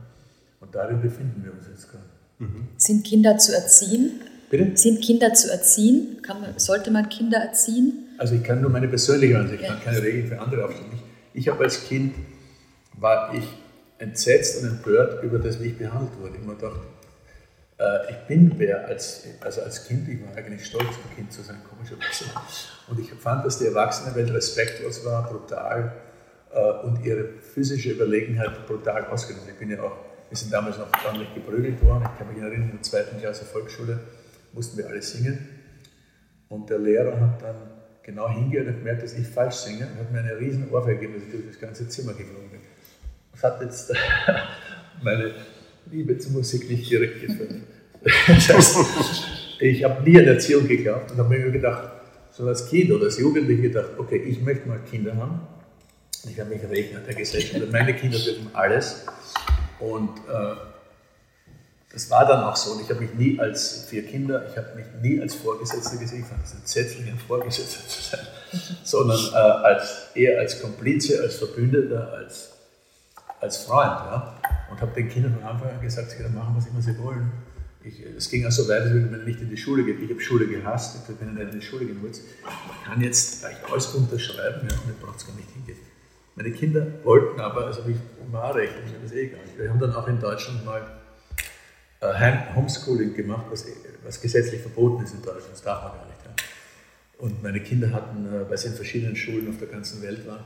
Und 0.60 0.74
darin 0.76 1.02
befinden 1.02 1.44
wir 1.44 1.52
uns 1.52 1.68
jetzt 1.70 1.90
gerade. 1.90 2.06
Mhm. 2.40 2.68
Sind 2.78 3.06
Kinder 3.06 3.38
zu 3.38 3.54
erziehen? 3.54 4.22
Bitte? 4.50 4.78
Sind 4.78 5.02
Kinder 5.02 5.34
zu 5.34 5.52
erziehen? 5.52 6.22
Man, 6.28 6.58
sollte 6.58 6.92
man 6.92 7.10
Kinder 7.10 7.40
erziehen? 7.40 8.08
Also 8.18 8.36
ich 8.36 8.44
kann 8.44 8.62
nur 8.62 8.70
meine 8.70 8.88
persönliche 8.88 9.38
Ansicht, 9.38 9.62
ich 9.62 9.68
kann 9.68 9.82
keine 9.82 10.02
Regeln 10.02 10.28
für 10.28 10.40
andere 10.40 10.66
aufstellen. 10.66 10.92
Ich, 11.34 11.42
ich 11.42 11.48
habe 11.50 11.64
als 11.64 11.84
Kind, 11.86 12.14
war 13.00 13.34
ich 13.34 13.44
entsetzt 14.04 14.62
und 14.62 14.70
empört 14.70 15.24
über 15.24 15.40
das, 15.40 15.62
wie 15.62 15.68
ich 15.68 15.78
behandelt 15.78 16.20
wurde. 16.20 16.36
Ich 16.36 16.46
mir 16.46 16.56
gedacht, 16.56 16.80
äh, 17.80 18.12
ich 18.12 18.18
bin 18.28 18.54
wer, 18.58 18.86
als, 18.86 19.26
also 19.42 19.62
als 19.62 19.86
Kind, 19.86 20.08
ich 20.10 20.22
war 20.22 20.36
eigentlich 20.36 20.66
stolz, 20.66 20.88
ein 20.88 21.16
Kind 21.16 21.32
zu 21.32 21.42
sein, 21.42 21.58
komischerweise. 21.70 22.26
Und 22.88 23.00
ich 23.00 23.12
fand, 23.14 23.46
dass 23.46 23.60
die 23.60 23.66
Erwachsenenwelt 23.66 24.32
respektlos 24.34 25.06
war, 25.06 25.30
brutal 25.30 25.94
äh, 26.52 26.86
und 26.86 27.04
ihre 27.06 27.26
physische 27.54 27.92
Überlegenheit 27.92 28.68
brutal 28.68 29.06
ausgenutzt. 29.06 29.48
Ich 29.50 29.58
bin 29.58 29.72
ja 29.72 29.82
auch, 29.82 29.98
wir 30.30 30.38
sind 30.38 30.52
damals 30.52 30.78
noch 30.78 30.88
ordentlich 31.06 31.34
geprügelt 31.34 31.82
worden. 31.84 32.08
Ich 32.12 32.20
kann 32.20 32.34
mich 32.34 32.42
erinnern, 32.42 32.70
in 32.70 32.78
der 32.78 32.82
zweiten 32.82 33.20
Klasse 33.20 33.46
Volksschule 33.46 34.00
mussten 34.52 34.78
wir 34.78 34.88
alle 34.88 35.02
singen. 35.02 35.50
Und 36.50 36.70
der 36.70 36.80
Lehrer 36.80 37.20
hat 37.20 37.42
dann 37.42 37.56
genau 38.04 38.30
hingehört 38.30 38.68
und 38.68 38.78
gemerkt, 38.80 39.04
dass 39.04 39.14
ich 39.14 39.28
falsch 39.28 39.56
singe 39.56 39.88
und 39.88 39.98
hat 39.98 40.12
mir 40.12 40.20
eine 40.20 40.38
riesen 40.38 40.70
Ohrfeige 40.70 41.00
gegeben, 41.00 41.14
dass 41.16 41.24
ich 41.24 41.32
durch 41.32 41.48
das 41.48 41.60
ganze 41.60 41.88
Zimmer 41.88 42.14
geflogen 42.14 42.50
bin. 42.50 42.60
Das 43.34 43.44
hat 43.44 43.62
jetzt 43.62 43.94
meine 45.04 45.34
Liebe 45.92 46.18
zur 46.18 46.32
Musik 46.32 46.70
nicht 46.70 46.90
direkt 46.90 47.22
geführt. 47.22 47.56
Das 48.28 48.50
heißt, 48.50 48.78
ich 49.60 49.84
habe 49.86 50.04
nie 50.04 50.20
an 50.20 50.26
Erziehung 50.26 50.68
geglaubt 50.68 51.12
und 51.12 51.18
habe 51.18 51.30
mir 51.30 51.52
gedacht, 51.52 51.90
so 52.32 52.46
als 52.48 52.68
Kind 52.68 52.92
oder 52.92 53.06
als 53.06 53.18
Jugendlicher 53.18 53.62
gedacht, 53.62 53.92
okay, 53.98 54.18
ich 54.18 54.42
möchte 54.42 54.68
mal 54.68 54.80
Kinder 54.80 55.16
haben. 55.16 55.40
Ich 56.30 56.40
habe 56.40 56.50
mich 56.50 56.62
Regner 56.70 57.00
der 57.00 57.16
Gesellschaft. 57.16 57.72
Meine 57.72 57.94
Kinder 57.94 58.18
dürfen 58.18 58.50
alles. 58.54 59.06
Und 59.80 60.18
äh, 60.28 60.56
das 61.94 62.10
war 62.10 62.26
dann 62.26 62.44
auch 62.44 62.56
so. 62.56 62.72
Und 62.72 62.82
ich 62.82 62.90
habe 62.90 63.02
mich 63.02 63.14
nie 63.14 63.40
als 63.40 63.86
vier 63.90 64.04
Kinder, 64.04 64.48
ich 64.50 64.58
habe 64.58 64.76
mich 64.76 64.86
nie 65.02 65.22
als 65.22 65.36
Vorgesetzter 65.36 65.98
gesehen. 65.98 66.22
Ich 66.22 66.26
fand 66.26 66.44
es 66.44 66.54
entsetzlich, 66.54 67.08
ein 67.08 67.20
Vorgesetzter 67.20 67.88
zu 67.88 68.02
sein, 68.02 68.28
sondern 68.84 69.20
äh, 69.32 69.36
als, 69.36 70.08
eher 70.16 70.40
als 70.40 70.60
Komplize, 70.60 71.22
als 71.22 71.36
Verbündeter, 71.36 72.12
als, 72.14 72.53
als 73.44 73.58
Freund. 73.58 73.92
Ja? 73.92 74.40
Und 74.72 74.82
habe 74.82 74.92
den 74.94 75.10
Kindern 75.10 75.36
von 75.36 75.44
Anfang 75.44 75.70
an 75.70 75.82
gesagt, 75.82 76.12
sie 76.12 76.18
können 76.18 76.34
machen, 76.34 76.56
was 76.56 76.66
immer 76.66 76.82
sie 76.82 76.98
wollen. 76.98 77.32
Ich, 77.84 78.02
es 78.18 78.30
ging 78.30 78.46
auch 78.46 78.52
so 78.52 78.68
weit, 78.70 78.86
dass 78.86 78.94
man 78.94 79.26
nicht 79.26 79.42
in 79.42 79.50
die 79.50 79.58
Schule 79.58 79.84
geht. 79.84 80.00
Ich 80.00 80.10
habe 80.10 80.22
Schule 80.22 80.48
gehasst, 80.48 80.98
ich 81.08 81.16
bin 81.16 81.34
nicht 81.34 81.54
in 81.54 81.60
die 81.60 81.66
Schule 81.66 81.86
gehen 81.86 82.02
Man 82.02 82.12
kann 82.86 83.02
jetzt 83.02 83.42
gleich 83.42 83.58
alles 83.70 83.88
unterschreiben 83.88 84.68
ja, 84.70 84.76
und 84.76 84.90
ich 84.90 85.00
braucht 85.00 85.18
es 85.18 85.28
gar 85.28 85.36
nicht 85.36 85.50
hingehen. 85.52 85.78
Meine 86.36 86.52
Kinder 86.52 86.88
wollten 87.04 87.40
aber, 87.40 87.66
also 87.66 87.82
ich 87.88 87.98
war 88.32 88.56
recht, 88.56 88.74
mir 88.86 89.00
das 89.04 89.12
eh 89.12 89.26
egal. 89.26 89.42
Wir 89.58 89.70
haben 89.70 89.80
dann 89.80 89.94
auch 89.94 90.08
in 90.08 90.20
Deutschland 90.20 90.66
mal 90.66 90.82
äh, 92.00 92.56
Homeschooling 92.56 93.14
gemacht, 93.14 93.46
was, 93.52 93.66
was, 94.04 94.20
gesetzlich 94.20 94.62
verboten 94.62 95.04
ist 95.04 95.14
in 95.14 95.22
Deutschland, 95.22 95.52
das 95.52 95.62
darf 95.62 95.84
man 95.84 95.92
gar 95.92 96.06
nicht. 96.08 96.20
Ja. 96.26 96.32
Und 97.20 97.44
meine 97.44 97.60
Kinder 97.60 97.92
hatten, 97.92 98.26
äh, 98.26 98.50
weil 98.50 98.58
sie 98.58 98.70
in 98.70 98.76
verschiedenen 98.76 99.16
Schulen 99.16 99.50
auf 99.50 99.58
der 99.58 99.68
ganzen 99.68 100.02
Welt 100.02 100.26
waren, 100.26 100.44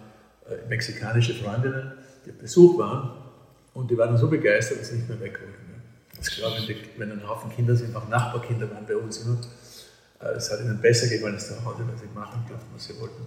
äh, 0.50 0.68
mexikanische 0.68 1.36
Freundinnen, 1.36 1.94
Besuch 2.32 2.78
waren 2.78 3.12
und 3.74 3.90
die 3.92 3.98
waren 3.98 4.18
so 4.18 4.28
begeistert, 4.30 4.80
dass 4.80 4.90
sie 4.90 4.96
nicht 4.96 5.10
mehr 5.10 5.20
weg 5.20 5.40
wollten. 5.40 5.68
Das 6.18 6.32
glaube 6.32 6.58
ich, 6.58 6.76
wenn 6.98 7.12
ein 7.12 7.28
Haufen 7.28 7.52
Kinder 7.52 7.76
sind, 7.76 7.96
auch 7.96 8.08
Nachbarkinder 8.08 8.70
waren 8.72 8.86
bei 8.86 8.96
uns 8.96 9.20
immer, 9.20 9.38
es 10.36 10.52
hat 10.52 10.60
ihnen 10.62 10.82
besser 10.82 11.08
gefallen 11.08 11.36
als 11.36 11.48
zu 11.48 11.64
Hause, 11.64 11.84
weil 11.88 11.98
sie 11.98 12.08
machen 12.14 12.44
durften, 12.48 12.68
was 12.74 12.86
sie 12.86 13.00
wollten. 13.00 13.22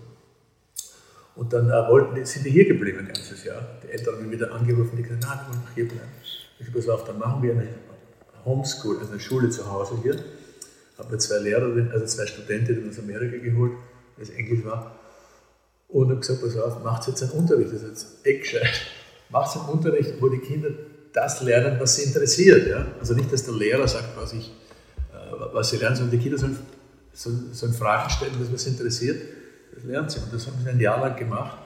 Und 1.37 1.53
dann 1.53 1.71
äh, 1.71 1.89
wollten, 1.89 2.25
sind 2.25 2.45
die 2.45 2.51
hier 2.51 2.67
geblieben 2.67 2.99
ein 2.99 3.07
ganzes 3.07 3.45
Jahr. 3.45 3.63
Die 3.83 3.89
Eltern 3.91 4.17
haben 4.17 4.23
mich 4.25 4.33
wieder 4.33 4.53
angerufen, 4.53 4.97
die 4.97 5.03
gesagt, 5.03 5.23
nein, 5.23 5.39
wir 5.39 5.55
wollen 5.55 5.69
hier 5.75 5.89
bleiben. 5.89 6.11
Ich 6.59 6.67
habe 6.67 6.77
gesagt, 6.77 7.09
dann 7.09 7.19
machen 7.19 7.43
wir 7.43 7.53
eine 7.53 7.69
Homeschool, 8.45 8.99
also 8.99 9.13
eine 9.13 9.21
Schule 9.21 9.49
zu 9.49 9.71
Hause 9.71 9.95
hier. 10.03 10.17
Habe 10.99 11.13
mir 11.13 11.19
zwei 11.19 11.39
Lehrerinnen, 11.39 11.93
also 11.93 12.05
zwei 12.07 12.27
Studentinnen 12.27 12.91
aus 12.91 12.99
Amerika 12.99 13.37
geholt, 13.39 13.73
weil 14.17 14.25
es 14.25 14.31
Englisch 14.31 14.65
war. 14.65 15.00
Und 15.93 16.11
habe 16.11 16.21
gesagt, 16.21 16.43
pass 16.43 16.57
auf, 16.57 16.83
macht 16.83 17.07
jetzt 17.09 17.23
einen 17.23 17.33
Unterricht, 17.33 17.73
das 17.73 17.83
ist 17.83 17.89
jetzt 17.89 18.27
echt 18.27 18.43
gescheit. 18.43 18.81
Macht 19.29 19.57
einen 19.57 19.69
Unterricht, 19.69 20.15
wo 20.21 20.29
die 20.29 20.39
Kinder 20.39 20.71
das 21.13 21.43
lernen, 21.43 21.79
was 21.81 21.97
sie 21.97 22.05
interessiert. 22.05 22.69
Ja? 22.69 22.87
Also 22.99 23.15
nicht, 23.15 23.33
dass 23.33 23.45
der 23.45 23.55
Lehrer 23.55 23.89
sagt, 23.89 24.17
was, 24.17 24.33
ich, 24.33 24.49
äh, 25.13 25.53
was 25.53 25.71
sie 25.71 25.79
lernen, 25.79 25.97
sondern 25.97 26.17
die 26.17 26.23
Kinder 26.23 26.39
sollen, 26.39 26.59
sollen, 27.13 27.53
sollen 27.53 27.75
Fragen 27.75 28.11
stellen, 28.11 28.33
was 28.39 28.63
sie 28.63 28.71
interessiert. 28.71 29.21
Das 29.75 29.85
lernen 29.85 30.09
sie. 30.09 30.19
Und 30.21 30.33
das 30.33 30.47
haben 30.47 30.57
sie 30.63 30.69
ein 30.69 30.81
Jahr 30.81 31.01
lang 31.01 31.17
gemacht. 31.17 31.59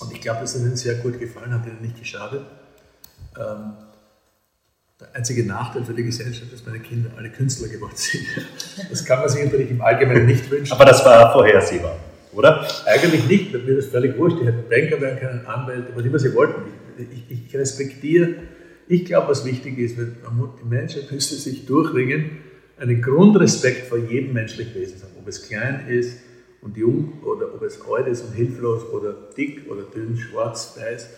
Und 0.00 0.12
ich 0.12 0.20
glaube, 0.20 0.40
dass 0.40 0.54
es 0.54 0.60
ihnen 0.60 0.76
sehr 0.76 0.94
gut 0.96 1.18
gefallen 1.18 1.52
hat, 1.52 1.66
ihnen 1.66 1.80
nicht 1.80 1.98
geschadet. 1.98 2.42
Ähm, 3.38 3.72
der 5.00 5.16
einzige 5.16 5.44
Nachteil 5.44 5.84
für 5.84 5.94
die 5.94 6.04
Gesellschaft 6.04 6.52
ist, 6.52 6.60
dass 6.60 6.66
meine 6.66 6.80
Kinder 6.80 7.10
alle 7.16 7.30
Künstler 7.30 7.68
geworden 7.68 7.96
sind. 7.96 8.24
Das 8.90 9.04
kann 9.04 9.20
man 9.20 9.28
sich 9.28 9.44
natürlich 9.44 9.70
im 9.70 9.80
Allgemeinen 9.80 10.26
nicht 10.26 10.48
wünschen. 10.50 10.72
Aber 10.72 10.84
das 10.84 11.04
war 11.04 11.32
vorhersehbar, 11.32 11.96
oder? 12.32 12.66
Eigentlich 12.86 13.26
nicht, 13.26 13.52
mir 13.52 13.78
ist 13.78 13.90
völlig 13.90 14.16
wurscht. 14.18 14.38
Die 14.40 14.46
hätten 14.46 14.68
Banker 14.68 15.00
werden 15.00 15.18
können, 15.18 15.46
Anwälte, 15.46 15.92
was 15.94 16.04
immer 16.04 16.18
sie 16.18 16.34
wollten. 16.34 16.62
Ich, 16.98 17.30
ich, 17.30 17.46
ich 17.46 17.56
respektiere, 17.56 18.34
ich 18.88 19.04
glaube, 19.04 19.28
was 19.28 19.44
wichtig 19.44 19.78
ist, 19.78 19.96
die 19.96 20.68
Menschheit 20.68 21.10
müsste 21.10 21.34
sich 21.36 21.66
durchringen, 21.66 22.42
einen 22.78 23.00
Grundrespekt 23.00 23.86
vor 23.86 23.98
jedem 23.98 24.32
menschlichen 24.32 24.74
Wesen 24.74 25.00
haben. 25.02 25.12
Ob 25.18 25.28
es 25.28 25.46
klein 25.48 25.86
ist 25.88 26.18
und 26.60 26.76
jung 26.76 27.22
oder 27.22 27.54
ob 27.54 27.62
es 27.62 27.80
alt 27.82 28.06
ist 28.08 28.24
und 28.24 28.32
hilflos 28.32 28.84
oder 28.90 29.14
dick 29.36 29.70
oder 29.70 29.82
dünn, 29.82 30.16
schwarz, 30.16 30.76
weiß, 30.78 31.08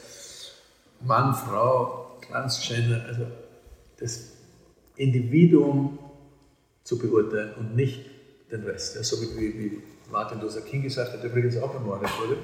Mann, 1.05 1.35
Frau, 1.35 2.19
Transgender, 2.27 3.05
also 3.07 3.27
das 3.99 4.33
Individuum 4.97 5.99
zu 6.83 6.99
beurteilen 6.99 7.55
und 7.59 7.77
nicht 7.77 8.07
den 8.51 8.62
Rest. 8.62 8.97
Ja, 8.97 9.03
so 9.03 9.17
wie, 9.21 9.59
wie, 9.59 9.83
Martin 10.15 10.41
Luther 10.41 10.61
King 10.61 10.83
gesagt 10.83 11.12
hat, 11.12 11.25
der 11.25 11.31
übrigens 11.31 11.57
auch 11.57 11.75
ermordet 11.75 12.09
wurde, 12.21 12.37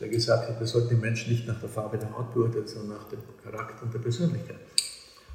der 0.00 0.08
gesagt 0.08 0.48
hat, 0.48 0.58
wir 0.58 0.66
sollten 0.66 0.88
die 0.88 1.00
Menschen 1.00 1.30
nicht 1.30 1.46
nach 1.46 1.60
der 1.60 1.68
Farbe 1.68 1.96
der 1.96 2.10
Haut 2.10 2.34
beurteilen, 2.34 2.66
sondern 2.66 2.98
nach 2.98 3.08
dem 3.08 3.20
Charakter 3.40 3.84
und 3.84 3.94
der 3.94 4.00
Persönlichkeit. 4.00 4.56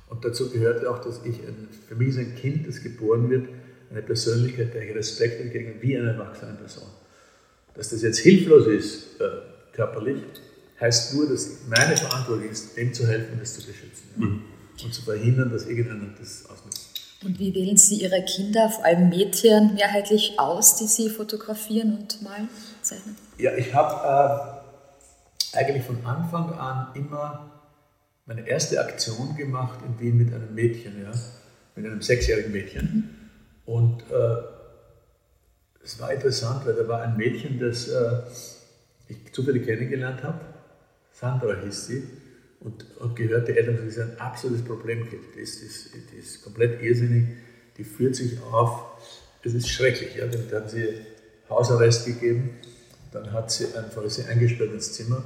Und 0.09 0.25
dazu 0.25 0.49
gehört 0.49 0.85
auch, 0.85 0.99
dass 0.99 1.21
ich, 1.23 1.39
ein, 1.39 1.69
für 1.87 1.95
mich 1.95 2.09
ist 2.09 2.17
ein 2.17 2.35
Kind, 2.35 2.67
das 2.67 2.83
geboren 2.83 3.29
wird, 3.29 3.47
eine 3.89 4.01
Persönlichkeit, 4.01 4.73
der 4.73 4.89
ich 4.89 4.93
Respekt 4.93 5.39
entgegen 5.39 5.75
wie 5.79 5.97
eine 5.97 6.11
erwachsene 6.11 6.53
Person. 6.55 6.89
Dass 7.75 7.91
das 7.91 8.01
jetzt 8.01 8.19
hilflos 8.19 8.67
ist, 8.67 9.21
äh, 9.21 9.29
körperlich, 9.71 10.21
heißt 10.81 11.15
nur, 11.15 11.29
dass 11.29 11.59
meine 11.69 11.95
Verantwortung 11.95 12.49
ist, 12.49 12.75
dem 12.75 12.93
zu 12.93 13.07
helfen, 13.07 13.39
das 13.39 13.53
zu 13.53 13.65
beschützen. 13.65 14.03
Mhm. 14.17 14.41
Und 14.83 14.93
zu 14.93 15.01
verhindern, 15.01 15.49
dass 15.49 15.65
irgendeiner 15.65 16.13
das 16.19 16.45
ausnutzt. 16.49 16.88
Und 17.23 17.37
wie 17.37 17.53
wählen 17.53 17.75
Sie 17.75 17.95
Ihre 17.95 18.23
Kinder, 18.23 18.69
vor 18.69 18.85
allem 18.85 19.09
Mädchen, 19.09 19.73
mehrheitlich 19.75 20.39
aus, 20.39 20.77
die 20.77 20.87
Sie 20.87 21.09
fotografieren 21.09 21.97
und 21.97 22.21
malen, 22.21 22.47
zeichnen? 22.81 23.17
Ja, 23.37 23.53
ich 23.55 23.73
habe 23.73 24.61
äh, 25.53 25.57
eigentlich 25.57 25.83
von 25.83 26.05
Anfang 26.05 26.53
an 26.53 26.95
immer 26.95 27.51
meine 28.25 28.47
erste 28.47 28.79
Aktion 28.79 29.35
gemacht 29.35 29.79
in 29.85 29.99
Wien 29.99 30.17
mit 30.17 30.33
einem 30.33 30.53
Mädchen, 30.53 31.01
ja, 31.01 31.11
mit 31.75 31.85
einem 31.85 32.01
sechsjährigen 32.01 32.53
Mädchen. 32.53 32.85
Mhm. 33.65 33.73
Und 33.73 34.01
äh, 34.03 34.37
es 35.83 35.99
war 35.99 36.13
interessant, 36.13 36.65
weil 36.65 36.75
da 36.75 36.87
war 36.87 37.01
ein 37.01 37.17
Mädchen, 37.17 37.59
das 37.59 37.89
äh, 37.89 38.21
ich 39.09 39.33
zufällig 39.33 39.65
kennengelernt 39.65 40.23
habe. 40.23 40.39
Sandra 41.11 41.55
hieß 41.63 41.87
sie 41.87 42.03
und 42.61 42.85
habe 42.99 43.13
gehört, 43.13 43.47
die 43.47 43.53
Eltern, 43.53 43.77
das 43.77 43.85
ist 43.85 43.99
ein 43.99 44.19
absolutes 44.19 44.63
Problemkind. 44.63 45.21
Die 45.35 45.39
ist, 45.39 45.63
ist, 45.63 45.91
die 45.93 46.17
ist 46.17 46.43
komplett 46.43 46.81
irrsinnig, 46.81 47.25
die 47.77 47.83
führt 47.83 48.15
sich 48.15 48.37
auf. 48.51 48.83
Das 49.43 49.53
ist 49.53 49.69
schrecklich. 49.69 50.15
Ja? 50.15 50.27
Dann 50.27 50.51
haben 50.51 50.69
sie 50.69 50.87
Hausarrest 51.49 52.05
gegeben, 52.05 52.51
dann 53.11 53.31
hat 53.31 53.51
sie 53.51 53.65
einfach 53.75 54.07
sie 54.09 54.23
eingesperrt 54.23 54.71
ins 54.73 54.93
Zimmer, 54.93 55.23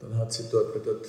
dann 0.00 0.16
hat 0.16 0.32
sie 0.32 0.44
dort, 0.52 0.74
dort 0.86 1.06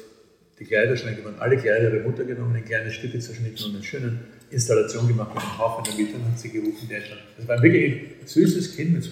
die 0.57 0.63
Kleiderschränke, 0.63 1.23
waren 1.23 1.37
alle 1.39 1.57
Kleider 1.57 1.93
ihrer 1.93 2.03
Mutter 2.03 2.23
genommen, 2.23 2.55
in 2.55 2.65
kleine 2.65 2.91
Stücke 2.91 3.19
zerschnitten 3.19 3.63
und 3.65 3.75
eine 3.75 3.83
schöne 3.83 4.19
Installation 4.49 5.07
gemacht 5.07 5.35
mit 5.35 5.43
einem 5.43 5.57
Haufen 5.59 5.83
der 5.83 5.93
Mitte 5.93 6.15
und 6.15 6.31
hat 6.31 6.39
sie 6.39 6.49
gerufen, 6.49 6.87
der 6.89 7.01
schon. 7.01 7.17
Das 7.37 7.47
war 7.47 7.61
wirklich 7.61 8.21
ein 8.21 8.27
süßes 8.27 8.75
Kind 8.75 8.93
mit 8.93 9.03
so 9.03 9.11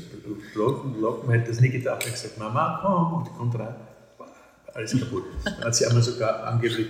blonden 0.53 0.99
Locken, 1.01 1.27
man 1.27 1.37
hätte 1.37 1.51
das 1.51 1.59
nie 1.59 1.69
gedacht. 1.69 2.01
Er 2.01 2.07
hat 2.07 2.13
gesagt, 2.13 2.39
Mama, 2.39 2.79
komm, 2.81 3.21
und 3.21 3.37
kommt 3.37 3.59
rein 3.59 3.75
alles 4.73 4.97
kaputt. 4.97 5.23
Dann 5.45 5.63
hat 5.63 5.75
sie 5.75 5.85
einmal 5.85 6.03
sogar 6.03 6.43
angeblich 6.43 6.87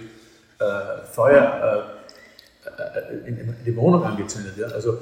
äh, 0.60 1.06
Feuer 1.12 1.96
äh, 2.66 2.70
äh 2.70 3.28
in, 3.28 3.38
in, 3.38 3.56
die 3.66 3.76
Wohnung 3.76 4.04
angezündet. 4.04 4.54
Ja? 4.58 4.68
Also, 4.68 4.98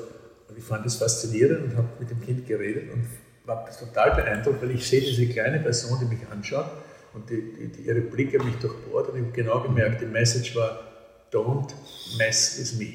ich 0.58 0.64
fand 0.64 0.86
das 0.86 0.96
faszinierend 0.96 1.64
und 1.64 1.78
habe 1.78 1.88
mit 2.00 2.10
dem 2.10 2.22
Kind 2.22 2.48
geredet 2.48 2.92
und 2.92 3.06
war 3.46 3.66
total 3.78 4.16
beeindruckt, 4.16 4.62
weil 4.62 4.72
ich 4.72 4.88
sehe 4.88 5.02
diese 5.02 5.28
kleine 5.28 5.60
Person, 5.60 5.98
die 6.02 6.06
mich 6.06 6.22
anschaut 6.32 6.66
und 7.14 7.30
die, 7.30 7.42
die, 7.54 7.68
die 7.68 7.82
ihre 7.88 8.02
Blicke 8.02 8.44
mich 8.44 8.56
durchbohrt 8.56 9.10
und 9.10 9.18
ich 9.18 9.24
habe 9.24 9.34
genau 9.34 9.62
gemerkt, 9.62 10.02
die 10.02 10.06
Message 10.06 10.56
war, 10.56 10.80
don't 11.32 11.74
mess 12.18 12.60
with 12.60 12.78
me. 12.78 12.88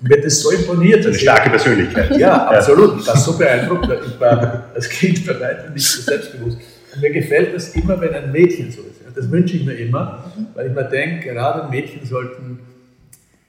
Und 0.00 0.08
mir 0.08 0.20
das 0.20 0.40
so 0.40 0.50
imponiert. 0.50 1.06
Eine 1.06 1.14
starke 1.14 1.50
Persönlichkeit. 1.50 2.16
Ja, 2.16 2.48
absolut. 2.48 3.00
Ich 3.00 3.06
war 3.06 3.16
so 3.16 3.38
beeindruckt. 3.38 3.88
Ich 4.06 4.20
war 4.20 4.70
als 4.74 4.88
Kind 4.88 5.24
bereit 5.24 5.66
und 5.66 5.74
nicht 5.74 5.86
so 5.86 6.02
selbstbewusst. 6.02 6.58
Mir 7.00 7.10
gefällt 7.10 7.54
das 7.54 7.74
immer, 7.74 8.00
wenn 8.00 8.14
ein 8.14 8.32
Mädchen 8.32 8.70
so 8.70 8.82
ist. 8.82 9.00
Das 9.14 9.30
wünsche 9.30 9.56
ich 9.56 9.64
mir 9.64 9.74
immer, 9.74 10.32
weil 10.54 10.68
ich 10.68 10.74
mir 10.74 10.84
denke, 10.84 11.28
gerade 11.28 11.68
Mädchen 11.70 12.04
sollten 12.06 12.60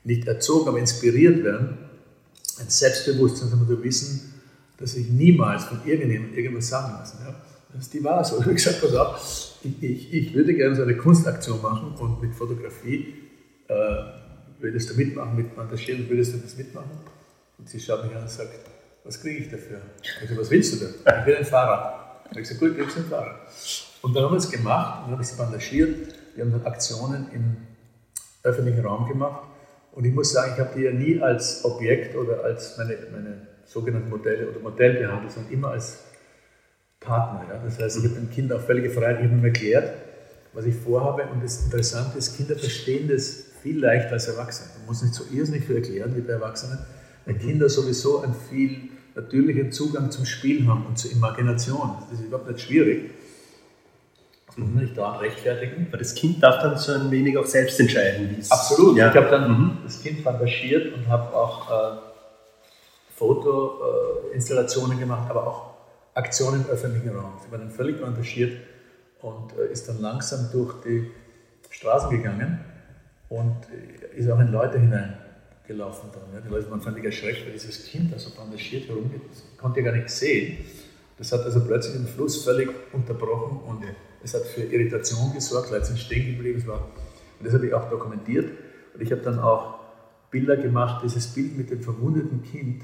nicht 0.04 0.28
erzogen, 0.28 0.68
aber 0.68 0.80
inspiriert 0.80 1.44
werden, 1.44 1.78
ein 2.60 2.70
Selbstbewusstsein 2.70 3.50
zu 3.50 3.84
wissen, 3.84 4.34
dass 4.78 4.96
ich 4.96 5.10
niemals 5.10 5.66
von 5.66 5.80
irgendjemandem 5.86 6.38
irgendwas 6.38 6.68
sagen 6.68 6.94
lassen. 6.94 7.20
Ja? 7.26 7.36
Das 7.74 7.84
ist 7.84 7.94
die 7.94 8.04
Wahrheit. 8.04 8.26
So. 8.26 8.36
Ich 8.40 8.46
habe 8.46 8.54
gesagt, 8.54 8.82
pass 8.82 8.96
auf, 8.96 9.58
ich, 9.64 9.84
ich, 9.84 10.14
ich, 10.14 10.34
würde 10.34 10.54
gerne 10.54 10.76
so 10.76 10.84
eine 10.84 10.96
Kunstaktion 10.96 11.62
machen 11.62 11.96
und 11.96 12.22
mit 12.22 12.34
Fotografie 12.36 13.14
äh, 13.68 13.74
würdest 14.60 14.90
du 14.90 14.96
mitmachen, 14.96 15.36
mit 15.36 15.58
Engagieren, 15.58 16.10
würdest 16.10 16.34
du 16.34 16.38
das 16.38 16.58
mitmachen? 16.58 16.92
Und 17.58 17.70
sie 17.70 17.80
schaut 17.80 18.04
mich 18.04 18.16
an 18.16 18.24
und 18.24 18.30
sagt, 18.30 18.50
was 19.04 19.22
kriege 19.22 19.40
ich 19.40 19.50
dafür? 19.50 19.82
Sage, 20.20 20.38
was 20.40 20.50
willst 20.50 20.74
du 20.74 20.86
denn? 20.86 20.96
Ich 21.22 21.26
will 21.26 21.36
ein 21.36 21.46
Fahrrad. 21.46 22.03
Habe 22.34 22.42
ich 22.42 22.50
gesagt, 22.50 22.62
gut, 22.62 22.76
gib's 22.76 22.96
den 22.96 23.06
Fahrer. 23.06 23.36
Und 24.02 24.16
dann 24.16 24.24
haben 24.24 24.32
wir 24.32 24.38
es 24.38 24.50
gemacht 24.50 25.04
dann 25.04 25.12
habe 25.12 25.22
ich 25.22 25.28
sie 25.28 25.38
bandagiert. 25.38 26.16
Wir 26.36 26.44
haben 26.44 26.52
dann 26.52 26.66
Aktionen 26.66 27.28
im 27.32 27.58
öffentlichen 28.42 28.84
Raum 28.84 29.08
gemacht. 29.08 29.44
Und 29.92 30.06
ich 30.06 30.14
muss 30.14 30.32
sagen, 30.32 30.54
ich 30.56 30.60
habe 30.60 30.72
die 30.76 30.84
ja 30.86 30.92
nie 30.92 31.22
als 31.22 31.64
Objekt 31.64 32.16
oder 32.16 32.44
als 32.44 32.76
meine, 32.80 32.98
meine 33.12 33.48
sogenannten 33.66 34.10
Modelle 34.10 34.50
oder 34.50 34.60
Modell 34.60 34.96
behandelt, 34.96 35.32
sondern 35.32 35.54
immer 35.54 35.70
als 35.70 36.00
Partner. 37.00 37.46
Ja? 37.54 37.62
Das 37.64 37.80
heißt, 37.80 37.98
ich 38.00 38.04
habe 38.04 38.16
dem 38.16 38.32
Kind 38.32 38.52
auch 38.52 38.62
völlige 38.62 38.90
Freiheit, 38.90 39.20
ich 39.20 39.26
habe 39.26 39.38
ihm 39.38 39.46
erklärt, 39.46 39.94
was 40.54 40.66
ich 40.66 40.76
vorhabe. 40.76 41.28
Und 41.32 41.44
das 41.44 41.66
Interessante 41.66 42.18
ist, 42.18 42.36
Kinder 42.36 42.56
verstehen 42.56 43.08
das 43.08 43.46
viel 43.62 43.80
leichter 43.80 44.14
als 44.14 44.28
Erwachsene. 44.28 44.70
Man 44.80 44.88
muss 44.88 45.04
nicht 45.04 45.14
so 45.14 45.24
irrsinnig 45.32 45.66
viel 45.66 45.76
erklären 45.76 46.16
wie 46.16 46.22
bei 46.22 46.34
Erwachsenen, 46.34 46.80
weil 47.26 47.36
Kinder 47.36 47.70
sowieso 47.70 48.22
ein 48.22 48.34
viel 48.50 48.90
natürlichen 49.16 49.72
Zugang 49.72 50.12
zum 50.12 50.26
Spiel 50.26 50.68
haben 50.68 50.86
und 50.86 50.98
zur 50.98 51.12
Imagination. 51.12 51.98
Das 52.10 52.20
ist 52.20 52.26
überhaupt 52.26 52.50
nicht 52.50 52.62
schwierig. 52.62 53.12
Das 54.48 54.58
muss 54.58 54.70
man 54.70 54.84
nicht 54.84 54.98
daran 54.98 55.20
rechtfertigen. 55.20 55.88
Aber 55.90 55.98
das 55.98 56.14
Kind 56.14 56.42
darf 56.42 56.62
dann 56.62 56.78
so 56.78 56.94
ein 56.94 57.12
wenig 57.12 57.38
auch 57.38 57.46
selbst 57.46 57.80
entscheiden. 57.80 58.38
Absolut. 58.50 58.98
Ja. 58.98 59.10
Ich 59.10 59.16
habe 59.16 59.30
dann 59.30 59.52
mhm. 59.52 59.78
das 59.84 60.02
Kind 60.02 60.22
fantaschiert 60.22 60.94
und 60.94 61.08
habe 61.08 61.36
auch 61.36 61.70
äh, 61.70 61.98
Fotoinstallationen 63.16 64.98
äh, 64.98 65.02
gemacht, 65.02 65.30
aber 65.30 65.48
auch 65.48 65.74
Aktionen 66.14 66.66
im 66.66 66.70
öffentlichen 66.70 67.16
Raum. 67.16 67.34
Sie 67.44 67.52
war 67.52 67.60
dann 67.60 67.72
völlig 67.72 68.02
engagiert 68.02 68.58
und 69.22 69.58
äh, 69.58 69.72
ist 69.72 69.88
dann 69.88 70.02
langsam 70.02 70.50
durch 70.52 70.74
die 70.86 71.10
Straßen 71.72 72.10
gegangen 72.12 72.60
und 73.30 73.56
äh, 73.72 74.20
ist 74.20 74.30
auch 74.30 74.40
in 74.40 74.52
Leute 74.52 74.80
hinein 74.80 75.18
gelaufen 75.68 76.10
dann. 76.14 76.34
Ja. 76.34 76.42
Die 76.42 76.50
Leute 76.50 76.70
waren 76.70 76.82
völlig 76.82 77.06
erschreckt, 77.06 77.46
weil 77.46 77.54
dieses 77.54 77.86
Kind 77.86 78.12
da 78.12 78.20
so 78.20 78.32
bandagiert 78.36 78.88
herumgeht, 78.88 79.22
konnte 79.58 79.80
ja 79.80 79.92
gar 79.92 79.96
nicht 79.96 80.10
sehen. 80.10 80.58
Das 81.18 81.32
hat 81.32 81.42
also 81.42 81.62
plötzlich 81.62 81.96
den 81.96 82.08
Fluss 82.08 82.44
völlig 82.44 82.70
unterbrochen 82.92 83.60
und 83.68 83.84
es 84.24 84.34
hat 84.34 84.44
für 84.44 84.62
Irritation 84.62 85.34
gesorgt, 85.34 85.72
Leute 85.72 85.86
sind 85.86 86.00
stehen 86.00 86.36
geblieben. 86.36 86.66
War, 86.68 86.88
und 87.40 87.46
das 87.46 87.54
habe 87.54 87.68
ich 87.68 87.74
auch 87.74 87.90
dokumentiert. 87.90 88.52
Und 88.94 89.02
ich 89.02 89.12
habe 89.12 89.22
dann 89.22 89.40
auch 89.40 89.80
Bilder 90.32 90.58
gemacht, 90.58 91.04
dieses 91.04 91.28
Bild 91.28 91.58
mit 91.58 91.70
dem 91.70 91.82
verwundeten 91.82 92.44
Kind. 92.44 92.84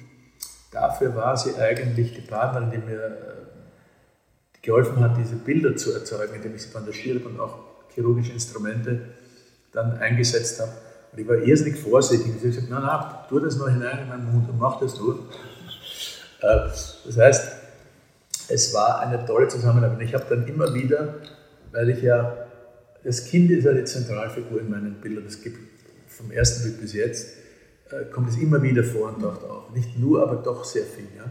Dafür 0.71 1.15
war 1.15 1.35
sie 1.35 1.55
eigentlich 1.55 2.13
die 2.13 2.21
Partnerin, 2.21 2.71
die 2.71 2.77
mir 2.77 3.03
äh, 3.03 4.61
geholfen 4.61 4.99
hat, 4.99 5.17
diese 5.17 5.35
Bilder 5.35 5.75
zu 5.75 5.93
erzeugen, 5.93 6.35
indem 6.35 6.55
ich 6.55 6.63
sie 6.63 6.73
bandagiert 6.73 7.25
und 7.25 7.39
auch 7.39 7.57
chirurgische 7.93 8.33
Instrumente 8.33 9.01
dann 9.71 9.97
eingesetzt 9.97 10.59
habe. 10.59 10.71
Und 11.11 11.19
ich 11.19 11.27
war 11.27 11.37
irrsinnig 11.37 11.79
vorsichtig. 11.79 12.27
Ich 12.27 12.35
habe 12.35 12.47
gesagt, 12.47 12.69
nein, 12.69 12.83
nein, 12.83 13.05
tu 13.27 13.39
das 13.39 13.57
nur 13.57 13.69
hinein 13.69 13.99
in 14.03 14.09
meinen 14.09 14.31
Mund 14.31 14.49
und 14.49 14.59
mach 14.59 14.79
das 14.79 14.99
nur. 14.99 15.19
Äh, 16.41 16.69
das 17.05 17.17
heißt, 17.17 17.51
es 18.49 18.73
war 18.73 18.99
eine 18.99 19.25
tolle 19.25 19.47
Zusammenarbeit. 19.47 20.01
Ich 20.01 20.13
habe 20.13 20.25
dann 20.29 20.47
immer 20.47 20.73
wieder, 20.73 21.15
weil 21.71 21.89
ich 21.89 22.01
ja, 22.01 22.45
das 23.03 23.25
Kind 23.25 23.51
ist 23.51 23.65
ja 23.65 23.73
die 23.73 23.83
Zentralfigur 23.83 24.59
in 24.59 24.69
meinen 24.69 24.95
Bildern, 25.01 25.25
das 25.25 25.41
gibt 25.41 25.57
vom 26.07 26.31
ersten 26.31 26.63
Bild 26.63 26.81
bis 26.81 26.93
jetzt, 26.93 27.37
äh, 27.91 28.05
kommt 28.11 28.29
es 28.29 28.37
immer 28.37 28.61
wieder 28.61 28.83
vor 28.83 29.13
und 29.13 29.21
taucht 29.21 29.43
auf. 29.43 29.69
Nicht 29.73 29.97
nur, 29.97 30.21
aber 30.21 30.37
doch 30.37 30.63
sehr 30.65 30.83
viel. 30.83 31.07
Ja? 31.15 31.25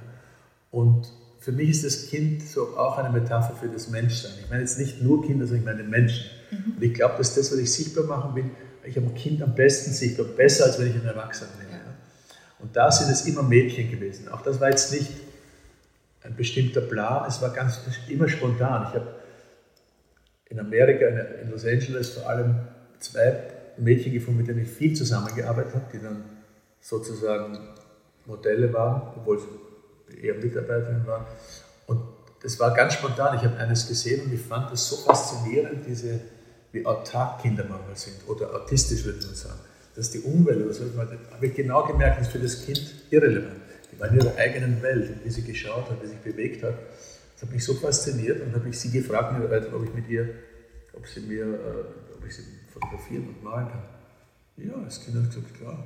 Und 0.70 1.12
für 1.40 1.52
mich 1.52 1.70
ist 1.70 1.84
das 1.84 2.06
Kind 2.08 2.42
so 2.42 2.76
auch 2.76 2.98
eine 2.98 3.10
Metapher 3.10 3.54
für 3.54 3.68
das 3.68 3.88
Menschsein. 3.88 4.32
Ich 4.42 4.50
meine 4.50 4.62
jetzt 4.62 4.78
nicht 4.78 5.02
nur 5.02 5.24
Kinder, 5.24 5.46
sondern 5.46 5.60
ich 5.60 5.78
meine 5.78 5.88
Menschen. 5.88 6.26
Mhm. 6.50 6.74
Und 6.76 6.82
ich 6.82 6.94
glaube, 6.94 7.14
dass 7.18 7.34
das, 7.34 7.52
was 7.52 7.58
ich 7.58 7.72
sichtbar 7.72 8.04
machen 8.04 8.34
will, 8.34 8.50
ich 8.84 8.96
habe 8.96 9.06
ein 9.06 9.14
Kind 9.14 9.42
am 9.42 9.54
besten 9.54 9.92
sichtbar, 9.92 10.26
besser 10.26 10.66
als 10.66 10.78
wenn 10.78 10.88
ich 10.88 10.94
einen 10.94 11.06
Erwachsenen 11.06 11.52
nehme. 11.58 11.72
Ja. 11.72 11.94
Und 12.58 12.74
da 12.74 12.90
sind 12.90 13.10
es 13.10 13.26
immer 13.26 13.42
Mädchen 13.42 13.90
gewesen. 13.90 14.28
Auch 14.28 14.42
das 14.42 14.60
war 14.60 14.70
jetzt 14.70 14.92
nicht 14.92 15.10
ein 16.22 16.34
bestimmter 16.34 16.80
Plan, 16.80 17.26
es 17.28 17.40
war 17.40 17.50
ganz 17.50 17.80
immer 18.08 18.28
spontan. 18.28 18.88
Ich 18.88 18.94
habe 18.94 19.14
in 20.46 20.58
Amerika, 20.58 21.06
in 21.06 21.50
Los 21.50 21.64
Angeles 21.64 22.10
vor 22.10 22.28
allem 22.28 22.56
zwei 22.98 23.42
Mädchen 23.76 24.12
gefunden, 24.12 24.38
mit 24.38 24.48
denen 24.48 24.62
ich 24.62 24.70
viel 24.70 24.94
zusammengearbeitet 24.94 25.74
habe, 25.74 25.84
die 25.92 26.02
dann 26.02 26.24
sozusagen 26.80 27.58
Modelle 28.26 28.72
waren, 28.72 29.14
obwohl 29.16 29.38
sie 29.38 30.26
eher 30.26 30.34
Mitarbeiterinnen 30.34 31.06
waren. 31.06 31.26
Und 31.86 32.00
das 32.42 32.58
war 32.58 32.74
ganz 32.74 32.94
spontan. 32.94 33.36
Ich 33.36 33.44
habe 33.44 33.56
eines 33.56 33.86
gesehen 33.86 34.24
und 34.24 34.32
ich 34.32 34.40
fand 34.40 34.70
das 34.70 34.88
so 34.88 34.96
faszinierend, 34.96 35.86
diese 35.86 36.20
wie 36.72 36.84
autark 36.84 37.42
Kinder 37.42 37.64
manchmal 37.68 37.96
sind 37.96 38.16
oder 38.26 38.54
autistisch 38.54 39.04
würde 39.04 39.24
man 39.26 39.34
sagen. 39.34 39.58
Dass 39.94 40.10
die 40.10 40.20
Umwelt 40.20 40.64
oder 40.64 40.72
so, 40.72 40.84
habe 40.96 41.46
ich 41.46 41.54
genau 41.54 41.84
gemerkt, 41.84 42.20
ist 42.20 42.30
für 42.30 42.38
das 42.38 42.64
Kind 42.64 42.94
irrelevant. 43.10 43.56
Die 43.92 43.98
war 43.98 44.08
in 44.08 44.16
ihrer 44.16 44.36
eigenen 44.36 44.80
Welt, 44.82 45.10
wie 45.24 45.30
sie 45.30 45.42
geschaut 45.42 45.90
hat, 45.90 46.02
wie 46.02 46.06
sie 46.06 46.12
sich 46.12 46.20
bewegt 46.20 46.62
hat. 46.62 46.74
Das 47.34 47.42
hat 47.42 47.52
mich 47.52 47.64
so 47.64 47.74
fasziniert 47.74 48.42
und 48.42 48.54
habe 48.54 48.68
ich 48.68 48.78
sie 48.78 48.90
gefragt, 48.90 49.34
ob 49.72 49.84
ich 49.84 49.94
mit 49.94 50.08
ihr, 50.08 50.28
ob 50.92 51.06
sie 51.06 51.20
mir, 51.20 51.44
äh, 51.44 52.16
ob 52.16 52.26
ich 52.26 52.36
sie 52.36 52.42
fotografieren 52.72 53.28
und 53.28 53.42
malen 53.42 53.68
kann. 53.68 53.82
Ja, 54.56 54.74
das 54.84 55.04
Kind 55.04 55.16
hat 55.16 55.26
gesagt, 55.26 55.54
klar. 55.54 55.84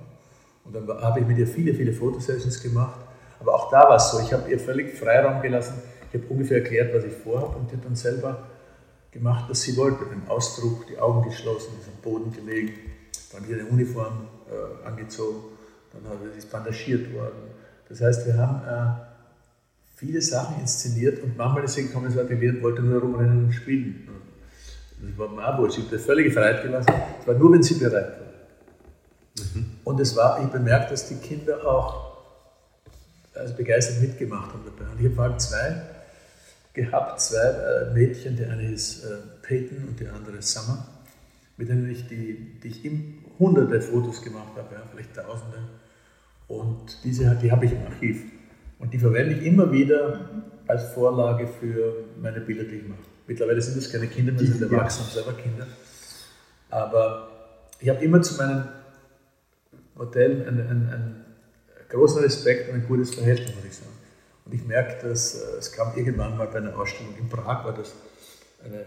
Und 0.64 0.74
dann 0.74 0.88
habe 0.88 1.20
ich 1.20 1.26
mit 1.26 1.38
ihr 1.38 1.46
viele, 1.46 1.74
viele 1.74 1.92
Fotosessions 1.92 2.62
gemacht 2.62 3.00
Aber 3.40 3.54
auch 3.54 3.70
da 3.70 3.88
war 3.88 3.96
es 3.96 4.10
so, 4.10 4.20
ich 4.20 4.32
habe 4.32 4.50
ihr 4.50 4.58
völlig 4.58 4.96
Freiraum 4.96 5.42
gelassen. 5.42 5.74
Ich 6.08 6.20
habe 6.20 6.32
ungefähr 6.32 6.58
erklärt, 6.58 6.94
was 6.94 7.04
ich 7.04 7.12
vorhabe 7.12 7.56
und 7.58 7.70
die 7.70 7.76
hat 7.76 7.84
dann 7.84 7.96
selber 7.96 8.46
gemacht, 9.12 9.44
was 9.48 9.62
sie 9.62 9.76
wollte. 9.76 10.04
Den 10.06 10.26
Ausdruck, 10.28 10.86
die 10.86 10.98
Augen 10.98 11.28
geschlossen, 11.28 11.72
ist 11.80 11.88
am 11.88 12.00
Boden 12.02 12.32
gelegen, 12.32 12.72
dann 13.32 13.46
wieder 13.46 13.60
eine 13.60 13.68
Uniform 13.68 14.26
äh, 14.48 14.86
angezogen, 14.86 15.44
dann 15.92 16.02
ist 16.36 16.50
bandagiert 16.50 17.12
worden. 17.14 17.50
Das 17.88 18.00
heißt, 18.00 18.26
wir 18.26 18.36
haben 18.36 18.62
äh, 18.66 19.02
viele 19.96 20.20
Sachen 20.20 20.60
inszeniert 20.60 21.22
und 21.22 21.36
manchmal 21.36 21.64
ist 21.64 21.74
sie 21.74 21.84
gekommen 21.84 22.06
ins 22.06 22.18
Atelier 22.18 22.54
und 22.54 22.62
wollte 22.62 22.82
nur 22.82 23.00
rumrennen 23.00 23.44
und 23.44 23.52
spielen. 23.52 24.08
Das 25.00 25.18
war 25.18 25.28
mir 25.28 25.42
auch 25.42 25.58
habe 25.58 25.68
das 25.90 26.02
völlige 26.04 26.30
Freiheit 26.30 26.62
gelassen. 26.62 26.92
Es 27.20 27.26
war 27.26 27.34
nur, 27.34 27.52
wenn 27.52 27.62
sie 27.62 27.74
bereit 27.74 28.20
war. 28.20 29.44
Mhm. 29.54 29.66
Und 29.84 30.00
es 30.00 30.16
war, 30.16 30.42
ich 30.42 30.48
bemerkt, 30.48 30.92
dass 30.92 31.08
die 31.08 31.16
Kinder 31.16 31.66
auch 31.66 32.12
also 33.34 33.54
begeistert 33.54 34.00
mitgemacht 34.00 34.52
haben 34.52 34.62
dabei. 34.64 34.90
Und 34.90 35.00
ich 35.00 35.06
habe 35.06 35.14
vor 35.14 35.24
allem 35.24 35.38
zwei 35.38 35.82
gehabt, 36.72 37.20
zwei 37.20 37.38
äh, 37.38 37.92
Mädchen, 37.92 38.36
die 38.36 38.44
eine 38.44 38.70
ist 38.70 39.04
äh, 39.04 39.16
Peyton 39.42 39.88
und 39.88 40.00
die 40.00 40.08
andere 40.08 40.40
Summer, 40.40 40.86
mit 41.56 41.68
denen 41.68 41.90
ich, 41.90 42.06
die, 42.08 42.58
die 42.62 42.68
ich 42.68 42.84
im 42.84 43.24
hunderte 43.38 43.80
Fotos 43.80 44.22
gemacht 44.22 44.52
habe, 44.56 44.74
ja, 44.74 44.82
vielleicht 44.90 45.14
tausende. 45.14 45.58
Und 46.48 46.98
diese 47.04 47.36
die 47.42 47.50
habe 47.50 47.66
ich 47.66 47.72
im 47.72 47.86
Archiv. 47.86 48.22
Und 48.78 48.92
die 48.92 48.98
verwende 48.98 49.34
ich 49.36 49.46
immer 49.46 49.70
wieder 49.70 50.28
als 50.66 50.92
Vorlage 50.92 51.46
für 51.46 52.04
meine 52.20 52.40
Bilder, 52.40 52.64
die 52.64 52.76
ich 52.76 52.88
mache. 52.88 53.00
Mittlerweile 53.26 53.62
sind 53.62 53.76
das 53.76 53.90
keine 53.90 54.06
Kinder 54.06 54.32
mehr, 54.32 54.40
sind 54.40 54.62
Erwachsene 54.62 55.08
selber 55.08 55.32
Kinder. 55.34 55.66
Aber 56.70 57.28
ich 57.78 57.88
habe 57.88 58.04
immer 58.04 58.22
zu 58.22 58.36
meinen 58.36 58.68
Modellen 59.94 60.46
einen, 60.46 60.68
einen, 60.68 60.88
einen, 60.88 61.24
großen 61.88 62.22
Respekt 62.22 62.70
und 62.70 62.76
ein 62.76 62.86
gutes 62.88 63.14
Verhältnis, 63.14 63.54
muss 63.54 63.64
ich 63.66 63.76
sagen. 63.76 63.91
Und 64.44 64.54
ich 64.54 64.64
merke, 64.64 65.08
dass 65.08 65.34
äh, 65.34 65.58
es 65.58 65.72
kam 65.72 65.96
irgendwann 65.96 66.36
mal 66.36 66.46
bei 66.46 66.58
einer 66.58 66.76
Ausstellung 66.76 67.16
in 67.18 67.28
Prag, 67.28 67.64
war 67.64 67.72
das 67.72 67.92
eine, 68.64 68.84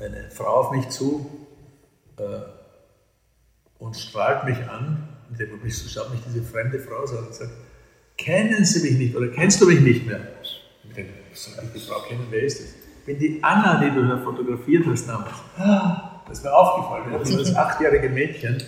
eine, 0.00 0.16
eine 0.16 0.30
Frau 0.30 0.60
auf 0.60 0.70
mich 0.70 0.88
zu 0.88 1.46
äh, 2.18 2.40
und 3.78 3.96
strahlt 3.96 4.44
mich 4.44 4.58
an, 4.68 5.08
indem 5.30 5.62
mich 5.62 5.78
so 5.78 5.88
schaut 5.88 6.10
mich 6.10 6.20
diese 6.26 6.42
fremde 6.42 6.78
Frau 6.80 7.06
so 7.06 7.18
und 7.18 7.34
sagt, 7.34 7.52
kennen 8.16 8.64
Sie 8.64 8.82
mich 8.82 8.98
nicht 8.98 9.16
oder 9.16 9.28
kennst 9.28 9.60
du 9.60 9.66
mich 9.66 9.80
nicht 9.80 10.06
mehr? 10.06 10.20
Ich 10.84 10.94
denke, 10.94 11.12
soll 11.32 11.54
ich 11.64 11.72
die 11.82 11.88
Frau 11.88 12.00
kennen, 12.00 12.26
wer 12.30 12.42
ist 12.42 12.60
das? 12.60 12.68
Ich 12.68 13.04
bin 13.04 13.18
die 13.18 13.42
Anna, 13.42 13.80
die 13.80 13.90
du 13.94 14.06
da 14.06 14.18
fotografiert 14.18 14.84
hast 14.86 15.08
damals. 15.08 15.36
Das 15.56 16.38
ist 16.38 16.44
mir 16.44 16.52
aufgefallen. 16.52 17.12
Das 17.18 17.30
ist 17.30 17.40
das 17.40 17.56
achtjährige 17.56 18.10
Mädchen, 18.10 18.62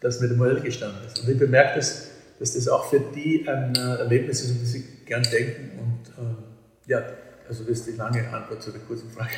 das 0.00 0.20
mit 0.20 0.30
dem 0.30 0.38
Modell 0.38 0.60
gestanden 0.60 1.04
ist. 1.06 1.18
Und 1.20 1.28
ich 1.28 1.38
bemerke, 1.38 1.76
dass, 1.76 2.10
dass 2.38 2.54
das 2.54 2.68
auch 2.68 2.88
für 2.88 3.00
die 3.00 3.46
ein 3.48 3.74
äh, 3.74 3.96
Erlebnis 3.96 4.42
ist, 4.42 4.52
an 4.52 4.58
das 4.60 4.72
sie 4.72 4.84
gern 5.04 5.22
denken. 5.22 5.70
Und 5.78 6.24
äh, 6.24 6.90
ja, 6.90 7.02
also 7.48 7.64
das 7.64 7.78
ist 7.78 7.88
die 7.88 7.96
lange 7.96 8.28
Antwort 8.28 8.62
zu 8.62 8.70
der 8.70 8.80
kurzen 8.82 9.10
Frage. 9.10 9.30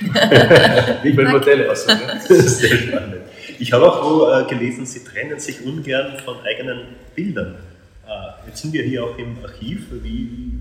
Wie 1.03 1.09
ich 1.11 1.17
mein 1.17 1.31
Modell 1.31 1.69
aussuche. 1.69 1.97
Das 2.29 2.31
ist 2.31 2.59
sehr 2.59 2.77
spannend. 2.77 3.23
Ich 3.59 3.73
habe 3.73 3.91
auch 3.91 4.05
wo, 4.05 4.31
äh, 4.31 4.45
gelesen, 4.49 4.85
Sie 4.85 5.05
trennen 5.05 5.39
sich 5.39 5.65
ungern 5.65 6.19
von 6.25 6.41
eigenen 6.41 6.97
Bildern. 7.15 7.57
Äh, 8.07 8.49
jetzt 8.49 8.63
sind 8.63 8.73
wir 8.73 8.83
hier 8.83 9.05
auch 9.05 9.17
im 9.17 9.37
Archiv. 9.45 9.87
Wie, 10.03 10.59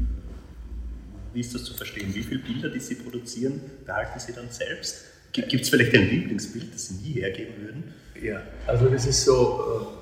wie 1.33 1.39
ist 1.39 1.55
das 1.55 1.63
zu 1.63 1.73
verstehen? 1.73 2.13
Wie 2.13 2.23
viele 2.23 2.41
Bilder, 2.41 2.69
die 2.69 2.79
Sie 2.79 2.95
produzieren, 2.95 3.61
behalten 3.85 4.19
Sie 4.19 4.33
dann 4.33 4.49
selbst? 4.49 5.05
Gibt 5.31 5.53
es 5.53 5.69
vielleicht 5.69 5.93
ein 5.93 6.09
Lieblingsbild, 6.09 6.73
das 6.73 6.87
Sie 6.87 6.95
nie 6.95 7.21
hergeben 7.21 7.53
würden? 7.61 7.93
Ja, 8.21 8.41
also 8.67 8.87
das 8.89 9.05
ist 9.05 9.23
so, 9.23 9.95
äh, 9.97 9.99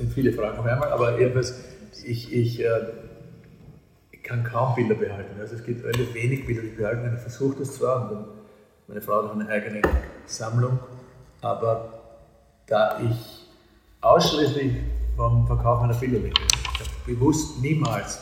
sind 0.00 0.12
viele 0.12 0.32
Fragen 0.32 0.58
auf 0.58 0.66
einmal, 0.66 0.90
aber 0.92 1.18
jedenfalls, 1.18 1.54
ich, 2.04 2.32
ich, 2.32 2.64
äh, 2.64 2.86
kann 4.30 4.44
kaum 4.44 4.76
Bilder 4.76 4.94
behalten. 4.94 5.40
Also 5.40 5.56
es 5.56 5.64
gibt 5.64 5.82
relativ 5.82 6.14
wenig 6.14 6.46
Bilder, 6.46 6.62
die 6.62 6.68
ich 6.68 6.76
behalten 6.76 7.12
Ich 7.14 7.20
versuche 7.20 7.58
das 7.58 7.74
zwar, 7.74 8.10
und 8.10 8.26
meine 8.86 9.00
Frau 9.02 9.24
hat 9.24 9.32
eine 9.32 9.48
eigene 9.48 9.82
Sammlung, 10.26 10.78
aber 11.40 12.00
da 12.66 13.00
ich 13.00 13.46
ausschließlich 14.00 14.72
vom 15.16 15.48
Verkauf 15.48 15.80
meiner 15.80 15.94
Bilder 15.94 16.18
lebe, 16.18 16.34
ich 16.74 16.80
habe 16.80 16.90
bewusst 17.06 17.60
niemals 17.60 18.20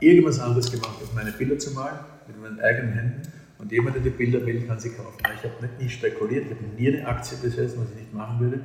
irgendwas 0.00 0.40
anderes 0.40 0.72
gemacht, 0.72 0.96
als 1.00 1.12
meine 1.14 1.30
Bilder 1.30 1.56
zu 1.58 1.70
malen, 1.70 2.00
mit 2.26 2.40
meinen 2.40 2.60
eigenen 2.60 2.92
Händen. 2.94 3.22
Und 3.58 3.70
jemand, 3.70 3.94
der 3.94 4.02
die 4.02 4.10
Bilder 4.10 4.44
will, 4.44 4.66
kann 4.66 4.80
sie 4.80 4.90
kaufen. 4.90 5.18
Ich 5.36 5.44
habe 5.44 5.68
nicht 5.78 5.94
spekuliert, 5.94 6.46
ich 6.46 6.50
habe 6.50 6.64
nie 6.76 6.88
eine 6.88 7.06
Aktie 7.06 7.38
besessen, 7.38 7.80
was 7.80 7.90
ich 7.90 8.00
nicht 8.00 8.12
machen 8.12 8.40
würde. 8.40 8.60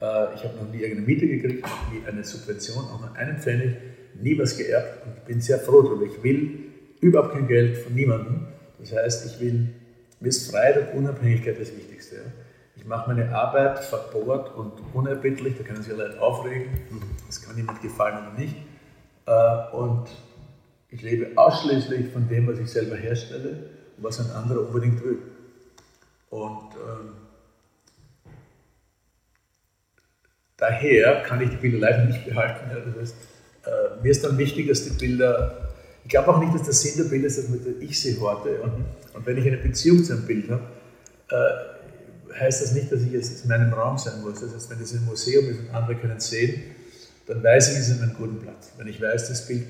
Äh, 0.00 0.34
ich 0.34 0.44
habe 0.44 0.56
noch 0.56 0.70
nie 0.70 0.80
irgendeine 0.80 1.06
Miete 1.06 1.26
gekriegt, 1.26 1.62
noch 1.62 1.92
nie 1.92 2.06
eine 2.06 2.24
Subvention, 2.24 2.84
auch 2.84 3.00
noch 3.00 3.14
einen 3.14 3.38
Pfennig, 3.38 3.76
nie 4.20 4.38
was 4.38 4.56
geerbt 4.56 5.06
und 5.06 5.24
bin 5.24 5.40
sehr 5.40 5.58
froh 5.58 5.82
darüber. 5.82 6.04
Ich 6.04 6.22
will 6.22 6.66
überhaupt 7.00 7.34
kein 7.34 7.46
Geld 7.46 7.76
von 7.78 7.94
niemandem. 7.94 8.46
Das 8.78 8.92
heißt, 8.92 9.26
ich 9.26 9.40
will, 9.40 9.68
mir 10.20 10.28
ist 10.28 10.50
Freiheit 10.50 10.92
und 10.92 10.98
Unabhängigkeit 10.98 11.60
das 11.60 11.74
Wichtigste. 11.74 12.16
Ich 12.76 12.84
mache 12.84 13.08
meine 13.08 13.34
Arbeit 13.34 13.78
verbohrt 13.78 14.54
und 14.54 14.72
unerbittlich, 14.92 15.54
da 15.56 15.64
können 15.64 15.82
sich 15.82 15.92
alle 15.92 16.20
aufregen, 16.20 16.68
das 17.26 17.42
kann 17.42 17.56
jemand 17.56 17.80
gefallen 17.82 18.18
oder 18.18 18.38
nicht. 18.38 18.54
Äh, 19.26 19.76
und 19.76 20.08
ich 20.90 21.02
lebe 21.02 21.36
ausschließlich 21.36 22.10
von 22.12 22.28
dem, 22.28 22.46
was 22.46 22.58
ich 22.58 22.70
selber 22.70 22.96
herstelle 22.96 23.70
und 23.96 24.04
was 24.04 24.20
ein 24.20 24.30
anderer 24.36 24.60
unbedingt 24.60 25.02
will. 25.02 25.18
Und 26.30 26.74
ähm, 26.74 27.25
daher 30.56 31.22
kann 31.22 31.40
ich 31.40 31.50
die 31.50 31.56
Bilder 31.56 31.78
leider 31.78 32.04
nicht 32.04 32.24
behalten. 32.24 32.70
Ja, 32.70 32.78
das 32.80 33.00
heißt, 33.00 33.14
äh, 33.66 34.02
mir 34.02 34.10
ist 34.10 34.24
dann 34.24 34.38
wichtig, 34.38 34.68
dass 34.68 34.84
die 34.84 34.90
Bilder, 34.90 35.68
ich 36.04 36.10
glaube 36.10 36.28
auch 36.28 36.40
nicht, 36.40 36.54
dass 36.54 36.62
der 36.62 36.72
Sinn 36.72 37.02
der 37.02 37.10
Bilder 37.10 37.26
ist, 37.26 37.38
dass 37.38 37.46
ich 37.80 38.00
sie 38.00 38.18
horte. 38.20 38.60
Und, 38.62 38.84
und 39.14 39.26
wenn 39.26 39.36
ich 39.36 39.46
eine 39.46 39.58
Beziehung 39.58 40.02
zu 40.02 40.12
einem 40.12 40.26
Bild 40.26 40.50
habe, 40.50 40.62
äh, 41.30 42.36
heißt 42.38 42.62
das 42.62 42.72
nicht, 42.72 42.92
dass 42.92 43.02
ich 43.02 43.12
jetzt 43.12 43.44
in 43.44 43.48
meinem 43.48 43.72
Raum 43.72 43.98
sein 43.98 44.20
muss. 44.22 44.40
Das 44.40 44.54
heißt, 44.54 44.70
wenn 44.70 44.80
es 44.80 44.92
ein 44.92 45.04
Museum 45.04 45.48
ist 45.48 45.60
und 45.60 45.74
andere 45.74 45.96
können 45.96 46.20
sehen, 46.20 46.62
dann 47.26 47.42
weiß 47.42 47.72
ich, 47.72 47.78
es 47.78 47.88
ist 47.88 47.98
an 47.98 48.08
einem 48.08 48.16
guten 48.16 48.38
Platz. 48.40 48.72
Wenn 48.76 48.86
ich 48.86 49.00
weiß, 49.00 49.28
das 49.28 49.46
Bild 49.46 49.64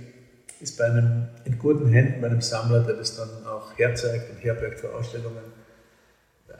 ist 0.60 0.76
bei 0.78 0.84
einem, 0.84 1.28
in 1.44 1.58
guten 1.58 1.88
Händen 1.88 2.20
bei 2.20 2.28
einem 2.28 2.40
Sammler, 2.40 2.80
der 2.80 2.94
das 2.94 3.16
dann 3.16 3.28
auch 3.46 3.76
herzeigt 3.78 4.30
und 4.30 4.42
herbergt 4.42 4.80
für 4.80 4.92
Ausstellungen. 4.94 5.44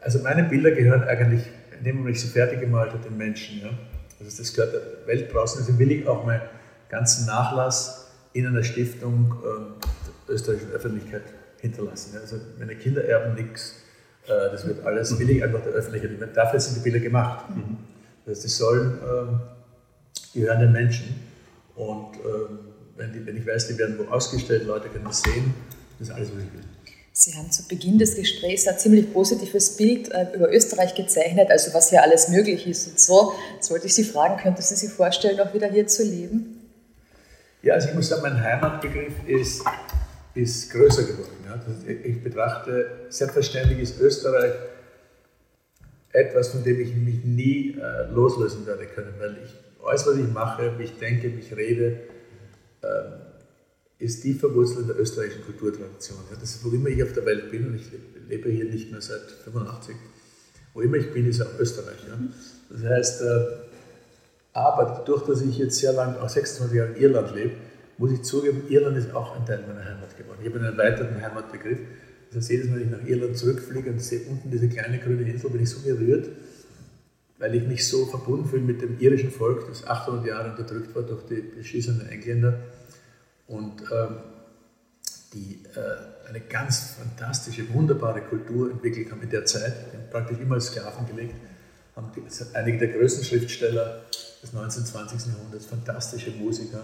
Also 0.00 0.20
meine 0.20 0.44
Bilder 0.44 0.70
gehören 0.70 1.02
eigentlich, 1.04 1.42
in 1.78 1.84
dem 1.84 1.96
Moment, 1.96 2.16
ich 2.16 2.22
sie 2.22 2.28
fertig 2.28 2.60
gemalt 2.60 2.92
habe, 2.92 3.02
den 3.02 3.16
Menschen. 3.16 3.60
Ja? 3.60 3.70
Also 4.20 4.38
das 4.38 4.52
gehört 4.52 4.72
der 4.74 5.06
Welt 5.06 5.32
draußen. 5.32 5.60
Also 5.60 5.78
will 5.78 5.92
ich 5.92 6.06
auch 6.06 6.24
meinen 6.24 6.42
ganzen 6.88 7.26
Nachlass 7.26 8.08
in 8.32 8.46
einer 8.46 8.62
Stiftung 8.62 9.34
äh, 9.42 9.86
der 10.26 10.34
österreichischen 10.34 10.70
Öffentlichkeit 10.72 11.22
hinterlassen. 11.60 12.18
Also 12.20 12.36
meine 12.58 12.76
Kinder 12.76 13.04
erben 13.04 13.34
nichts. 13.34 13.74
Äh, 14.26 14.50
das 14.50 14.66
wird 14.66 14.84
alles, 14.84 15.18
will 15.18 15.30
ich 15.30 15.42
einfach 15.42 15.62
der 15.62 15.72
Öffentlichkeit. 15.72 16.36
Dafür 16.36 16.60
sind 16.60 16.76
die 16.76 16.80
Bilder 16.80 17.00
gemacht. 17.00 17.48
Mhm. 17.50 17.78
Das 18.24 18.36
heißt, 18.36 18.44
die 18.44 18.48
sollen, 18.48 18.98
äh, 18.98 20.38
gehören 20.38 20.60
den 20.60 20.72
Menschen. 20.72 21.20
Und 21.74 22.16
ähm, 22.16 22.58
wenn, 22.96 23.12
die, 23.12 23.24
wenn 23.26 23.36
ich 23.36 23.46
weiß, 23.46 23.68
die 23.68 23.78
werden 23.78 23.98
wo 23.98 24.10
ausgestellt, 24.10 24.66
Leute 24.66 24.88
können 24.88 25.04
das 25.04 25.22
sehen, 25.22 25.54
das 25.98 26.08
ist 26.08 26.14
alles, 26.14 26.28
was 26.34 26.42
ich 26.42 26.52
will. 26.52 26.75
Sie 27.18 27.34
haben 27.34 27.50
zu 27.50 27.66
Beginn 27.66 27.98
des 27.98 28.14
Gesprächs 28.14 28.68
ein 28.68 28.78
ziemlich 28.78 29.10
positives 29.10 29.78
Bild 29.78 30.12
äh, 30.12 30.26
über 30.34 30.52
Österreich 30.52 30.94
gezeichnet, 30.94 31.50
also 31.50 31.72
was 31.72 31.88
hier 31.88 32.02
alles 32.02 32.28
möglich 32.28 32.66
ist 32.66 32.88
und 32.88 33.00
so. 33.00 33.32
Jetzt 33.54 33.70
wollte 33.70 33.86
ich 33.86 33.94
Sie 33.94 34.04
fragen, 34.04 34.36
könnten 34.36 34.60
Sie 34.60 34.74
sich 34.74 34.90
vorstellen, 34.90 35.40
auch 35.40 35.54
wieder 35.54 35.68
hier 35.68 35.86
zu 35.86 36.02
leben? 36.02 36.68
Ja, 37.62 37.72
also 37.72 37.88
ich 37.88 37.94
muss 37.94 38.10
sagen, 38.10 38.20
mein 38.20 38.38
Heimatbegriff 38.38 39.14
ist, 39.26 39.62
ist 40.34 40.70
größer 40.70 41.04
geworden. 41.04 41.32
Ja. 41.46 41.58
Ich 42.04 42.22
betrachte, 42.22 43.06
selbstverständlich 43.08 43.78
ist 43.78 43.98
Österreich 43.98 44.52
etwas, 46.12 46.48
von 46.48 46.64
dem 46.64 46.78
ich 46.78 46.94
mich 46.94 47.24
nie 47.24 47.78
äh, 47.80 48.12
loslösen 48.12 48.66
werde 48.66 48.84
können, 48.88 49.14
weil 49.18 49.38
ich 49.42 49.54
alles, 49.88 50.06
was 50.06 50.16
ich 50.18 50.28
mache, 50.28 50.78
wie 50.78 50.82
ich 50.82 50.98
denke, 50.98 51.34
wie 51.34 51.40
ich 51.40 51.56
rede, 51.56 51.98
ähm, 52.82 53.25
ist 53.98 54.22
tief 54.22 54.40
verwurzelt 54.40 54.80
in 54.80 54.86
der 54.88 55.00
österreichischen 55.00 55.44
Kulturtradition. 55.44 56.18
Ja, 56.30 56.36
das 56.38 56.56
ist, 56.56 56.64
wo 56.64 56.70
immer 56.70 56.88
ich 56.88 57.02
auf 57.02 57.12
der 57.12 57.24
Welt 57.24 57.50
bin, 57.50 57.66
und 57.66 57.76
ich 57.76 57.86
lebe 58.28 58.50
hier 58.50 58.66
nicht 58.66 58.90
mehr 58.90 59.00
seit 59.00 59.30
85, 59.44 59.96
wo 60.74 60.82
immer 60.82 60.96
ich 60.96 61.12
bin, 61.12 61.26
ist 61.26 61.40
auch 61.40 61.58
Österreich. 61.58 61.98
Ja. 62.06 62.18
Das 62.70 62.82
heißt, 62.82 63.22
äh, 63.22 63.46
aber 64.52 64.84
dadurch, 64.98 65.22
dass 65.24 65.42
ich 65.42 65.58
jetzt 65.58 65.78
sehr 65.78 65.92
lange, 65.92 66.20
auch 66.20 66.28
26 66.28 66.76
Jahre 66.76 66.92
in 66.92 67.02
Irland 67.02 67.34
lebe, 67.34 67.52
muss 67.98 68.12
ich 68.12 68.22
zugeben, 68.22 68.62
Irland 68.68 68.98
ist 68.98 69.14
auch 69.14 69.36
ein 69.36 69.46
Teil 69.46 69.64
meiner 69.66 69.84
Heimat 69.84 70.16
geworden. 70.16 70.38
Ich 70.42 70.48
habe 70.48 70.58
einen 70.58 70.72
erweiterten 70.72 71.20
Heimatbegriff. 71.20 71.78
Das 72.28 72.38
heißt, 72.38 72.50
jedes 72.50 72.68
Mal, 72.68 72.80
wenn 72.80 72.86
ich 72.86 72.90
nach 72.90 73.06
Irland 73.06 73.38
zurückfliege 73.38 73.90
und 73.90 74.02
sehe 74.02 74.20
unten 74.28 74.50
diese 74.50 74.68
kleine 74.68 74.98
grüne 74.98 75.22
Insel, 75.30 75.50
bin 75.50 75.62
ich 75.62 75.70
so 75.70 75.80
gerührt, 75.80 76.28
weil 77.38 77.54
ich 77.54 77.66
mich 77.66 77.86
so 77.86 78.04
verbunden 78.04 78.46
fühle 78.46 78.62
mit 78.62 78.82
dem 78.82 78.98
irischen 78.98 79.30
Volk, 79.30 79.66
das 79.68 79.86
800 79.86 80.26
Jahre 80.26 80.50
unterdrückt 80.50 80.94
war 80.94 81.02
durch 81.02 81.22
die 81.24 81.40
beschissenen 81.40 82.08
Engländer 82.08 82.58
und 83.48 83.82
ähm, 83.92 84.16
die 85.32 85.62
äh, 85.74 86.28
eine 86.28 86.40
ganz 86.40 86.94
fantastische, 86.98 87.72
wunderbare 87.72 88.20
Kultur 88.22 88.70
entwickelt 88.70 89.10
haben 89.10 89.22
in 89.22 89.30
der 89.30 89.44
Zeit, 89.44 90.10
praktisch 90.10 90.38
immer 90.38 90.60
Sklaven 90.60 91.06
gelegt. 91.06 91.34
haben 91.94 92.10
die, 92.14 92.22
einige 92.54 92.78
der 92.78 92.88
größten 92.88 93.24
Schriftsteller 93.24 94.02
des 94.42 94.52
19. 94.52 94.82
und 94.82 94.88
20. 94.88 95.32
Jahrhunderts, 95.32 95.66
fantastische 95.66 96.30
Musiker. 96.30 96.82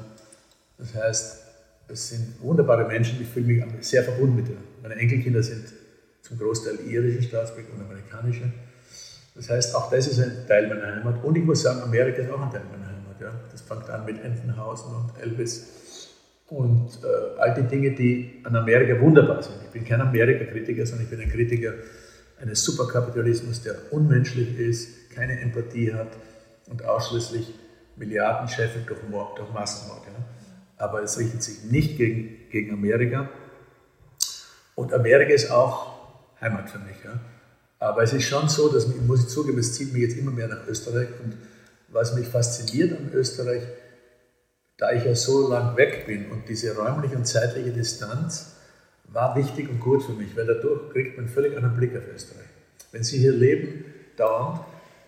Das 0.78 0.94
heißt, 0.94 1.42
es 1.88 2.08
sind 2.08 2.40
wunderbare 2.40 2.86
Menschen, 2.86 3.20
ich 3.20 3.28
fühle 3.28 3.46
mich 3.46 3.86
sehr 3.86 4.04
verbunden 4.04 4.36
mit 4.36 4.48
denen. 4.48 4.64
Meine 4.82 4.94
Enkelkinder 4.94 5.42
sind 5.42 5.66
zum 6.22 6.38
Großteil 6.38 6.78
irische 6.86 7.22
Staatsbürger 7.22 7.72
und 7.74 7.82
amerikanische. 7.82 8.52
Das 9.34 9.48
heißt, 9.50 9.74
auch 9.74 9.90
das 9.90 10.06
ist 10.06 10.20
ein 10.20 10.46
Teil 10.46 10.68
meiner 10.68 10.94
Heimat. 10.94 11.24
Und 11.24 11.36
ich 11.36 11.44
muss 11.44 11.62
sagen, 11.62 11.80
Amerika 11.82 12.22
ist 12.22 12.30
auch 12.30 12.40
ein 12.40 12.50
Teil 12.50 12.62
meiner 12.70 12.86
Heimat. 12.86 13.20
Ja. 13.20 13.32
Das 13.50 13.62
fängt 13.62 13.88
an 13.90 14.04
mit 14.04 14.22
Entenhausen 14.22 14.94
und 14.94 15.20
Elvis 15.20 15.64
und 16.52 16.98
äh, 17.02 17.40
all 17.40 17.54
die 17.54 17.62
Dinge, 17.62 17.92
die 17.92 18.40
an 18.44 18.54
Amerika 18.54 19.00
wunderbar 19.00 19.42
sind. 19.42 19.56
Ich 19.64 19.70
bin 19.70 19.84
kein 19.86 20.02
Amerika-Kritiker, 20.02 20.84
sondern 20.84 21.04
ich 21.04 21.10
bin 21.10 21.20
ein 21.20 21.30
Kritiker 21.30 21.72
eines 22.40 22.62
Superkapitalismus, 22.62 23.62
der 23.62 23.74
unmenschlich 23.90 24.58
ist, 24.58 25.10
keine 25.14 25.40
Empathie 25.40 25.94
hat 25.94 26.08
und 26.68 26.84
ausschließlich 26.84 27.54
Milliarden 27.96 28.48
scheffelt 28.48 28.88
durch, 28.88 29.00
durch 29.00 29.52
Massenmord. 29.52 30.02
Ja. 30.06 30.24
Aber 30.76 31.02
es 31.02 31.18
richtet 31.18 31.42
sich 31.42 31.64
nicht 31.64 31.96
gegen, 31.96 32.50
gegen 32.50 32.72
Amerika. 32.72 33.30
Und 34.74 34.92
Amerika 34.92 35.32
ist 35.32 35.50
auch 35.50 35.92
Heimat 36.40 36.68
für 36.68 36.80
mich. 36.80 36.96
Ja. 37.02 37.18
Aber 37.78 38.02
es 38.02 38.12
ist 38.12 38.24
schon 38.24 38.48
so, 38.50 38.70
dass, 38.70 38.88
muss 38.88 39.22
ich 39.22 39.28
zugeben, 39.28 39.58
es 39.58 39.72
zieht 39.72 39.92
mich 39.92 40.02
jetzt 40.02 40.18
immer 40.18 40.32
mehr 40.32 40.48
nach 40.48 40.66
Österreich. 40.68 41.08
Und 41.24 41.34
was 41.88 42.14
mich 42.14 42.28
fasziniert 42.28 42.92
an 42.92 43.10
Österreich, 43.12 43.62
da 44.82 44.90
ich 44.90 45.04
ja 45.04 45.14
so 45.14 45.48
lang 45.48 45.76
weg 45.76 46.06
bin 46.06 46.28
und 46.32 46.48
diese 46.48 46.76
räumliche 46.76 47.14
und 47.14 47.24
zeitliche 47.24 47.70
Distanz 47.70 48.56
war 49.04 49.36
wichtig 49.36 49.70
und 49.70 49.78
gut 49.78 50.02
für 50.02 50.10
mich, 50.10 50.36
weil 50.36 50.44
dadurch 50.44 50.90
kriegt 50.90 51.16
man 51.16 51.26
einen 51.26 51.32
völlig 51.32 51.56
anderen 51.56 51.76
Blick 51.76 51.96
auf 51.96 52.02
Österreich. 52.12 52.48
Wenn 52.90 53.04
Sie 53.04 53.18
hier 53.18 53.30
leben, 53.30 53.84
dauernd, 54.16 54.58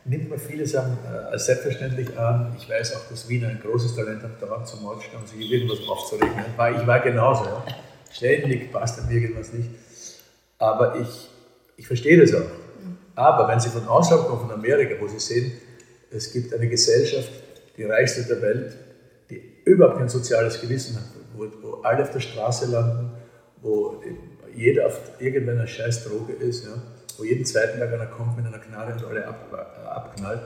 nimmt 0.05 0.31
man 0.31 0.39
viele 0.39 0.65
Sachen 0.65 0.97
äh, 1.05 1.33
als 1.33 1.47
selbstverständlich 1.47 2.17
an. 2.17 2.55
Ich 2.57 2.71
weiß 2.71 2.95
auch, 2.95 3.09
dass 3.11 3.29
Wiener 3.29 3.49
ein 3.49 3.61
großes 3.61 3.97
Talent 3.97 4.23
hat, 4.23 4.41
dauernd 4.41 4.69
zum 4.69 4.79
stehen 5.01 5.19
und 5.19 5.29
sich 5.29 5.51
irgendwas 5.51 5.81
aufzuregen. 5.89 6.31
Ich 6.81 6.87
war, 6.87 7.01
genauso. 7.01 7.45
Ja. 7.45 7.65
Ständig 8.13 8.71
passt 8.71 9.01
an 9.01 9.11
irgendwas 9.11 9.53
nicht. 9.53 9.71
Aber 10.59 11.01
ich, 11.01 11.31
ich 11.77 11.87
verstehe 11.89 12.21
das 12.21 12.33
auch. 12.33 12.49
Aber 13.17 13.49
wenn 13.49 13.59
Sie 13.59 13.71
von 13.71 13.89
außerhalb 13.89 14.29
kommen, 14.29 14.43
von 14.43 14.53
Amerika, 14.53 14.95
wo 15.01 15.09
Sie 15.09 15.19
sehen, 15.19 15.51
es 16.13 16.33
gibt 16.33 16.55
eine 16.55 16.69
Gesellschaft, 16.69 17.33
die 17.77 17.83
reichste 17.83 18.23
der 18.23 18.41
Welt, 18.41 18.77
überhaupt 19.65 19.99
kein 19.99 20.09
soziales 20.09 20.61
Gewissen 20.61 20.97
hat, 20.97 21.05
wo, 21.35 21.47
wo 21.63 21.83
alle 21.83 22.03
auf 22.03 22.11
der 22.11 22.21
Straße 22.21 22.67
landen, 22.67 23.11
wo 23.63 24.03
jeder 24.55 24.87
auf 24.87 25.01
irgendeiner 25.19 25.67
scheiß 25.67 26.05
Droge 26.05 26.33
ist, 26.33 26.65
ja, 26.65 26.71
wo 27.19 27.25
jeden 27.25 27.45
zweiten 27.45 27.79
Tag 27.79 27.93
einer 27.93 28.07
kommt 28.07 28.37
mit 28.37 28.47
einer 28.47 28.59
Knarre 28.59 28.93
und 28.93 29.05
alle 29.05 29.27
ab, 29.27 29.49
äh, 29.53 29.87
abknallt. 29.87 30.41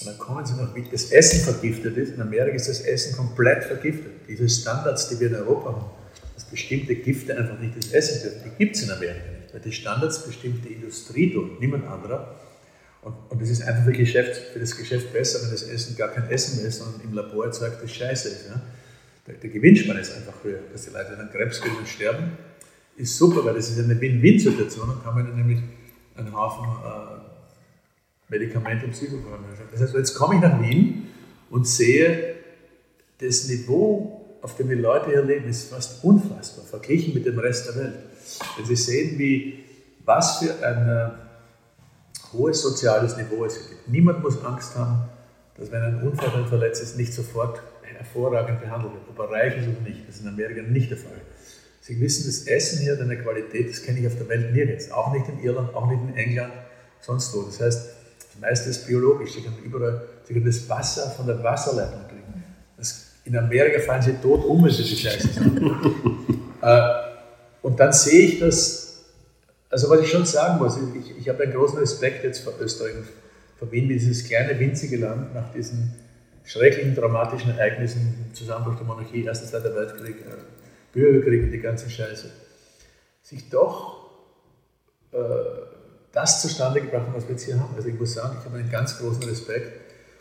Und 0.00 0.06
dann 0.08 0.18
kommen 0.18 0.44
sie 0.44 0.54
noch 0.54 0.74
mit, 0.74 0.92
das 0.92 1.10
Essen 1.12 1.40
vergiftet 1.40 1.96
ist. 1.96 2.14
In 2.14 2.20
Amerika 2.20 2.56
ist 2.56 2.68
das 2.68 2.80
Essen 2.80 3.16
komplett 3.16 3.64
vergiftet. 3.64 4.12
Diese 4.28 4.48
Standards, 4.48 5.08
die 5.08 5.20
wir 5.20 5.28
in 5.28 5.36
Europa 5.36 5.72
haben, 5.72 5.86
dass 6.34 6.44
bestimmte 6.44 6.96
Gifte 6.96 7.36
einfach 7.36 7.58
nicht 7.60 7.76
das 7.76 7.92
Essen 7.92 8.22
dürfen, 8.22 8.40
die 8.44 8.64
gibt 8.64 8.76
es 8.76 8.82
in 8.82 8.90
Amerika 8.90 9.20
nicht. 9.38 9.54
Weil 9.54 9.60
die 9.60 9.72
Standards 9.72 10.26
bestimmt 10.26 10.64
die 10.64 10.72
Industrie 10.72 11.32
tut, 11.32 11.60
niemand 11.60 11.86
anderer. 11.86 12.34
Und, 13.04 13.14
und 13.28 13.42
das 13.42 13.50
ist 13.50 13.62
einfach 13.62 13.84
für, 13.84 13.92
Geschäft, 13.92 14.52
für, 14.52 14.58
das 14.58 14.76
Geschäft 14.76 15.12
besser, 15.12 15.42
wenn 15.42 15.50
das 15.50 15.62
Essen 15.62 15.96
gar 15.96 16.08
kein 16.08 16.28
Essen 16.30 16.56
mehr 16.56 16.68
ist, 16.68 16.78
sondern 16.78 17.02
im 17.02 17.12
Labor 17.12 17.44
erzeugt 17.46 17.82
das 17.82 17.92
Scheiße 17.92 18.28
ist. 18.28 18.46
Ja? 18.48 18.60
Der, 19.26 19.34
der 19.34 19.50
Gewinnspann 19.50 19.98
ist 19.98 20.14
einfach 20.16 20.42
höher, 20.42 20.60
dass 20.72 20.84
die 20.84 20.90
Leute 20.90 21.14
dann 21.16 21.30
Krebs 21.30 21.60
kriegen 21.60 21.76
und 21.76 21.86
sterben. 21.86 22.32
Ist 22.96 23.16
super, 23.16 23.44
weil 23.44 23.54
das 23.54 23.70
ist 23.70 23.78
eine 23.78 24.00
Win-Win-Situation. 24.00 24.88
Dann 24.88 25.02
kann 25.02 25.14
man 25.14 25.26
dann 25.26 25.36
nämlich 25.36 25.60
einen 26.16 26.34
Haufen 26.34 26.64
äh, 26.64 27.24
Medikamente 28.30 28.86
und 28.86 28.92
Psychopharmaka. 28.92 29.64
Das 29.70 29.82
heißt, 29.82 29.94
jetzt 29.94 30.14
komme 30.14 30.36
ich 30.36 30.40
nach 30.40 30.60
Wien 30.62 31.08
und 31.50 31.68
sehe, 31.68 32.36
das 33.18 33.48
Niveau, 33.48 34.38
auf 34.40 34.56
dem 34.56 34.68
die 34.68 34.74
Leute 34.74 35.10
hier 35.10 35.22
leben, 35.22 35.48
ist 35.48 35.70
fast 35.70 36.02
unfassbar, 36.04 36.64
verglichen 36.64 37.14
mit 37.14 37.26
dem 37.26 37.38
Rest 37.38 37.68
der 37.68 37.76
Welt. 37.76 37.94
Wenn 38.56 38.66
Sie 38.66 38.76
sehen, 38.76 39.18
wie, 39.18 39.64
was 40.04 40.38
für 40.38 40.54
ein 40.64 40.88
äh, 40.88 41.23
hohes 42.34 42.62
soziales 42.62 43.16
Niveau 43.16 43.44
es 43.44 43.54
gibt. 43.68 43.88
Niemand 43.88 44.22
muss 44.22 44.42
Angst 44.44 44.76
haben, 44.76 45.08
dass 45.56 45.70
wenn 45.70 45.82
ein 45.82 46.02
Unfall 46.02 46.46
verletzt 46.46 46.82
ist, 46.82 46.96
nicht 46.96 47.12
sofort 47.12 47.60
hervorragend 47.82 48.60
behandelt 48.60 48.92
wird, 48.92 49.02
ob 49.08 49.18
er 49.18 49.30
reich 49.30 49.56
ist 49.56 49.68
oder 49.68 49.88
nicht. 49.88 50.08
Das 50.08 50.16
ist 50.16 50.22
in 50.22 50.28
Amerika 50.28 50.62
nicht 50.62 50.90
der 50.90 50.98
Fall. 50.98 51.20
Sie 51.80 52.00
wissen, 52.00 52.26
das 52.26 52.46
Essen 52.46 52.80
hier 52.80 52.92
hat 52.92 53.00
eine 53.00 53.18
Qualität, 53.18 53.70
das 53.70 53.82
kenne 53.82 54.00
ich 54.00 54.06
auf 54.06 54.16
der 54.16 54.28
Welt 54.28 54.52
nirgends. 54.52 54.90
Auch 54.90 55.12
nicht 55.12 55.28
in 55.28 55.42
Irland, 55.42 55.74
auch 55.74 55.90
nicht 55.90 56.00
in 56.02 56.16
England, 56.16 56.52
sonst 57.00 57.34
wo. 57.34 57.42
Das 57.42 57.60
heißt, 57.60 57.90
das 58.18 58.40
meiste 58.40 58.70
ist 58.70 58.86
biologisch. 58.86 59.34
Sie 59.34 59.42
können 59.42 59.58
überall, 59.62 60.02
Sie 60.26 60.32
können 60.32 60.46
das 60.46 60.68
Wasser 60.68 61.10
von 61.10 61.26
der 61.26 61.42
Wasserleitung 61.42 62.00
kriegen. 62.08 62.44
Das, 62.76 63.12
in 63.24 63.36
Amerika 63.36 63.80
fallen 63.80 64.02
Sie 64.02 64.14
tot 64.14 64.44
um, 64.44 64.64
wenn 64.64 64.70
Sie 64.70 64.82
die 64.82 64.96
Scheiße 64.96 65.28
äh, 66.62 66.88
und 67.62 67.78
dann 67.78 67.92
sehe 67.92 68.28
ich 68.28 68.40
das 68.40 68.83
also 69.74 69.90
was 69.90 70.02
ich 70.02 70.08
schon 70.08 70.24
sagen 70.24 70.58
muss, 70.58 70.78
ich, 70.94 71.18
ich 71.18 71.28
habe 71.28 71.42
einen 71.42 71.52
großen 71.52 71.76
Respekt 71.80 72.22
jetzt 72.22 72.44
vor 72.44 72.52
Österreich 72.60 72.94
vor 73.58 73.72
Wien, 73.72 73.88
dieses 73.88 74.24
kleine, 74.24 74.56
winzige 74.60 74.98
Land 74.98 75.34
nach 75.34 75.52
diesen 75.52 75.92
schrecklichen, 76.44 76.94
dramatischen 76.94 77.58
Ereignissen, 77.58 78.30
Zusammenbruch 78.34 78.76
der 78.76 78.86
Monarchie, 78.86 79.24
Erster, 79.24 79.48
Zweiter 79.48 79.74
Weltkrieg, 79.74 80.20
äh, 80.20 80.36
Bürgerkrieg 80.92 81.42
und 81.42 81.50
die 81.50 81.58
ganze 81.58 81.90
Scheiße, 81.90 82.30
sich 83.24 83.50
doch 83.50 84.10
äh, 85.10 85.16
das 86.12 86.40
zustande 86.40 86.80
gebracht 86.80 87.06
haben, 87.06 87.14
was 87.16 87.24
wir 87.24 87.32
jetzt 87.32 87.42
hier 87.42 87.58
haben. 87.58 87.74
Also 87.74 87.88
ich 87.88 87.98
muss 87.98 88.14
sagen, 88.14 88.36
ich 88.38 88.44
habe 88.44 88.58
einen 88.58 88.70
ganz 88.70 89.00
großen 89.00 89.24
Respekt 89.24 89.72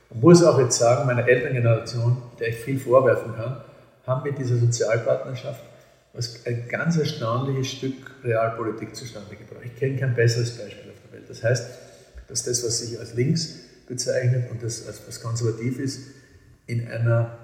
und 0.09 0.19
muss 0.19 0.43
auch 0.43 0.57
jetzt 0.57 0.79
sagen, 0.79 1.05
meiner 1.05 1.27
Elterngeneration, 1.27 2.17
der 2.39 2.47
ich 2.47 2.55
viel 2.55 2.79
vorwerfen 2.79 3.35
kann, 3.35 3.61
haben 4.07 4.23
mit 4.23 4.35
dieser 4.39 4.57
Sozialpartnerschaft 4.57 5.61
was 6.13 6.45
ein 6.45 6.67
ganz 6.69 6.97
erstaunliches 6.97 7.71
Stück 7.71 7.93
Realpolitik 8.23 8.95
zustande 8.95 9.35
gebracht. 9.35 9.63
Ich 9.65 9.75
kenne 9.75 9.97
kein 9.99 10.15
besseres 10.15 10.51
Beispiel 10.57 10.91
auf 10.91 10.97
der 11.05 11.19
Welt. 11.19 11.29
Das 11.29 11.43
heißt, 11.43 11.67
dass 12.27 12.43
das, 12.43 12.63
was 12.63 12.79
sich 12.79 12.99
als 12.99 13.15
links 13.15 13.59
bezeichnet 13.87 14.49
und 14.51 14.61
das, 14.63 14.87
was 15.07 15.21
konservativ 15.21 15.79
ist, 15.79 16.01
in 16.67 16.87
einer 16.87 17.37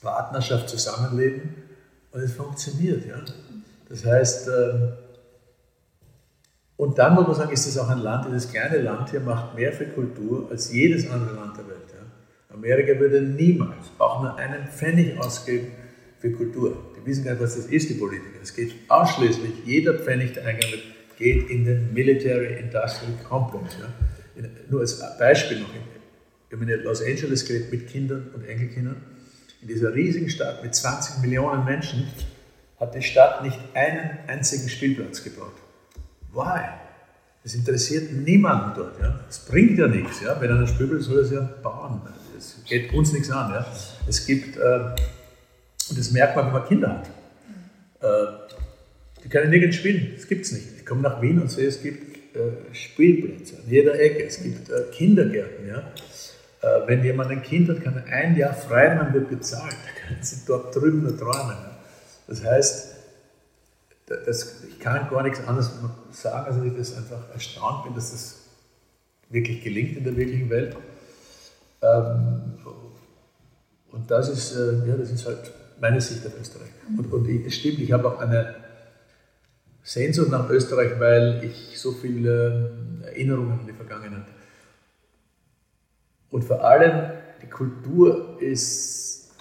Partnerschaft 0.00 0.68
zusammenleben 0.68 1.54
und 2.10 2.20
es 2.20 2.32
funktioniert. 2.32 3.06
Ja? 3.06 3.22
Das 3.88 4.04
heißt, 4.04 4.48
ähm, 4.48 4.92
und 6.76 6.98
dann 6.98 7.14
muss 7.14 7.26
man 7.26 7.36
sagen, 7.36 7.52
ist 7.52 7.66
es 7.66 7.78
auch 7.78 7.88
ein 7.88 7.98
Land, 7.98 8.26
dieses 8.26 8.50
kleine 8.50 8.78
Land 8.78 9.10
hier 9.10 9.20
macht 9.20 9.54
mehr 9.54 9.72
für 9.72 9.86
Kultur 9.86 10.48
als 10.50 10.72
jedes 10.72 11.08
andere 11.08 11.34
Land 11.34 11.56
der 11.58 11.68
Welt. 11.68 11.76
Ja? 11.92 12.54
Amerika 12.54 12.98
würde 12.98 13.20
niemals 13.20 13.90
auch 13.98 14.22
nur 14.22 14.36
einen 14.36 14.66
Pfennig 14.66 15.20
ausgeben 15.20 15.68
für 16.18 16.32
Kultur. 16.32 16.76
Die 17.02 17.10
wissen 17.10 17.24
gar 17.24 17.32
nicht, 17.32 17.42
was 17.42 17.56
das 17.56 17.66
ist, 17.66 17.90
die 17.90 17.94
Politiker. 17.94 18.38
Es 18.42 18.54
geht 18.54 18.72
ausschließlich, 18.88 19.52
jeder 19.64 19.94
Pfennig, 19.94 20.34
der 20.34 20.46
eingegangen 20.46 20.76
wird, 20.76 20.84
geht 21.18 21.50
in 21.50 21.64
den 21.64 21.92
Military 21.92 22.58
Industrial 22.58 23.12
Complex. 23.28 23.76
Ja. 23.78 24.48
Nur 24.70 24.80
als 24.80 25.02
Beispiel 25.18 25.60
noch, 25.60 25.68
wir 26.48 26.58
haben 26.58 26.68
in 26.68 26.82
Los 26.82 27.02
Angeles 27.02 27.46
gelebt 27.46 27.72
mit 27.72 27.88
Kindern 27.88 28.30
und 28.34 28.44
Enkelkindern. 28.44 28.96
In 29.62 29.68
dieser 29.68 29.94
riesigen 29.94 30.28
Stadt 30.28 30.62
mit 30.62 30.74
20 30.74 31.22
Millionen 31.22 31.64
Menschen 31.64 32.08
hat 32.78 32.94
die 32.94 33.02
Stadt 33.02 33.42
nicht 33.42 33.58
einen 33.74 34.18
einzigen 34.26 34.68
Spielplatz 34.68 35.22
gebaut. 35.22 35.54
Why? 36.32 36.60
Das 37.44 37.54
interessiert 37.54 38.12
niemanden 38.12 38.72
dort. 38.76 39.00
Ja. 39.00 39.20
Es 39.28 39.40
bringt 39.40 39.78
ja 39.78 39.88
nichts. 39.88 40.20
Ja. 40.20 40.40
Wenn 40.40 40.50
einer 40.50 40.66
Spielplatz 40.66 41.04
soll 41.04 41.20
es 41.20 41.30
ja 41.30 41.40
bauen. 41.40 42.00
Es 42.36 42.56
geht 42.66 42.92
uns 42.92 43.12
nichts 43.12 43.30
an. 43.30 43.52
Ja. 43.52 43.66
Es 44.08 44.26
gibt 44.26 44.56
äh, 44.56 44.80
und 45.92 45.98
das 45.98 46.10
merkt 46.10 46.36
man, 46.36 46.46
wenn 46.46 46.52
man 46.54 46.66
Kinder 46.66 46.88
hat. 46.88 47.10
Äh, 48.00 48.32
die 49.22 49.28
können 49.28 49.50
nirgends 49.50 49.76
spielen, 49.76 50.12
das 50.16 50.26
gibt 50.26 50.46
es 50.46 50.52
nicht. 50.52 50.66
Ich 50.78 50.86
komme 50.86 51.02
nach 51.02 51.20
Wien 51.20 51.38
und 51.38 51.50
sehe, 51.50 51.68
es 51.68 51.82
gibt 51.82 52.34
äh, 52.34 52.74
Spielplätze 52.74 53.56
an 53.56 53.64
jeder 53.68 54.00
Ecke, 54.00 54.24
es 54.24 54.42
gibt 54.42 54.70
äh, 54.70 54.84
Kindergärten. 54.90 55.68
Ja? 55.68 55.92
Wenn 56.86 57.02
jemand 57.02 57.30
ein 57.30 57.42
Kind 57.42 57.68
hat, 57.68 57.82
kann 57.82 57.96
er 57.96 58.14
ein 58.14 58.36
Jahr 58.36 58.54
frei, 58.54 58.94
man 58.94 59.12
wird 59.12 59.28
bezahlt, 59.28 59.72
da 59.72 60.06
können 60.06 60.22
sie 60.22 60.46
dort 60.46 60.74
drüben 60.74 61.02
nur 61.02 61.18
träumen. 61.18 61.56
Das 62.28 62.44
heißt, 62.44 62.94
das, 64.06 64.62
ich 64.68 64.78
kann 64.78 65.10
gar 65.10 65.24
nichts 65.24 65.40
anderes 65.44 65.72
sagen, 66.12 66.46
als 66.46 66.56
dass 66.56 66.64
ich 66.64 66.76
das 66.76 66.96
einfach 66.96 67.30
erstaunt 67.34 67.84
bin, 67.84 67.94
dass 67.96 68.12
das 68.12 68.36
wirklich 69.28 69.60
gelingt 69.64 69.96
in 69.96 70.04
der 70.04 70.16
wirklichen 70.16 70.48
Welt. 70.50 70.76
Ähm, 71.82 72.54
und 73.90 74.08
das 74.08 74.28
ist, 74.28 74.54
ja, 74.86 74.96
das 74.96 75.10
ist 75.10 75.26
halt 75.26 75.52
meine 75.80 76.00
Sicht 76.00 76.26
auf 76.26 76.32
Österreich. 76.40 76.70
Und, 76.96 77.12
und 77.12 77.46
es 77.46 77.54
stimmt, 77.54 77.78
ich 77.78 77.92
habe 77.92 78.08
auch 78.08 78.18
eine 78.18 78.54
Sehnsucht 79.82 80.30
nach 80.30 80.48
Österreich, 80.48 80.98
weil 80.98 81.42
ich 81.44 81.78
so 81.78 81.92
viele 81.92 82.70
ähm, 82.70 83.02
Erinnerungen 83.04 83.60
an 83.60 83.66
die 83.66 83.72
Vergangenheit. 83.72 84.26
Und 86.30 86.44
vor 86.44 86.64
allem 86.64 87.10
die 87.42 87.48
Kultur 87.48 88.38
ist, 88.40 89.32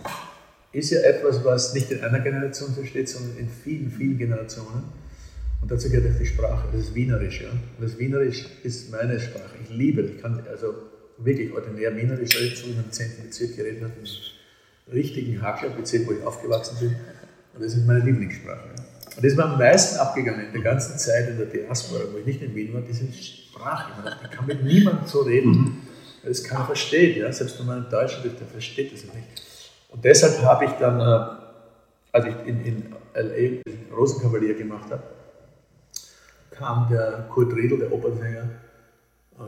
ist 0.72 0.90
ja 0.90 1.02
etwas, 1.02 1.44
was 1.46 1.74
nicht 1.74 1.92
in 1.92 2.02
einer 2.02 2.20
Generation 2.20 2.74
versteht, 2.74 3.08
sondern 3.08 3.38
in 3.38 3.50
vielen, 3.50 3.92
vielen 3.92 4.18
Generationen. 4.18 4.84
Und 5.62 5.72
dazu 5.72 5.90
gehört 5.90 6.14
auch 6.14 6.20
die 6.20 6.26
Sprache, 6.26 6.68
das 6.72 6.82
ist 6.82 6.96
Wienerisch. 6.96 7.42
Ja? 7.42 7.52
Und 7.52 7.62
das 7.80 8.00
Wienerisch 8.00 8.48
ist 8.64 8.92
meine 8.92 9.20
Sprache. 9.20 9.56
Ich 9.64 9.70
liebe, 9.70 10.02
ich 10.02 10.22
kann 10.22 10.44
also 10.50 10.74
wirklich 11.20 11.54
ordinär 11.54 11.96
Wienerisch 11.96 12.66
wie 12.66 12.74
man 12.74 12.86
im 12.86 12.92
10. 12.92 13.24
Bezirk 13.24 13.56
geredet 13.56 13.84
im 13.84 14.06
richtigen 14.92 15.42
Hackler-Bezirk, 15.42 16.08
wo 16.08 16.12
ich 16.14 16.24
aufgewachsen 16.24 16.78
bin. 16.80 16.96
Und 17.54 17.64
das 17.64 17.74
ist 17.74 17.86
meine 17.86 18.00
Lieblingssprache. 18.00 18.70
Und 19.16 19.18
das 19.18 19.34
ist 19.34 19.38
mir 19.38 19.46
am 19.46 19.58
meisten 19.58 20.00
abgegangen 20.00 20.48
in 20.48 20.54
der 20.54 20.62
ganzen 20.62 20.98
Zeit 20.98 21.30
in 21.30 21.38
der 21.38 21.48
Diaspora, 21.48 22.02
wo 22.12 22.18
ich 22.18 22.26
nicht 22.26 22.42
in 22.42 22.56
Wien 22.56 22.74
war, 22.74 22.82
diese 22.82 23.12
Sprache. 23.12 23.92
Ich 24.24 24.32
kann 24.32 24.46
mit 24.46 24.64
niemandem 24.64 25.06
so 25.06 25.22
reden, 25.22 25.82
weil 26.24 26.32
es 26.32 26.44
keiner 26.44 26.66
versteht. 26.66 27.18
Ja? 27.18 27.32
Selbst 27.32 27.60
wenn 27.60 27.66
man 27.66 27.84
in 27.86 27.90
Deutschland 27.90 28.26
ist, 28.26 28.40
der 28.40 28.48
versteht 28.48 28.94
das 28.94 29.04
nicht. 29.04 29.42
Und 29.90 30.06
deshalb 30.06 30.42
habe 30.44 30.66
ich 30.66 30.72
dann, 30.72 31.00
äh, 31.00 31.26
als 32.14 32.26
ich 32.26 32.48
in, 32.48 32.64
in 32.64 32.96
L.A. 33.14 33.70
den 33.70 33.94
Rosenkavalier 33.94 34.54
gemacht 34.54 34.90
habe, 34.90 35.04
kam 36.52 36.88
der 36.90 37.26
Kurt 37.30 37.54
Riedl, 37.54 37.80
der 37.80 37.92
Opernsänger, 37.92 38.48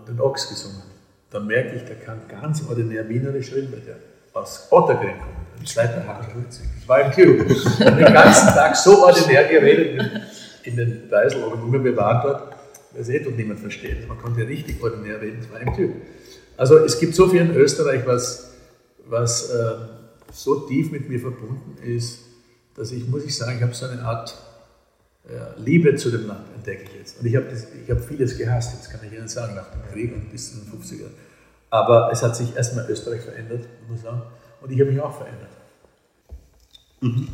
den 0.08 0.20
Ochs 0.20 0.50
gesungen. 0.50 0.82
Dann 1.30 1.48
merke 1.48 1.76
ich, 1.76 1.84
der 1.84 1.96
kann 1.96 2.28
ganz 2.28 2.68
ordinär 2.68 3.08
Wienerisch 3.08 3.54
reden, 3.54 3.72
weil 3.72 3.82
der 3.82 3.98
aus 4.34 4.68
Ottergren 4.72 5.20
kommt. 5.20 5.60
Ein 5.60 5.66
zweiter 5.66 6.06
Hakel. 6.06 6.44
Ich 6.80 6.88
war 6.88 7.02
im 7.02 7.12
Club. 7.12 7.48
den 7.48 8.14
ganzen 8.14 8.48
Tag 8.48 8.76
so 8.76 9.04
ordinär 9.04 9.48
geredet 9.48 10.22
in, 10.64 10.76
den 10.76 11.10
Deisel 11.10 11.44
oder 11.44 11.62
wo 11.62 11.72
wir 11.72 11.96
waren 11.96 12.22
dort, 12.24 12.56
das 12.96 13.10
eh 13.10 13.20
dort 13.20 13.38
niemand 13.38 13.60
versteht. 13.60 14.08
Man 14.08 14.18
konnte 14.18 14.46
richtig 14.48 14.82
ordinär 14.84 15.22
reden, 15.22 15.40
das 15.42 15.52
war 15.52 15.62
im 15.62 15.74
Club. 15.74 15.92
Also 16.58 16.78
es 16.80 17.00
gibt 17.00 17.16
so 17.16 17.28
viel 17.28 17.42
in 17.42 17.56
Österreich, 17.56 18.06
was, 18.06 18.54
was 19.06 19.50
äh, 19.50 19.76
so 20.32 20.62
tief 20.62 20.92
mit 20.92 21.10
mir 21.10 21.20
verbunden 21.20 21.78
ist, 21.84 22.20
dass 22.76 22.92
ich, 22.92 23.08
muss 23.08 23.24
ich 23.24 23.36
sagen, 23.36 23.58
ich 23.58 23.64
habe 23.64 23.74
so 23.74 23.86
eine 23.86 24.02
Art 24.02 24.36
ja, 25.32 25.56
Liebe 25.58 25.96
zu 25.96 26.12
dem 26.12 26.28
Land 26.28 26.48
entdecke 26.56 26.84
ich 26.84 27.00
jetzt. 27.00 27.20
Und 27.20 27.26
ich 27.26 27.36
habe 27.36 27.46
hab 27.90 28.02
vieles 28.02 28.38
gehasst, 28.38 28.74
jetzt 28.74 28.92
kann 28.92 29.00
ich 29.08 29.18
Ihnen 29.18 29.28
sagen, 29.28 29.56
nach 29.56 29.70
dem 29.70 29.82
Krieg 29.92 30.14
und 30.14 30.32
bis 30.32 30.52
zu 30.52 30.60
den 30.60 30.72
50ern. 30.72 31.12
Aber 31.74 32.12
es 32.12 32.22
hat 32.22 32.36
sich 32.36 32.56
erstmal 32.56 32.88
Österreich 32.88 33.22
verändert, 33.22 33.62
muss 33.88 33.98
ich 33.98 34.04
sagen. 34.04 34.22
Und 34.62 34.72
ich 34.72 34.80
habe 34.80 34.92
mich 34.92 35.02
auch 35.02 35.18
verändert. 35.18 35.50
Mhm. 37.02 37.30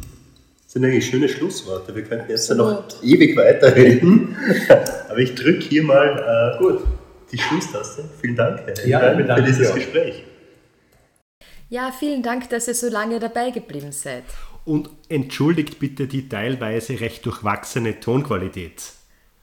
Das 0.63 0.71
sind 0.71 0.85
eigentlich 0.85 1.07
schöne 1.07 1.27
Schlussworte. 1.27 1.93
Wir 1.93 2.03
könnten 2.03 2.29
jetzt 2.29 2.47
ja 2.47 2.55
noch 2.55 2.85
ewig 3.03 3.35
weiterreden. 3.35 4.37
Aber 5.09 5.17
ich 5.17 5.35
drücke 5.35 5.59
hier 5.59 5.83
mal 5.83 6.55
äh, 6.55 6.57
Gut. 6.57 6.83
die 7.29 7.37
Schlusstaste. 7.37 8.05
Vielen 8.21 8.37
Dank, 8.37 8.61
Herr 8.65 8.87
ja, 8.87 9.13
für 9.13 9.41
dieses 9.41 9.73
Gespräch. 9.73 10.23
Ja, 11.67 11.91
vielen 11.91 12.23
Dank, 12.23 12.49
dass 12.49 12.69
ihr 12.69 12.75
so 12.75 12.87
lange 12.87 13.19
dabei 13.19 13.49
geblieben 13.49 13.91
seid. 13.91 14.23
Und 14.63 14.89
entschuldigt 15.09 15.79
bitte 15.79 16.07
die 16.07 16.29
teilweise 16.29 16.97
recht 17.01 17.25
durchwachsene 17.25 17.99
Tonqualität. 17.99 18.93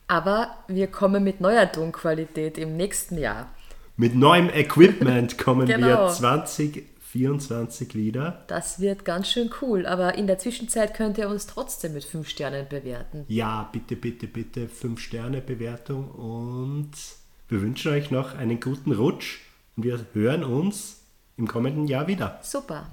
Aber 0.09 0.57
wir 0.69 0.87
kommen 0.87 1.23
mit 1.23 1.43
neuer 1.43 1.71
Tonqualität 1.71 2.57
im 2.57 2.79
nächsten 2.79 3.19
Jahr. 3.19 3.51
Mit 3.99 4.15
neuem 4.15 4.51
Equipment 4.51 5.39
kommen 5.39 5.67
genau. 5.67 5.87
wir 5.87 6.09
2024 6.09 7.95
wieder. 7.95 8.45
Das 8.47 8.79
wird 8.79 9.07
ganz 9.07 9.29
schön 9.29 9.49
cool, 9.63 9.87
aber 9.87 10.17
in 10.17 10.27
der 10.27 10.39
Zwischenzeit 10.39 10.93
könnt 10.93 11.17
ihr 11.17 11.31
uns 11.31 11.47
trotzdem 11.47 11.95
mit 11.95 12.05
5 12.05 12.29
Sternen 12.29 12.69
bewerten. 12.69 13.25
Ja, 13.29 13.71
bitte, 13.73 13.97
bitte, 13.97 14.27
bitte 14.27 14.69
5 14.69 15.01
Sterne 15.01 15.41
Bewertung 15.41 16.11
und 16.11 16.91
wir 17.49 17.63
wünschen 17.63 17.91
euch 17.91 18.11
noch 18.11 18.35
einen 18.35 18.61
guten 18.61 18.93
Rutsch 18.93 19.39
und 19.77 19.85
wir 19.85 20.05
hören 20.13 20.45
uns 20.45 21.01
im 21.39 21.49
kommenden 21.49 21.87
Jahr 21.87 22.07
wieder. 22.07 22.39
Super. 22.43 22.91